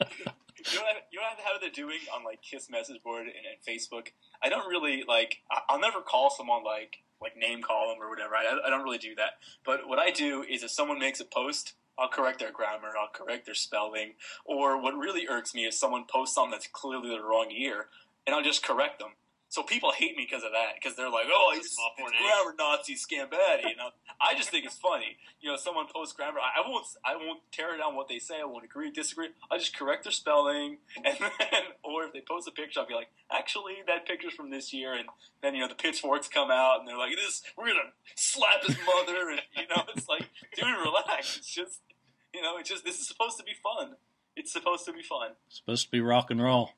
You 0.00 0.78
know, 0.78 0.86
you 1.12 1.20
know 1.20 1.26
how 1.44 1.58
they're 1.60 1.70
doing 1.70 1.98
on 2.14 2.24
like 2.24 2.40
Kiss 2.40 2.70
message 2.70 3.02
board 3.02 3.26
and, 3.26 3.34
and 3.34 3.60
Facebook. 3.66 4.08
I 4.42 4.48
don't 4.48 4.68
really 4.68 5.04
like. 5.06 5.38
I'll 5.68 5.80
never 5.80 6.00
call 6.00 6.30
someone 6.30 6.64
like 6.64 7.02
like 7.20 7.36
name 7.36 7.62
call 7.62 7.88
them 7.88 8.02
or 8.02 8.08
whatever. 8.08 8.34
I, 8.34 8.58
I 8.66 8.70
don't 8.70 8.82
really 8.82 8.98
do 8.98 9.14
that. 9.16 9.32
But 9.64 9.88
what 9.88 9.98
I 9.98 10.10
do 10.10 10.42
is 10.42 10.62
if 10.62 10.70
someone 10.70 10.98
makes 10.98 11.20
a 11.20 11.24
post, 11.24 11.74
I'll 11.98 12.08
correct 12.08 12.40
their 12.40 12.52
grammar, 12.52 12.92
I'll 13.00 13.08
correct 13.12 13.46
their 13.46 13.54
spelling, 13.54 14.14
or 14.44 14.80
what 14.80 14.94
really 14.94 15.26
irks 15.28 15.54
me 15.54 15.64
is 15.64 15.78
someone 15.78 16.04
posts 16.10 16.34
something 16.34 16.50
that's 16.50 16.66
clearly 16.66 17.10
the 17.10 17.22
wrong 17.22 17.50
year, 17.50 17.86
and 18.26 18.34
I'll 18.34 18.42
just 18.42 18.64
correct 18.64 18.98
them. 18.98 19.10
So 19.54 19.62
people 19.62 19.92
hate 19.92 20.16
me 20.16 20.26
because 20.28 20.42
of 20.42 20.50
that, 20.50 20.74
because 20.74 20.96
they're 20.96 21.08
like, 21.08 21.26
"Oh, 21.30 21.52
he's, 21.54 21.70
Small 21.70 21.92
A. 21.96 22.10
grammar 22.10 22.56
Nazi 22.58 22.96
scambatti." 22.96 23.70
You 23.70 23.76
know, 23.76 23.90
I 24.20 24.34
just 24.34 24.50
think 24.50 24.64
it's 24.66 24.76
funny. 24.76 25.16
You 25.40 25.52
know, 25.52 25.56
someone 25.56 25.86
posts 25.94 26.12
grammar. 26.12 26.40
I, 26.40 26.60
I 26.60 26.68
won't. 26.68 26.84
I 27.04 27.14
won't 27.14 27.38
tear 27.52 27.78
down 27.78 27.94
what 27.94 28.08
they 28.08 28.18
say. 28.18 28.40
I 28.40 28.46
won't 28.46 28.64
agree, 28.64 28.90
disagree. 28.90 29.28
I 29.52 29.58
just 29.58 29.76
correct 29.76 30.02
their 30.02 30.10
spelling, 30.10 30.78
and 31.04 31.16
then, 31.20 31.62
or 31.84 32.02
if 32.02 32.12
they 32.12 32.20
post 32.20 32.48
a 32.48 32.50
picture, 32.50 32.80
I'll 32.80 32.88
be 32.88 32.94
like, 32.94 33.10
"Actually, 33.30 33.74
that 33.86 34.08
picture's 34.08 34.34
from 34.34 34.50
this 34.50 34.72
year." 34.72 34.92
And 34.92 35.08
then 35.40 35.54
you 35.54 35.60
know 35.60 35.68
the 35.68 35.76
pitchforks 35.76 36.26
come 36.26 36.50
out, 36.50 36.80
and 36.80 36.88
they're 36.88 36.98
like, 36.98 37.14
"This, 37.14 37.44
we're 37.56 37.66
gonna 37.66 37.94
slap 38.16 38.64
his 38.66 38.76
mother," 38.84 39.30
and 39.30 39.40
you 39.56 39.68
know, 39.68 39.84
it's 39.94 40.08
like, 40.08 40.28
dude, 40.56 40.66
relax. 40.66 41.36
It's 41.36 41.54
just, 41.54 41.80
You 42.34 42.42
know, 42.42 42.56
it's 42.58 42.68
just 42.68 42.84
this 42.84 42.98
is 42.98 43.06
supposed 43.06 43.38
to 43.38 43.44
be 43.44 43.54
fun. 43.62 43.94
It's 44.34 44.52
supposed 44.52 44.84
to 44.86 44.92
be 44.92 45.02
fun. 45.02 45.30
supposed 45.48 45.84
to 45.84 45.90
be 45.92 46.00
rock 46.00 46.32
and 46.32 46.42
roll. 46.42 46.70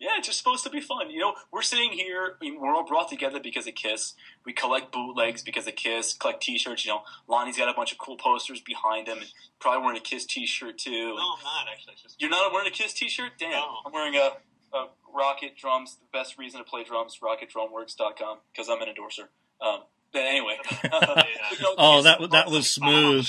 Yeah, 0.00 0.12
it's 0.16 0.26
just 0.28 0.38
supposed 0.38 0.64
to 0.64 0.70
be 0.70 0.80
fun. 0.80 1.10
You 1.10 1.20
know, 1.20 1.34
we're 1.52 1.60
sitting 1.60 1.90
here, 1.92 2.36
I 2.40 2.44
mean, 2.44 2.58
we're 2.58 2.74
all 2.74 2.86
brought 2.86 3.10
together 3.10 3.38
because 3.38 3.66
of 3.66 3.74
Kiss. 3.74 4.14
We 4.46 4.54
collect 4.54 4.92
bootlegs 4.92 5.42
because 5.42 5.66
of 5.66 5.76
Kiss, 5.76 6.14
collect 6.14 6.42
t-shirts. 6.42 6.86
You 6.86 6.92
know, 6.92 7.02
Lonnie's 7.28 7.58
got 7.58 7.68
a 7.68 7.74
bunch 7.74 7.92
of 7.92 7.98
cool 7.98 8.16
posters 8.16 8.60
behind 8.62 9.08
him, 9.08 9.18
and 9.18 9.26
probably 9.60 9.82
wearing 9.84 9.98
a 9.98 10.00
Kiss 10.02 10.24
t-shirt 10.24 10.78
too. 10.78 10.90
No, 10.90 11.10
I'm 11.10 11.44
not 11.44 11.66
actually. 11.70 11.94
Just 12.02 12.20
You're 12.20 12.30
not 12.30 12.50
wearing 12.50 12.66
a 12.66 12.70
Kiss 12.70 12.94
t-shirt? 12.94 13.32
Damn. 13.38 13.50
No. 13.50 13.76
I'm 13.84 13.92
wearing 13.92 14.14
a, 14.16 14.30
a 14.74 14.86
Rocket 15.14 15.56
Drums, 15.58 15.96
the 15.96 16.18
best 16.18 16.38
reason 16.38 16.60
to 16.60 16.64
play 16.64 16.82
drums, 16.82 17.18
rocketdrumworks.com, 17.22 18.38
because 18.52 18.70
I'm 18.70 18.80
an 18.80 18.88
endorser. 18.88 19.28
Um, 19.60 19.80
but 20.12 20.22
anyway. 20.22 20.56
You 20.82 20.90
know, 21.62 21.74
Oh, 21.76 22.02
that 22.02 22.30
that 22.30 22.50
was 22.50 22.70
smooth. 22.70 23.26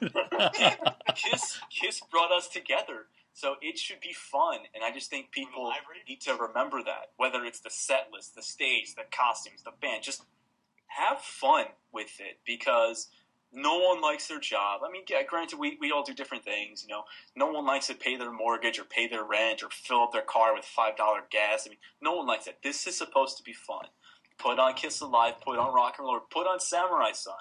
Kiss 1.14 1.58
Kiss 1.70 2.00
brought 2.10 2.32
us 2.32 2.48
together, 2.48 3.06
so 3.36 3.56
it 3.60 3.76
should 3.76 4.00
be 4.00 4.14
fun. 4.14 4.60
And 4.74 4.82
I 4.82 4.90
just 4.90 5.10
think 5.10 5.30
people 5.30 5.70
need 6.08 6.22
to 6.22 6.34
remember 6.34 6.82
that. 6.82 7.10
Whether 7.18 7.44
it's 7.44 7.60
the 7.60 7.68
set 7.68 8.08
list, 8.10 8.34
the 8.34 8.40
stage, 8.40 8.94
the 8.94 9.02
costumes, 9.12 9.62
the 9.62 9.72
band, 9.78 10.04
just 10.04 10.22
have 10.86 11.20
fun 11.20 11.66
with 11.92 12.18
it 12.18 12.38
because 12.46 13.08
no 13.52 13.76
one 13.76 14.00
likes 14.00 14.26
their 14.28 14.40
job. 14.40 14.80
I 14.82 14.90
mean, 14.90 15.02
yeah, 15.06 15.22
granted, 15.28 15.58
we, 15.58 15.76
we 15.78 15.92
all 15.92 16.02
do 16.02 16.14
different 16.14 16.44
things. 16.44 16.82
You 16.82 16.88
know, 16.88 17.02
no 17.36 17.48
one 17.48 17.66
likes 17.66 17.88
to 17.88 17.94
pay 17.94 18.16
their 18.16 18.32
mortgage 18.32 18.78
or 18.78 18.84
pay 18.84 19.06
their 19.06 19.22
rent 19.22 19.62
or 19.62 19.68
fill 19.70 20.04
up 20.04 20.12
their 20.12 20.22
car 20.22 20.54
with 20.54 20.64
five 20.64 20.96
dollar 20.96 21.20
gas. 21.30 21.64
I 21.66 21.68
mean, 21.68 21.78
no 22.00 22.14
one 22.14 22.26
likes 22.26 22.46
that. 22.46 22.62
This 22.62 22.86
is 22.86 22.96
supposed 22.96 23.36
to 23.36 23.42
be 23.42 23.52
fun. 23.52 23.84
Put 24.38 24.58
on 24.58 24.72
Kiss 24.72 25.02
Alive, 25.02 25.34
put 25.44 25.58
on 25.58 25.74
Rock 25.74 25.96
and 25.98 26.06
Roll, 26.06 26.20
put 26.30 26.46
on 26.46 26.58
Samurai 26.58 27.12
Son. 27.12 27.34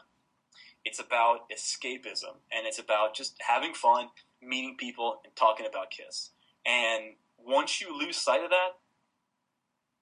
It's 0.84 1.00
about 1.00 1.50
escapism 1.50 2.36
and 2.52 2.68
it's 2.68 2.80
about 2.80 3.16
just 3.16 3.38
having 3.48 3.74
fun, 3.74 4.10
meeting 4.46 4.76
people, 4.78 5.20
and 5.24 5.36
talking 5.36 5.66
about 5.66 5.92
Kiss. 5.92 6.32
And 6.66 7.16
once 7.38 7.82
you 7.82 7.98
lose 7.98 8.18
sight 8.18 8.44
of 8.44 8.50
that, 8.50 8.70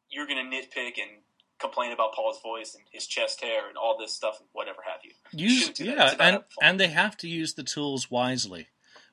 you're 0.09 0.27
going 0.27 0.49
to 0.49 0.55
nitpick 0.55 1.01
and 1.01 1.21
complain 1.59 1.91
about 1.91 2.13
Paul's 2.13 2.41
voice 2.41 2.75
and 2.75 2.83
his 2.91 3.07
chest 3.07 3.41
hair 3.41 3.67
and 3.67 3.77
all 3.77 3.97
this 3.97 4.13
stuff 4.13 4.37
and 4.39 4.49
whatever 4.53 4.79
have 4.85 4.99
you. 5.03 5.11
Use 5.31 5.69
do 5.69 5.85
yeah, 5.85 6.13
and 6.19 6.43
and 6.61 6.79
they 6.79 6.89
have 6.89 7.17
to 7.17 7.27
use 7.27 7.53
the 7.53 7.63
tools 7.63 8.11
wisely. 8.11 8.67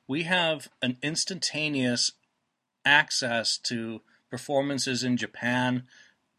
We 0.07 0.23
have 0.23 0.69
an 0.81 0.97
instantaneous 1.01 2.11
access 2.85 3.57
to 3.59 4.01
performances 4.29 5.03
in 5.03 5.17
Japan 5.17 5.83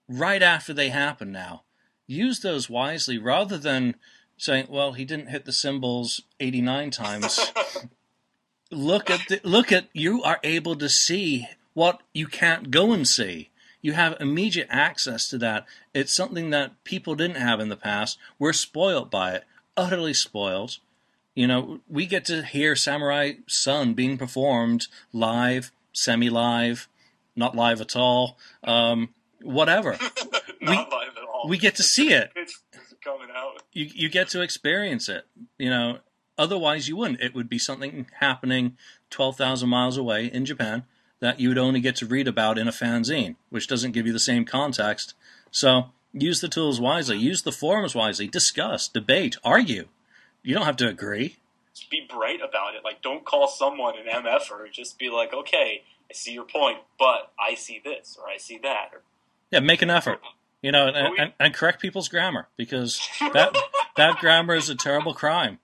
right 0.09 0.43
after 0.43 0.75
they 0.75 0.91
happen 0.91 1.33
now. 1.33 1.63
Use 2.07 2.41
those 2.41 2.69
wisely 2.69 3.19
rather 3.19 3.57
than 3.57 3.95
saying, 4.37 4.67
"Well, 4.69 4.93
he 4.93 5.05
didn't 5.05 5.29
hit 5.29 5.45
the 5.45 5.53
cymbals 5.53 6.23
89 6.41 6.91
times." 6.91 7.53
look 8.73 9.11
at 9.11 9.29
the, 9.29 9.41
look 9.45 9.71
at 9.71 9.89
you 9.93 10.23
are 10.23 10.41
able 10.43 10.77
to 10.77 10.89
see 10.89 11.47
what 11.75 12.03
you 12.13 12.27
can't 12.27 12.71
go 12.71 12.93
and 12.93 13.07
see. 13.07 13.51
You 13.81 13.93
have 13.93 14.17
immediate 14.21 14.69
access 14.71 15.29
to 15.31 15.39
that. 15.39 15.67
It's 15.93 16.13
something 16.15 16.51
that 16.51 16.83
people 16.85 17.15
didn't 17.15 17.37
have 17.37 17.61
in 17.61 17.69
the 17.69 17.77
past. 17.77 18.19
We're 18.39 18.53
spoiled 18.53 19.11
by 19.11 19.33
it, 19.33 19.45
utterly 19.77 20.15
spoiled. 20.15 20.79
You 21.35 21.47
know, 21.47 21.81
we 21.89 22.07
get 22.07 22.25
to 22.27 22.43
hear 22.43 22.77
Samurai 22.77 23.35
Son 23.49 23.95
being 23.95 24.19
performed 24.19 24.87
live, 25.13 25.73
semi-live, 25.93 26.89
not 27.35 27.57
live 27.57 27.81
at 27.81 27.97
all, 27.97 28.39
um, 28.63 29.11
whatever. 29.41 29.99
Not 30.61 30.93
live 30.93 31.17
at 31.17 31.25
all. 31.25 31.49
We 31.49 31.59
get 31.59 31.75
to 31.77 31.83
see 31.83 32.13
it. 32.13 32.31
It's, 32.37 32.63
it's 32.73 32.95
coming 33.03 33.27
out. 33.35 33.65
You 33.73 33.89
you 33.93 34.09
get 34.09 34.29
to 34.29 34.43
experience 34.43 35.09
it. 35.09 35.27
You 35.59 35.71
know, 35.71 35.99
otherwise 36.39 36.89
you 36.89 36.97
wouldn't. 36.97 37.21
It 37.21 37.35
would 37.35 37.49
be 37.49 37.59
something 37.59 38.07
happening 38.21 38.77
twelve 39.11 39.37
thousand 39.37 39.69
miles 39.69 39.97
away 39.97 40.27
in 40.27 40.45
Japan 40.45 40.85
that 41.21 41.39
you 41.39 41.49
would 41.49 41.59
only 41.59 41.81
get 41.81 41.95
to 41.97 42.07
read 42.07 42.27
about 42.27 42.59
in 42.59 42.67
a 42.67 42.73
fanzine, 42.73 43.37
which 43.49 43.69
doesn't 43.69 43.93
give 43.93 44.07
you 44.07 44.13
the 44.13 44.19
same 44.19 44.45
context. 44.45 45.15
So 45.53 45.91
use 46.13 46.41
the 46.41 46.49
tools 46.49 46.81
wisely. 46.81 47.17
Use 47.17 47.43
the 47.43 47.53
forums 47.53 47.95
wisely. 47.95 48.27
Discuss, 48.27 48.89
debate, 48.89 49.37
argue. 49.45 49.87
You 50.43 50.55
don't 50.55 50.67
have 50.67 50.77
to 50.79 50.89
agree. 50.89 51.37
Just 51.75 51.91
be 51.91 52.05
bright 52.09 52.41
about 52.41 52.75
it. 52.75 52.83
Like, 52.85 53.03
don't 53.03 53.25
call 53.25 53.47
someone 53.47 53.95
an 53.97 54.25
MFer. 54.25 54.71
Just 54.73 54.99
be 54.99 55.09
like, 55.11 55.33
okay, 55.33 55.85
I 56.11 56.13
see 56.13 56.33
your 56.33 56.45
point, 56.45 56.79
but 56.99 57.33
I 57.39 57.55
see 57.55 57.81
this 57.83 58.19
or 58.21 58.29
I 58.29 58.37
see 58.37 58.59
that. 58.59 58.91
Or, 58.93 59.03
Yeah, 59.51 59.61
make 59.61 59.81
an 59.81 59.91
effort. 59.91 60.21
You 60.61 60.73
know, 60.73 60.89
and, 60.89 61.19
and, 61.19 61.33
and 61.41 61.55
correct 61.55 61.81
people's 61.81 62.09
grammar 62.09 62.49
because 62.57 63.01
that 63.33 63.57
that 63.97 64.19
grammar 64.19 64.55
is 64.55 64.69
a 64.69 64.75
terrible 64.75 65.15
crime. 65.15 65.59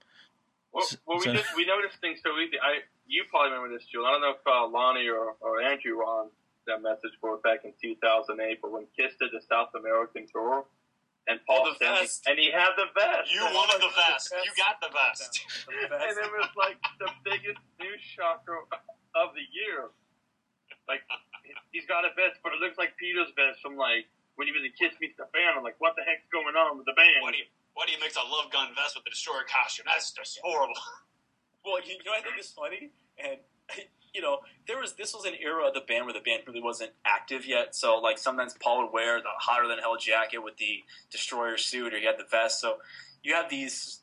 Well, 0.72 0.86
well 1.06 1.18
we 1.18 1.24
So- 1.24 1.32
just 1.34 1.54
we 1.56 1.64
noticed 1.66 1.98
things 2.00 2.20
so 2.22 2.36
easy. 2.38 2.58
I 2.60 2.80
you 3.06 3.24
probably 3.30 3.52
remember 3.56 3.72
this, 3.76 3.86
Jules. 3.88 4.04
I 4.06 4.12
don't 4.12 4.20
know 4.20 4.36
if 4.36 4.44
uh, 4.46 4.66
Lonnie 4.68 5.08
or, 5.08 5.32
or 5.40 5.62
Andrew 5.62 5.96
were 5.96 6.04
on 6.04 6.28
that 6.68 6.82
message 6.84 7.16
board 7.22 7.40
back 7.40 7.64
in 7.64 7.72
2008, 7.80 8.60
but 8.60 8.70
when 8.70 8.84
Kiss 8.92 9.16
did 9.16 9.32
the 9.32 9.40
South 9.48 9.72
American 9.72 10.28
tour, 10.28 10.68
and 11.24 11.40
Paul 11.48 11.64
Oh, 11.64 11.70
the 11.72 11.76
Stanley, 11.80 12.04
vest. 12.04 12.28
and 12.28 12.36
he 12.36 12.52
had 12.52 12.76
the 12.76 12.84
vest. 12.92 13.32
You 13.32 13.40
wanted 13.48 13.80
the 13.80 13.88
vest. 13.96 14.28
You 14.44 14.52
got 14.60 14.76
the 14.84 14.92
vest. 14.92 15.40
and 15.72 16.14
it 16.20 16.30
was 16.36 16.52
like 16.56 16.76
the 17.00 17.08
biggest 17.24 17.60
news 17.80 18.00
shocker 18.04 18.60
of 19.16 19.32
the 19.32 19.44
year. 19.56 19.88
Like 20.88 21.00
he's 21.72 21.84
got 21.88 22.04
a 22.04 22.12
vest, 22.16 22.40
but 22.44 22.52
it 22.52 22.60
looks 22.60 22.76
like 22.76 22.96
Peter's 23.00 23.32
vest 23.36 23.60
from 23.64 23.76
like 23.76 24.04
when 24.36 24.48
he 24.48 24.52
was 24.52 24.64
a 24.64 24.72
Kiss 24.76 24.92
meets 25.00 25.16
the 25.16 25.28
fan. 25.32 25.56
I'm 25.56 25.64
like, 25.64 25.76
what 25.80 25.96
the 25.96 26.04
heck's 26.04 26.28
going 26.32 26.56
on 26.56 26.76
with 26.76 26.84
the 26.88 26.96
band? 26.96 27.20
What 27.24 27.32
do 27.32 27.40
you 27.40 27.48
What 27.78 27.86
do 27.86 27.92
you 27.92 28.00
mix 28.00 28.16
a 28.16 28.26
love 28.26 28.50
gun 28.50 28.74
vest 28.74 28.96
with 28.96 29.04
the 29.04 29.10
destroyer 29.10 29.46
costume? 29.46 29.86
That's 29.86 30.10
just 30.10 30.40
horrible. 30.42 30.74
Well, 31.64 31.82
you 31.84 31.98
know, 32.06 32.12
I 32.16 32.22
think 32.22 32.36
it's 32.38 32.52
funny, 32.52 32.92
and 33.18 33.36
you 34.14 34.22
know, 34.22 34.38
there 34.66 34.78
was 34.78 34.94
this 34.94 35.12
was 35.12 35.26
an 35.26 35.34
era 35.42 35.66
of 35.66 35.74
the 35.74 35.82
band 35.82 36.06
where 36.06 36.14
the 36.14 36.20
band 36.20 36.44
really 36.46 36.62
wasn't 36.62 36.92
active 37.04 37.44
yet. 37.44 37.74
So, 37.74 37.96
like, 37.96 38.16
sometimes 38.16 38.54
Paul 38.62 38.84
would 38.84 38.92
wear 38.92 39.20
the 39.20 39.28
hotter 39.38 39.68
than 39.68 39.78
hell 39.78 39.96
jacket 39.98 40.38
with 40.38 40.56
the 40.56 40.84
destroyer 41.10 41.58
suit, 41.58 41.92
or 41.92 41.98
he 41.98 42.06
had 42.06 42.16
the 42.16 42.24
vest. 42.30 42.60
So, 42.60 42.78
you 43.22 43.34
have 43.34 43.50
these 43.50 44.00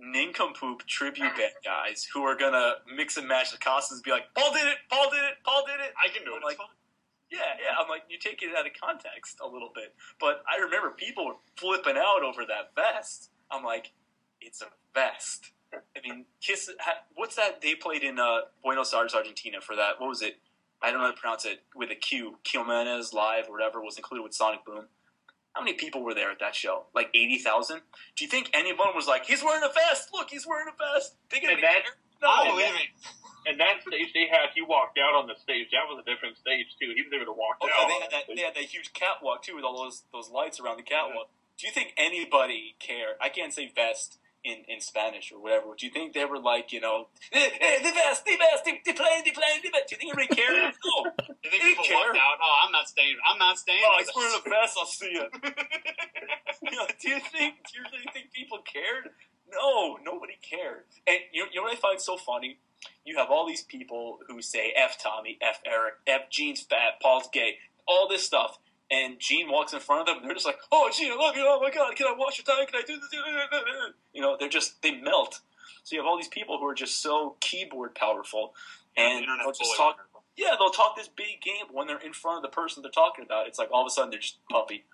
nincompoop 0.00 0.86
tribute 0.86 1.36
band 1.36 1.52
guys 1.62 2.08
who 2.12 2.24
are 2.24 2.34
gonna 2.34 2.76
mix 2.96 3.16
and 3.16 3.28
match 3.28 3.52
the 3.52 3.58
costumes, 3.58 3.98
and 3.98 4.04
be 4.04 4.10
like, 4.10 4.34
"Paul 4.34 4.52
did 4.52 4.66
it, 4.66 4.78
Paul 4.90 5.10
did 5.10 5.22
it, 5.22 5.36
Paul 5.44 5.62
did 5.66 5.78
it." 5.86 5.92
I 6.02 6.08
can 6.08 6.24
do 6.24 6.34
it. 6.34 6.42
Like. 6.42 6.58
Yeah, 7.34 7.40
yeah. 7.60 7.74
I'm 7.80 7.88
like, 7.88 8.02
you 8.08 8.18
take 8.18 8.42
it 8.42 8.50
out 8.56 8.66
of 8.66 8.72
context 8.80 9.38
a 9.42 9.46
little 9.46 9.70
bit. 9.74 9.94
But 10.20 10.42
I 10.48 10.62
remember 10.62 10.90
people 10.90 11.26
were 11.26 11.34
flipping 11.56 11.96
out 11.96 12.22
over 12.24 12.42
that 12.46 12.74
vest. 12.76 13.30
I'm 13.50 13.64
like, 13.64 13.92
it's 14.40 14.62
a 14.62 14.66
vest. 14.94 15.50
I 15.72 15.78
mean, 16.08 16.26
Kiss. 16.40 16.70
What's 17.16 17.36
that 17.36 17.60
they 17.60 17.74
played 17.74 18.02
in 18.04 18.18
uh, 18.20 18.42
Buenos 18.62 18.94
Aires, 18.94 19.14
Argentina 19.14 19.60
for 19.60 19.74
that? 19.74 19.98
What 20.00 20.08
was 20.08 20.22
it? 20.22 20.38
I 20.82 20.90
don't 20.90 21.00
know 21.00 21.06
how 21.06 21.12
to 21.12 21.20
pronounce 21.20 21.44
it 21.46 21.62
with 21.74 21.90
a 21.90 21.94
Q. 21.96 22.36
Quilmenes 22.44 23.12
live 23.12 23.46
or 23.48 23.52
whatever 23.52 23.80
was 23.80 23.96
included 23.96 24.22
with 24.22 24.34
Sonic 24.34 24.64
Boom. 24.64 24.84
How 25.54 25.62
many 25.62 25.74
people 25.74 26.02
were 26.02 26.14
there 26.14 26.30
at 26.30 26.38
that 26.40 26.54
show? 26.54 26.84
Like 26.94 27.08
eighty 27.14 27.38
thousand. 27.38 27.80
Do 28.16 28.24
you 28.24 28.30
think 28.30 28.50
anyone 28.54 28.88
was 28.94 29.06
like, 29.08 29.24
"He's 29.26 29.42
wearing 29.42 29.64
a 29.64 29.72
vest. 29.72 30.10
Look, 30.12 30.30
he's 30.30 30.46
wearing 30.46 30.68
a 30.68 30.76
vest." 30.94 31.16
They 31.30 31.40
gonna 31.40 31.54
And 31.54 31.62
that- 31.62 31.82
there? 31.84 31.94
No, 32.22 32.30
and 32.30 32.50
believe 32.54 32.72
that- 32.72 33.12
And 33.46 33.60
that 33.60 33.82
stage 33.86 34.12
they 34.14 34.26
had, 34.26 34.50
he 34.54 34.62
walked 34.62 34.96
out 34.98 35.12
on 35.14 35.26
the 35.26 35.36
stage. 35.36 35.68
That 35.72 35.84
was 35.88 36.00
a 36.00 36.06
different 36.08 36.38
stage 36.38 36.66
too. 36.80 36.92
He 36.96 37.02
was 37.04 37.12
able 37.12 37.26
to 37.28 37.36
walk 37.36 37.58
Oh, 37.60 37.68
out. 37.68 37.76
yeah, 37.76 37.86
they 37.88 38.00
had 38.00 38.10
that. 38.12 38.24
They 38.34 38.40
had 38.42 38.54
that 38.56 38.64
huge 38.72 38.92
catwalk 38.94 39.42
too, 39.44 39.56
with 39.56 39.64
all 39.64 39.76
those 39.84 40.04
those 40.12 40.30
lights 40.30 40.58
around 40.60 40.78
the 40.78 40.82
catwalk. 40.86 41.28
Do 41.58 41.66
you 41.66 41.72
think 41.72 41.92
anybody 41.96 42.74
cared? 42.80 43.16
I 43.20 43.28
can't 43.28 43.52
say 43.52 43.68
vest 43.68 44.18
in, 44.42 44.64
in 44.66 44.80
Spanish 44.80 45.30
or 45.30 45.38
whatever. 45.40 45.72
Do 45.76 45.84
you 45.86 45.92
think 45.92 46.12
they 46.14 46.24
were 46.24 46.38
like, 46.40 46.72
you 46.72 46.80
know, 46.80 47.08
"Eh, 47.32 47.48
eh, 47.60 47.78
the 47.84 47.92
vest, 47.92 48.24
the 48.24 48.36
vest, 48.36 48.64
the, 48.64 48.72
the 48.84 48.92
plane, 48.96 49.22
the 49.24 49.30
plane, 49.32 49.60
the 49.62 49.70
vest? 49.70 49.88
Do 49.88 49.94
you 49.94 49.98
think 50.00 50.16
anybody 50.16 50.34
cared? 50.34 50.74
No. 50.84 51.04
Do 51.12 51.34
You 51.44 51.50
think 51.52 51.62
They 51.62 51.68
people 51.68 51.84
care. 51.84 51.96
walked 52.00 52.16
out? 52.16 52.36
Oh, 52.42 52.56
I'm 52.64 52.72
not 52.72 52.88
staying. 52.88 53.16
I'm 53.28 53.38
not 53.38 53.58
staying. 53.58 53.84
Oh, 53.84 53.94
he's 54.00 54.08
wearing 54.16 54.32
this. 54.32 54.40
a 54.40 54.48
vest. 54.48 54.76
I'll 54.80 54.86
see 54.88 55.12
you. 55.12 55.26
you 56.64 56.76
know, 56.80 56.86
do 56.98 57.08
you 57.12 57.20
think? 57.20 57.60
Do 57.68 57.78
you 57.78 57.84
really 57.92 58.08
think 58.12 58.32
people 58.32 58.58
cared? 58.64 59.12
No, 59.50 59.98
nobody 60.04 60.34
cared. 60.42 60.84
And 61.06 61.18
you, 61.32 61.46
you 61.52 61.60
know 61.60 61.64
what 61.64 61.72
I 61.72 61.80
find 61.80 62.00
so 62.00 62.16
funny? 62.16 62.58
You 63.04 63.16
have 63.16 63.28
all 63.30 63.46
these 63.46 63.62
people 63.62 64.18
who 64.28 64.42
say 64.42 64.72
F 64.76 64.98
Tommy, 65.02 65.38
F 65.40 65.60
Eric, 65.66 65.94
F 66.06 66.30
Gene's 66.30 66.60
fat, 66.60 67.00
Paul's 67.00 67.28
gay, 67.32 67.58
all 67.86 68.08
this 68.08 68.24
stuff. 68.24 68.58
And 68.90 69.18
Gene 69.18 69.50
walks 69.50 69.72
in 69.72 69.80
front 69.80 70.02
of 70.02 70.06
them, 70.06 70.18
and 70.18 70.26
they're 70.26 70.34
just 70.34 70.46
like, 70.46 70.58
"Oh, 70.70 70.90
Gene, 70.92 71.10
I 71.10 71.16
love 71.16 71.34
you. 71.36 71.44
Oh 71.46 71.58
my 71.60 71.70
God, 71.70 71.96
can 71.96 72.06
I 72.06 72.14
wash 72.16 72.38
your 72.38 72.44
tie? 72.44 72.66
Can 72.66 72.80
I 72.80 72.86
do 72.86 73.00
this?" 73.00 73.10
You 74.12 74.20
know, 74.20 74.36
they're 74.38 74.48
just 74.48 74.82
they 74.82 74.92
melt. 74.92 75.40
So 75.84 75.96
you 75.96 76.02
have 76.02 76.06
all 76.06 76.18
these 76.18 76.28
people 76.28 76.58
who 76.58 76.66
are 76.66 76.74
just 76.74 77.00
so 77.00 77.36
keyboard 77.40 77.94
powerful, 77.94 78.54
and 78.94 79.20
Internet 79.20 79.38
they'll 79.42 79.52
just 79.52 79.76
talk 79.76 79.98
yeah, 80.36 80.56
they'll 80.58 80.70
talk 80.70 80.96
this 80.96 81.08
big 81.08 81.40
game, 81.42 81.66
when 81.72 81.86
they're 81.86 82.00
in 82.00 82.12
front 82.12 82.38
of 82.38 82.42
the 82.42 82.54
person 82.54 82.82
they're 82.82 82.90
talking 82.90 83.24
about, 83.24 83.46
it's 83.46 83.58
like 83.58 83.70
all 83.72 83.82
of 83.82 83.86
a 83.86 83.90
sudden 83.90 84.10
they're 84.10 84.20
just 84.20 84.38
puppy. 84.50 84.84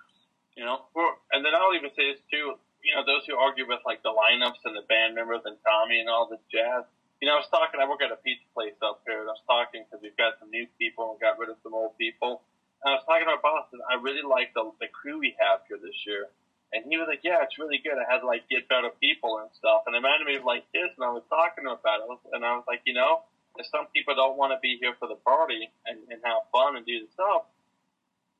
You 0.56 0.64
know? 0.64 0.82
Well, 0.94 1.16
and 1.32 1.44
then 1.44 1.52
I'll 1.54 1.74
even 1.74 1.90
say 1.96 2.12
this 2.12 2.20
too. 2.30 2.54
You 2.82 2.96
know, 2.96 3.04
those 3.04 3.26
who 3.28 3.36
argue 3.36 3.68
with 3.68 3.80
like 3.84 4.02
the 4.02 4.12
lineups 4.12 4.64
and 4.64 4.74
the 4.76 4.86
band 4.88 5.14
members 5.14 5.44
and 5.44 5.56
Tommy 5.64 6.00
and 6.00 6.08
all 6.08 6.26
this 6.26 6.42
jazz. 6.48 6.84
You 7.20 7.28
know, 7.28 7.36
I 7.36 7.44
was 7.44 7.50
talking. 7.52 7.76
I 7.80 7.84
work 7.84 8.00
at 8.00 8.12
a 8.12 8.16
pizza 8.16 8.48
place 8.56 8.76
up 8.80 9.04
here, 9.04 9.20
and 9.20 9.28
I 9.28 9.36
was 9.36 9.44
talking 9.44 9.84
because 9.84 10.00
we've 10.00 10.16
got 10.16 10.40
some 10.40 10.48
new 10.48 10.64
people 10.80 11.12
and 11.12 11.20
got 11.20 11.36
rid 11.36 11.52
of 11.52 11.60
some 11.60 11.76
old 11.76 11.92
people. 12.00 12.40
And 12.80 12.92
I 12.92 12.94
was 12.96 13.04
talking 13.04 13.28
to 13.28 13.36
my 13.36 13.42
boss, 13.44 13.68
and 13.76 13.84
I 13.84 14.00
really 14.00 14.24
like 14.24 14.56
the 14.56 14.72
the 14.80 14.88
crew 14.88 15.20
we 15.20 15.36
have 15.36 15.60
here 15.68 15.76
this 15.76 15.96
year. 16.08 16.32
And 16.72 16.88
he 16.88 16.96
was 16.96 17.10
like, 17.12 17.20
"Yeah, 17.20 17.44
it's 17.44 17.60
really 17.60 17.76
good. 17.76 18.00
It 18.00 18.08
has 18.08 18.24
like 18.24 18.48
get 18.48 18.72
better 18.72 18.88
people 18.96 19.36
and 19.44 19.52
stuff." 19.52 19.84
And 19.84 19.92
it 19.92 20.00
reminded 20.00 20.24
me 20.24 20.40
of 20.40 20.48
like 20.48 20.64
this, 20.72 20.88
and 20.96 21.04
I 21.04 21.12
was 21.12 21.26
talking 21.28 21.68
to 21.68 21.76
about 21.76 22.00
it, 22.00 22.08
and 22.32 22.40
I 22.40 22.56
was 22.56 22.64
like, 22.64 22.80
you 22.88 22.96
know, 22.96 23.28
if 23.60 23.66
some 23.68 23.86
people 23.92 24.14
don't 24.16 24.40
want 24.40 24.56
to 24.56 24.60
be 24.62 24.78
here 24.80 24.96
for 24.96 25.08
the 25.08 25.20
party 25.20 25.68
and, 25.84 25.98
and 26.08 26.24
have 26.24 26.48
fun 26.52 26.76
and 26.76 26.86
do 26.86 27.04
the 27.04 27.10
stuff, 27.12 27.50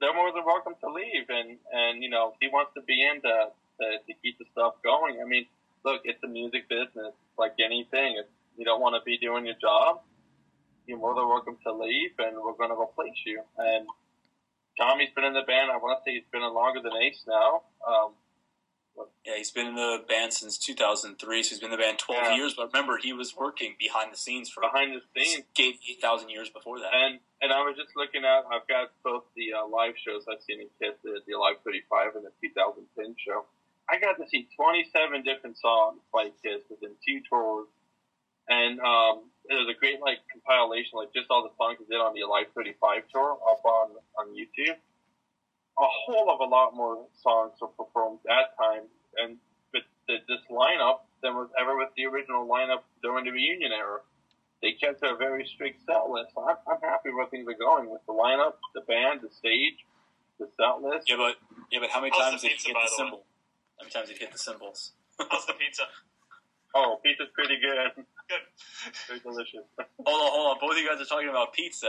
they're 0.00 0.14
more 0.14 0.32
than 0.32 0.44
welcome 0.48 0.74
to 0.80 0.88
leave. 0.88 1.28
And 1.28 1.60
and 1.68 2.02
you 2.02 2.08
know, 2.08 2.32
if 2.32 2.40
he 2.40 2.48
wants 2.48 2.72
to 2.74 2.82
be 2.82 3.04
in 3.04 3.20
to, 3.22 3.52
to, 3.80 3.98
to 4.06 4.12
keep 4.22 4.38
the 4.38 4.44
stuff 4.52 4.74
going, 4.84 5.18
I 5.20 5.26
mean, 5.28 5.46
look, 5.84 6.02
it's 6.04 6.22
a 6.22 6.28
music 6.28 6.68
business, 6.68 7.12
like 7.38 7.54
anything. 7.64 8.16
If 8.20 8.26
you 8.56 8.64
don't 8.64 8.80
want 8.80 8.94
to 8.94 9.02
be 9.04 9.18
doing 9.18 9.46
your 9.46 9.56
job, 9.60 10.00
you're 10.86 10.98
more 10.98 11.14
than 11.14 11.28
welcome 11.28 11.56
to 11.64 11.72
leave, 11.72 12.10
and 12.18 12.36
we're 12.36 12.52
going 12.56 12.70
to 12.70 12.76
replace 12.80 13.16
you. 13.24 13.42
And 13.58 13.86
Tommy's 14.78 15.10
been 15.14 15.24
in 15.24 15.34
the 15.34 15.42
band. 15.46 15.70
I 15.70 15.76
want 15.76 15.98
to 15.98 16.02
say 16.04 16.14
he's 16.14 16.28
been 16.32 16.42
in 16.42 16.52
longer 16.54 16.80
than 16.82 16.92
Ace 17.02 17.22
now. 17.26 17.62
Um, 17.86 18.12
Yeah, 19.24 19.36
he's 19.36 19.50
been 19.50 19.66
in 19.68 19.76
the 19.76 20.02
band 20.08 20.32
since 20.32 20.58
2003, 20.58 21.16
so 21.42 21.48
he's 21.50 21.58
been 21.60 21.72
in 21.72 21.78
the 21.78 21.82
band 21.82 21.98
12 21.98 22.22
Yeah. 22.22 22.36
years. 22.36 22.54
But 22.54 22.72
remember, 22.72 22.98
he 22.98 23.12
was 23.12 23.36
working 23.36 23.76
behind 23.78 24.12
the 24.12 24.16
scenes 24.16 24.50
for 24.50 24.60
behind 24.60 24.92
the 24.92 25.00
scenes. 25.24 25.44
gave 25.54 25.76
8,000 25.88 26.28
years 26.28 26.50
before 26.50 26.80
that. 26.80 26.92
And 26.92 27.20
and 27.42 27.52
I 27.52 27.60
was 27.64 27.76
just 27.76 27.96
looking 27.96 28.24
at. 28.24 28.44
I've 28.52 28.66
got 28.68 28.90
both 29.02 29.24
the 29.36 29.54
uh, 29.54 29.66
live 29.66 29.94
shows 29.96 30.26
I've 30.28 30.42
seen 30.42 30.60
in 30.60 30.68
Kiss, 30.78 30.92
the, 31.02 31.20
the 31.26 31.36
Live 31.38 31.56
35 31.64 32.16
and 32.16 32.24
the 32.26 32.32
2010 32.42 33.16
show. 33.16 33.46
I 33.90 33.98
got 33.98 34.16
to 34.22 34.24
see 34.30 34.46
27 34.56 35.22
different 35.24 35.58
songs 35.58 36.00
by 36.12 36.30
Kiss 36.42 36.62
within 36.70 36.94
two 37.06 37.20
tours, 37.28 37.66
and 38.48 38.78
um, 38.80 39.26
it 39.50 39.54
was 39.58 39.66
a 39.68 39.78
great 39.78 40.00
like 40.00 40.18
compilation, 40.30 40.94
like 40.94 41.12
just 41.12 41.26
all 41.30 41.42
the 41.42 41.54
songs 41.58 41.78
they 41.80 41.90
did 41.96 42.00
on 42.00 42.14
the 42.14 42.22
Live 42.28 42.46
35 42.54 43.02
tour 43.12 43.32
up 43.50 43.64
on 43.64 43.90
on 44.18 44.26
YouTube. 44.36 44.76
A 45.78 45.88
whole 46.06 46.30
of 46.30 46.40
a 46.40 46.48
lot 46.48 46.74
more 46.74 47.06
songs 47.22 47.52
were 47.60 47.68
performed 47.74 48.20
that 48.26 48.54
time, 48.58 48.86
and 49.18 49.38
with 49.72 49.84
the, 50.06 50.18
this 50.28 50.44
lineup 50.50 51.02
than 51.22 51.34
was 51.34 51.48
ever 51.60 51.76
with 51.76 51.88
the 51.96 52.06
original 52.06 52.46
lineup 52.46 52.82
during 53.02 53.24
the 53.24 53.30
reunion 53.32 53.72
era 53.72 54.00
they 54.62 54.72
kept 54.72 55.02
a 55.02 55.16
very 55.16 55.48
strict 55.54 55.80
set 55.86 56.08
list. 56.08 56.32
So 56.34 56.44
I'm, 56.44 56.56
I'm 56.68 56.80
happy 56.82 57.10
where 57.10 57.26
things 57.26 57.48
are 57.48 57.56
going 57.58 57.90
with 57.90 58.02
the 58.06 58.12
lineup, 58.12 58.54
the 58.74 58.82
band, 58.82 59.20
the 59.22 59.30
stage, 59.32 59.80
the 60.38 60.48
set 60.56 60.82
list. 60.82 61.08
yeah, 61.08 61.16
but 61.16 61.36
yeah, 61.72 61.80
but 61.80 61.90
how 61.90 62.00
many 62.00 62.12
How's 62.12 62.30
times 62.32 62.42
the 62.42 62.48
did 62.48 62.60
he 62.60 62.68
pizza, 62.68 62.68
hit 62.68 62.76
the 62.76 62.96
the 62.96 63.02
way? 63.04 63.08
cymbal? 63.10 63.24
How 63.80 63.84
many 63.84 63.92
times 63.92 64.08
did 64.08 64.18
he 64.18 64.24
hit 64.24 64.32
the 64.32 64.38
cymbals? 64.38 64.92
How's 65.30 65.46
the 65.46 65.54
pizza? 65.54 65.84
Oh, 66.74 67.00
pizza's 67.02 67.32
pretty 67.32 67.56
good. 67.56 68.04
Good. 68.28 68.44
Very 69.08 69.20
delicious. 69.20 69.64
hold 70.04 70.20
on, 70.20 70.30
hold 70.30 70.46
on. 70.52 70.56
Both 70.60 70.76
of 70.76 70.78
you 70.78 70.86
guys 70.88 71.00
are 71.00 71.08
talking 71.08 71.30
about 71.30 71.54
pizza, 71.54 71.88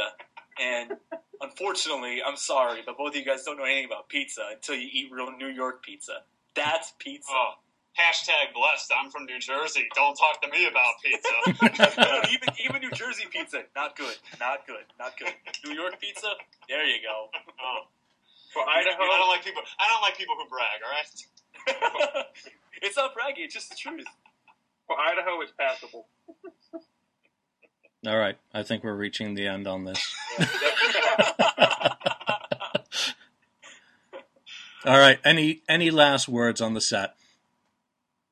and 0.55 0.93
unfortunately, 1.41 2.23
I'm 2.25 2.37
sorry, 2.37 2.79
but 2.85 2.97
both 2.97 3.09
of 3.11 3.15
you 3.17 3.25
guys 3.25 3.43
don't 3.43 3.57
know 3.57 3.65
anything 3.65 3.85
about 3.91 4.07
pizza 4.07 4.41
until 4.55 4.75
you 4.75 4.87
eat 4.87 5.11
real 5.11 5.35
New 5.35 5.51
York 5.51 5.83
pizza. 5.83 6.23
That's 6.55 6.93
pizza. 6.97 7.29
Oh, 7.29 7.59
hashtag 7.99 8.55
blessed. 8.55 8.89
I'm 8.95 9.11
from 9.11 9.25
New 9.25 9.39
Jersey. 9.39 9.85
Don't 9.93 10.15
talk 10.15 10.41
to 10.41 10.49
me 10.49 10.65
about 10.65 10.95
pizza. 11.03 11.99
No, 11.99 12.21
even 12.31 12.49
even 12.63 12.81
New 12.81 12.91
Jersey 12.95 13.25
pizza, 13.29 13.63
not 13.75 13.97
good, 13.97 14.15
not 14.39 14.65
good, 14.65 14.87
not 14.97 15.19
good. 15.19 15.35
New 15.65 15.75
York 15.75 15.99
pizza, 15.99 16.31
there 16.69 16.87
you 16.87 17.03
go. 17.03 17.27
oh. 17.59 17.91
For 18.51 18.59
I 18.67 18.83
don't 18.83 19.31
like 19.31 19.45
people. 19.45 19.63
I 19.79 19.87
don't 19.87 20.01
like 20.01 20.17
people 20.17 20.35
who 20.35 20.43
brag. 20.51 20.83
All 20.83 20.91
right. 20.91 21.07
it's 22.81 22.97
not 22.97 23.13
bragging; 23.13 23.45
it's 23.45 23.53
just 23.53 23.69
the 23.69 23.75
truth. 23.75 24.07
for 24.87 24.95
Idaho, 24.99 25.41
it's 25.41 25.51
passable. 25.57 26.07
All 28.07 28.17
right, 28.17 28.37
I 28.51 28.63
think 28.63 28.83
we're 28.83 28.95
reaching 28.95 29.35
the 29.35 29.45
end 29.47 29.67
on 29.67 29.85
this. 29.85 30.15
All 34.83 34.97
right, 34.97 35.19
any 35.23 35.61
any 35.69 35.91
last 35.91 36.27
words 36.27 36.59
on 36.59 36.73
the 36.73 36.81
set? 36.81 37.13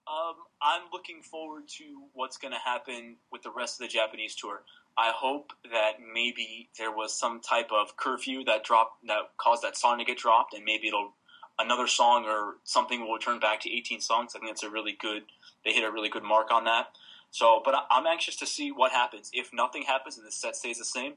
Um, 0.08 0.34
I'm 0.60 0.82
looking 0.92 1.22
forward 1.22 1.68
to 1.78 1.84
what's 2.14 2.38
going 2.38 2.54
to 2.54 2.60
happen 2.60 3.18
with 3.32 3.44
the 3.44 3.52
rest 3.52 3.80
of 3.80 3.88
the 3.88 3.94
Japanese 3.94 4.34
tour. 4.34 4.64
I 4.98 5.12
hope 5.16 5.52
that 5.72 5.98
maybe 6.14 6.70
there 6.80 6.92
was 6.92 7.18
some 7.18 7.40
type 7.40 7.70
of 7.72 7.96
curfew 7.96 8.44
that 8.46 8.64
dropped 8.64 9.06
that 9.06 9.30
caused 9.38 9.62
that 9.62 9.78
song 9.78 10.00
to 10.00 10.04
get 10.04 10.18
dropped, 10.18 10.56
and 10.56 10.66
maybe 10.66 10.88
it'll 10.88 11.14
another 11.60 11.88
song 11.88 12.26
or 12.26 12.56
something 12.64 13.02
will 13.02 13.14
return 13.14 13.40
back 13.40 13.60
to 13.62 13.72
18 13.72 14.02
songs. 14.02 14.34
I 14.36 14.40
think 14.40 14.52
that's 14.52 14.64
a 14.64 14.70
really 14.70 14.98
good. 15.00 15.24
They 15.66 15.74
hit 15.74 15.84
a 15.84 15.92
really 15.92 16.10
good 16.10 16.24
mark 16.24 16.52
on 16.52 16.64
that. 16.66 16.88
So, 17.32 17.62
but 17.64 17.76
I'm 17.92 18.08
anxious 18.08 18.38
to 18.38 18.48
see 18.48 18.72
what 18.72 18.92
happens. 18.92 19.30
If 19.34 19.52
nothing 19.54 19.84
happens 19.84 20.18
and 20.18 20.26
the 20.26 20.32
set 20.32 20.56
stays 20.56 20.80
the 20.80 20.86
same, 20.86 21.14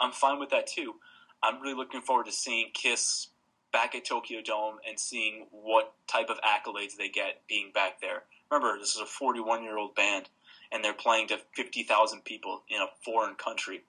I'm 0.00 0.10
fine 0.10 0.40
with 0.40 0.50
that 0.50 0.66
too. 0.66 0.94
I'm 1.42 1.60
really 1.60 1.74
looking 1.74 2.00
forward 2.00 2.26
to 2.26 2.32
seeing 2.32 2.70
Kiss 2.72 3.28
back 3.72 3.94
at 3.94 4.04
Tokyo 4.04 4.40
Dome 4.42 4.76
and 4.88 4.98
seeing 4.98 5.46
what 5.50 5.94
type 6.06 6.30
of 6.30 6.38
accolades 6.40 6.96
they 6.96 7.08
get 7.08 7.42
being 7.48 7.70
back 7.72 8.00
there. 8.00 8.24
Remember, 8.50 8.78
this 8.78 8.94
is 8.94 9.00
a 9.00 9.06
41 9.06 9.62
year 9.62 9.78
old 9.78 9.94
band, 9.94 10.28
and 10.70 10.84
they're 10.84 10.92
playing 10.92 11.28
to 11.28 11.38
50,000 11.56 12.24
people 12.24 12.62
in 12.68 12.80
a 12.80 12.86
foreign 13.04 13.34
country. 13.34 13.82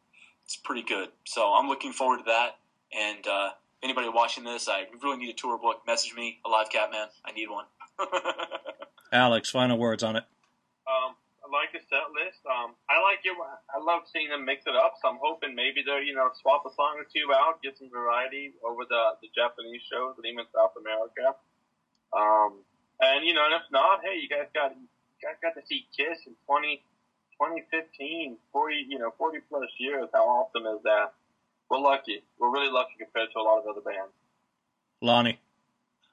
It's 0.45 0.55
pretty 0.55 0.83
good. 0.83 1.09
So 1.25 1.53
I'm 1.53 1.67
looking 1.67 1.91
forward 1.91 2.19
to 2.19 2.23
that. 2.25 2.57
And 2.97 3.27
uh, 3.27 3.49
anybody 3.83 4.09
watching 4.09 4.43
this, 4.43 4.67
I 4.67 4.87
really 5.03 5.17
need 5.17 5.29
a 5.29 5.37
tour 5.37 5.57
book. 5.57 5.83
Message 5.85 6.15
me, 6.15 6.39
Alive 6.45 6.69
Cat 6.71 6.89
Man. 6.91 7.07
I 7.25 7.31
need 7.31 7.49
one. 7.49 7.65
Alex, 9.11 9.51
final 9.51 9.77
words 9.77 10.01
on 10.01 10.15
it. 10.15 10.23
Um, 10.87 11.13
I 11.43 11.51
like 11.51 11.69
the 11.75 11.83
set 11.85 12.09
list. 12.15 12.39
Um, 12.47 12.73
I 12.89 12.97
like 13.03 13.19
it. 13.23 13.35
I 13.35 13.77
love 13.83 14.03
seeing 14.11 14.29
them 14.29 14.45
mix 14.45 14.65
it 14.65 14.75
up. 14.75 14.95
So 15.01 15.09
I'm 15.09 15.19
hoping 15.21 15.53
maybe 15.53 15.83
they'll 15.85 16.01
you 16.01 16.15
know 16.15 16.31
swap 16.41 16.63
a 16.65 16.73
song 16.73 16.97
or 16.97 17.05
two 17.05 17.29
out, 17.35 17.61
get 17.61 17.77
some 17.77 17.91
variety 17.91 18.55
over 18.63 18.87
the 18.87 19.19
the 19.21 19.29
Japanese 19.35 19.83
shows 19.85 20.15
and 20.17 20.25
even 20.25 20.47
South 20.55 20.73
America. 20.79 21.35
Um, 22.15 22.63
and 23.03 23.25
you 23.27 23.33
know, 23.35 23.45
and 23.45 23.53
if 23.53 23.67
not, 23.71 24.01
hey, 24.01 24.17
you 24.17 24.31
guys 24.31 24.47
got 24.55 24.73
you 24.73 24.87
guys 25.21 25.37
got 25.43 25.53
to 25.59 25.63
see 25.67 25.85
Kiss 25.93 26.25
in 26.25 26.33
20, 26.47 26.81
2015, 27.37 28.37
40 28.51 28.85
you 28.89 28.97
know 28.97 29.13
40 29.17 29.39
plus 29.49 29.69
years. 29.77 30.09
How 30.13 30.25
awesome 30.25 30.65
is 30.65 30.81
that? 30.83 31.13
We're 31.69 31.79
lucky. 31.79 32.23
We're 32.39 32.51
really 32.51 32.71
lucky 32.71 32.93
compared 32.99 33.31
to 33.33 33.39
a 33.39 33.41
lot 33.41 33.59
of 33.59 33.67
other 33.67 33.81
bands. 33.81 34.13
Lonnie. 35.01 35.39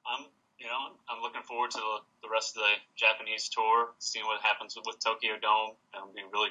I'm, 0.07 0.27
you 0.59 0.67
know, 0.67 0.97
I'm 1.09 1.23
looking 1.23 1.43
forward 1.43 1.71
to 1.73 1.79
the, 1.79 1.97
the 2.23 2.29
rest 2.33 2.57
of 2.57 2.63
the 2.63 2.75
Japanese 2.97 3.49
tour, 3.49 3.91
seeing 3.99 4.27
what 4.27 4.41
happens 4.43 4.75
with, 4.77 4.87
with 4.87 4.99
Tokyo 5.05 5.35
Dome. 5.41 5.77
It'll 5.95 6.13
be 6.15 6.23
really 6.33 6.51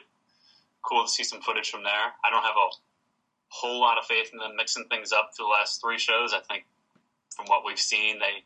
cool 0.82 1.04
to 1.04 1.10
see 1.10 1.24
some 1.24 1.42
footage 1.42 1.70
from 1.70 1.84
there. 1.84 2.14
I 2.24 2.30
don't 2.30 2.44
have 2.44 2.56
a 2.56 2.70
whole 3.50 3.82
lot 3.82 3.98
of 3.98 4.06
faith 4.06 4.30
in 4.32 4.40
them 4.40 4.56
mixing 4.56 4.86
things 4.86 5.12
up 5.12 5.32
for 5.36 5.44
the 5.44 5.50
last 5.50 5.82
three 5.82 5.98
shows. 5.98 6.34
I 6.34 6.40
think 6.48 6.66
from 7.36 7.48
what 7.48 7.66
we've 7.66 7.80
seen, 7.80 8.20
they 8.20 8.46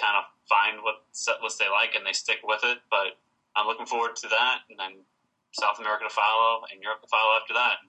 kind 0.00 0.16
of 0.16 0.24
find 0.48 0.82
what 0.82 1.02
set 1.12 1.42
list 1.42 1.58
they 1.58 1.68
like 1.68 1.94
and 1.94 2.06
they 2.06 2.12
stick 2.12 2.38
with 2.44 2.60
it. 2.64 2.78
But 2.90 3.18
I'm 3.56 3.66
looking 3.66 3.86
forward 3.86 4.16
to 4.16 4.28
that, 4.28 4.64
and 4.70 4.78
then 4.78 5.04
South 5.52 5.78
America 5.78 6.04
to 6.04 6.14
follow, 6.14 6.62
and 6.72 6.82
Europe 6.82 7.02
to 7.02 7.08
follow 7.08 7.36
after 7.40 7.54
that. 7.54 7.84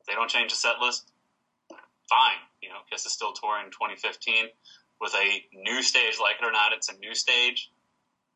If 0.00 0.06
they 0.06 0.14
don't 0.14 0.28
change 0.28 0.50
the 0.50 0.56
set 0.56 0.80
list, 0.80 1.12
fine. 2.08 2.40
You 2.62 2.70
know, 2.70 2.80
Kiss 2.90 3.06
is 3.06 3.12
still 3.12 3.32
touring 3.32 3.70
2015 3.70 4.46
with 5.00 5.14
a 5.14 5.44
new 5.52 5.82
stage. 5.82 6.18
Like 6.20 6.36
it 6.40 6.44
or 6.44 6.52
not, 6.52 6.72
it's 6.72 6.88
a 6.88 6.96
new 6.98 7.14
stage, 7.14 7.70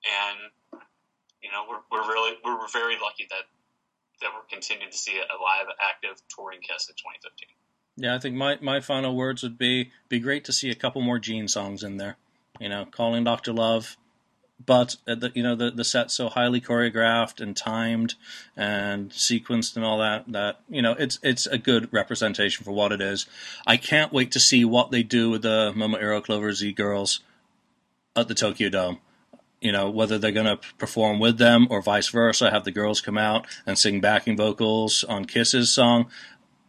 and 0.05 0.83
you 1.43 1.51
know 1.51 1.64
we're, 1.68 1.83
we're 1.91 2.09
really 2.09 2.37
we're 2.45 2.68
very 2.68 2.97
lucky 3.01 3.27
that 3.31 3.47
that 4.21 4.31
we're 4.35 4.47
continuing 4.51 4.91
to 4.91 4.99
see 4.99 5.16
a 5.16 5.37
live 5.43 5.66
active 5.81 6.21
touring 6.29 6.61
Kiss 6.61 6.89
in 6.89 6.95
2015. 6.95 7.49
Yeah, 7.97 8.14
I 8.14 8.18
think 8.18 8.37
my, 8.37 8.59
my 8.62 8.81
final 8.81 9.14
words 9.14 9.43
would 9.43 9.59
be 9.59 9.93
be 10.09 10.21
great 10.21 10.45
to 10.47 10.53
see 10.53 10.71
a 10.71 10.75
couple 10.75 11.03
more 11.03 11.18
Gene 11.18 11.49
songs 11.49 11.83
in 11.83 11.97
there. 11.97 12.16
You 12.59 12.68
know, 12.68 12.85
calling 12.85 13.25
Doctor 13.25 13.53
Love, 13.53 13.97
but 14.65 14.97
uh, 15.09 15.15
the, 15.15 15.33
you 15.35 15.43
know 15.43 15.55
the 15.55 15.71
the 15.71 15.85
set's 15.85 16.15
so 16.15 16.29
highly 16.29 16.61
choreographed 16.61 17.41
and 17.41 17.57
timed 17.57 18.15
and 18.57 19.11
sequenced 19.11 19.77
and 19.77 19.85
all 19.85 19.99
that 19.99 20.31
that 20.33 20.61
you 20.69 20.83
know 20.83 20.93
it's 20.99 21.19
it's 21.23 21.47
a 21.47 21.59
good 21.59 21.93
representation 21.93 22.65
for 22.65 22.73
what 22.73 22.93
it 22.93 23.01
is. 23.01 23.27
I 23.67 23.77
can't 23.77 24.13
wait 24.13 24.33
to 24.33 24.41
see 24.41 24.65
what 24.65 24.91
they 24.91 25.03
do 25.03 25.31
with 25.31 25.43
the 25.43 25.73
Momoiro 25.75 26.23
Clover 26.23 26.53
Z 26.53 26.73
girls 26.73 27.21
at 28.15 28.29
the 28.29 28.35
Tokyo 28.35 28.69
Dome. 28.69 28.99
You 29.61 29.73
know 29.73 29.91
whether 29.91 30.19
they're 30.19 30.33
going 30.33 30.47
to 30.47 30.61
perform 30.79 31.21
with 31.21 31.39
them 31.39 31.67
or 31.71 31.83
vice 31.83 32.09
versa, 32.09 32.51
have 32.51 32.65
the 32.65 32.71
girls 32.71 33.01
come 33.01 33.19
out 33.19 33.47
and 33.67 33.79
sing 33.79 34.01
backing 34.01 34.37
vocals 34.37 35.05
on 35.05 35.25
Kiss's 35.25 35.73
song 35.73 36.11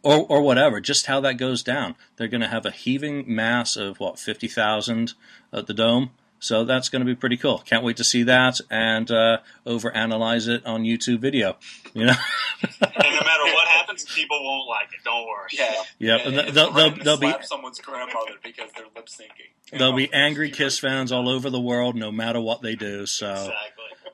or 0.02 0.26
or 0.28 0.42
whatever, 0.42 0.80
just 0.80 1.06
how 1.06 1.20
that 1.20 1.36
goes 1.36 1.62
down. 1.62 1.94
They're 2.16 2.28
going 2.28 2.40
to 2.40 2.48
have 2.48 2.66
a 2.66 2.70
heaving 2.70 3.24
mass 3.26 3.76
of 3.76 4.00
what 4.00 4.18
fifty 4.18 4.48
thousand 4.48 5.14
at 5.52 5.66
the 5.66 5.74
dome, 5.74 6.10
so 6.42 6.64
that's 6.64 6.88
going 6.88 7.00
to 7.00 7.06
be 7.06 7.14
pretty 7.14 7.36
cool. 7.36 7.58
Can't 7.58 7.84
wait 7.84 7.98
to 7.98 8.04
see 8.04 8.24
that 8.24 8.60
and 8.68 9.08
uh, 9.12 9.38
overanalyze 9.64 10.48
it 10.48 10.66
on 10.66 10.82
YouTube 10.82 11.20
video. 11.20 11.56
You 11.94 12.06
know, 12.06 12.14
And 12.62 12.72
no 12.80 12.88
matter 12.88 13.44
what 13.44 13.68
happens, 13.68 14.04
people 14.04 14.42
won't 14.42 14.68
like 14.68 14.88
it. 14.92 15.04
Don't 15.04 15.24
worry. 15.24 15.50
Yeah. 15.52 15.74
yep. 15.98 16.20
Yeah, 16.24 16.30
they'll, 16.30 16.52
they'll, 16.52 16.72
they'll, 16.72 17.04
they'll 17.04 17.16
be 17.16 17.32
someone's 17.42 17.78
grandmother 17.78 18.32
because 18.42 18.70
they're 18.76 18.86
lip 18.96 19.06
syncing. 19.06 19.78
there'll 19.78 19.92
be 19.92 20.12
angry 20.12 20.50
Kiss 20.50 20.80
fans 20.80 21.12
all 21.12 21.28
over 21.28 21.48
the 21.48 21.60
world, 21.60 21.94
no 21.94 22.10
matter 22.10 22.40
what 22.40 22.60
they 22.60 22.74
do. 22.74 23.06
So. 23.06 23.30
Exactly. 23.30 23.56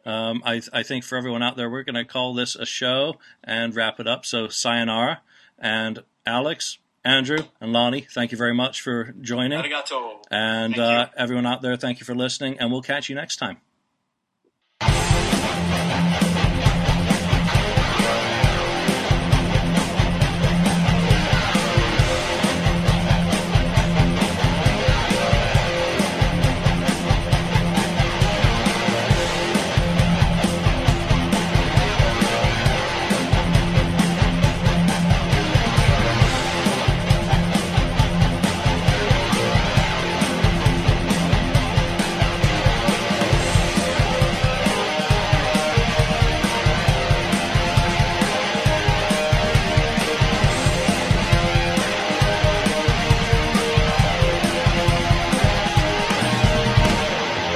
Um, 0.05 0.43
I, 0.45 0.62
I 0.72 0.83
think 0.83 1.05
for 1.05 1.16
everyone 1.16 1.43
out 1.43 1.57
there, 1.57 1.68
we're 1.68 1.83
going 1.83 1.95
to 1.95 2.05
call 2.05 2.35
this 2.35 2.57
a 2.57 2.66
show 2.66 3.16
and 3.43 3.74
wrap 3.74 4.01
it 4.01 4.07
up. 4.07 4.26
So, 4.26 4.49
sayonara. 4.49 5.20
And 5.59 6.03
Alex, 6.26 6.79
Andrew 7.09 7.38
and 7.61 7.72
Lonnie, 7.72 8.02
thank 8.02 8.32
you 8.32 8.38
very 8.38 8.52
much 8.52 8.82
for 8.82 9.14
joining. 9.22 9.59
Arigato. 9.59 10.22
And 10.30 10.78
uh, 10.78 11.09
everyone 11.16 11.46
out 11.46 11.62
there, 11.62 11.74
thank 11.76 12.00
you 12.00 12.04
for 12.04 12.14
listening, 12.14 12.59
and 12.59 12.70
we'll 12.70 12.82
catch 12.82 13.09
you 13.09 13.14
next 13.14 13.36
time. 13.36 13.56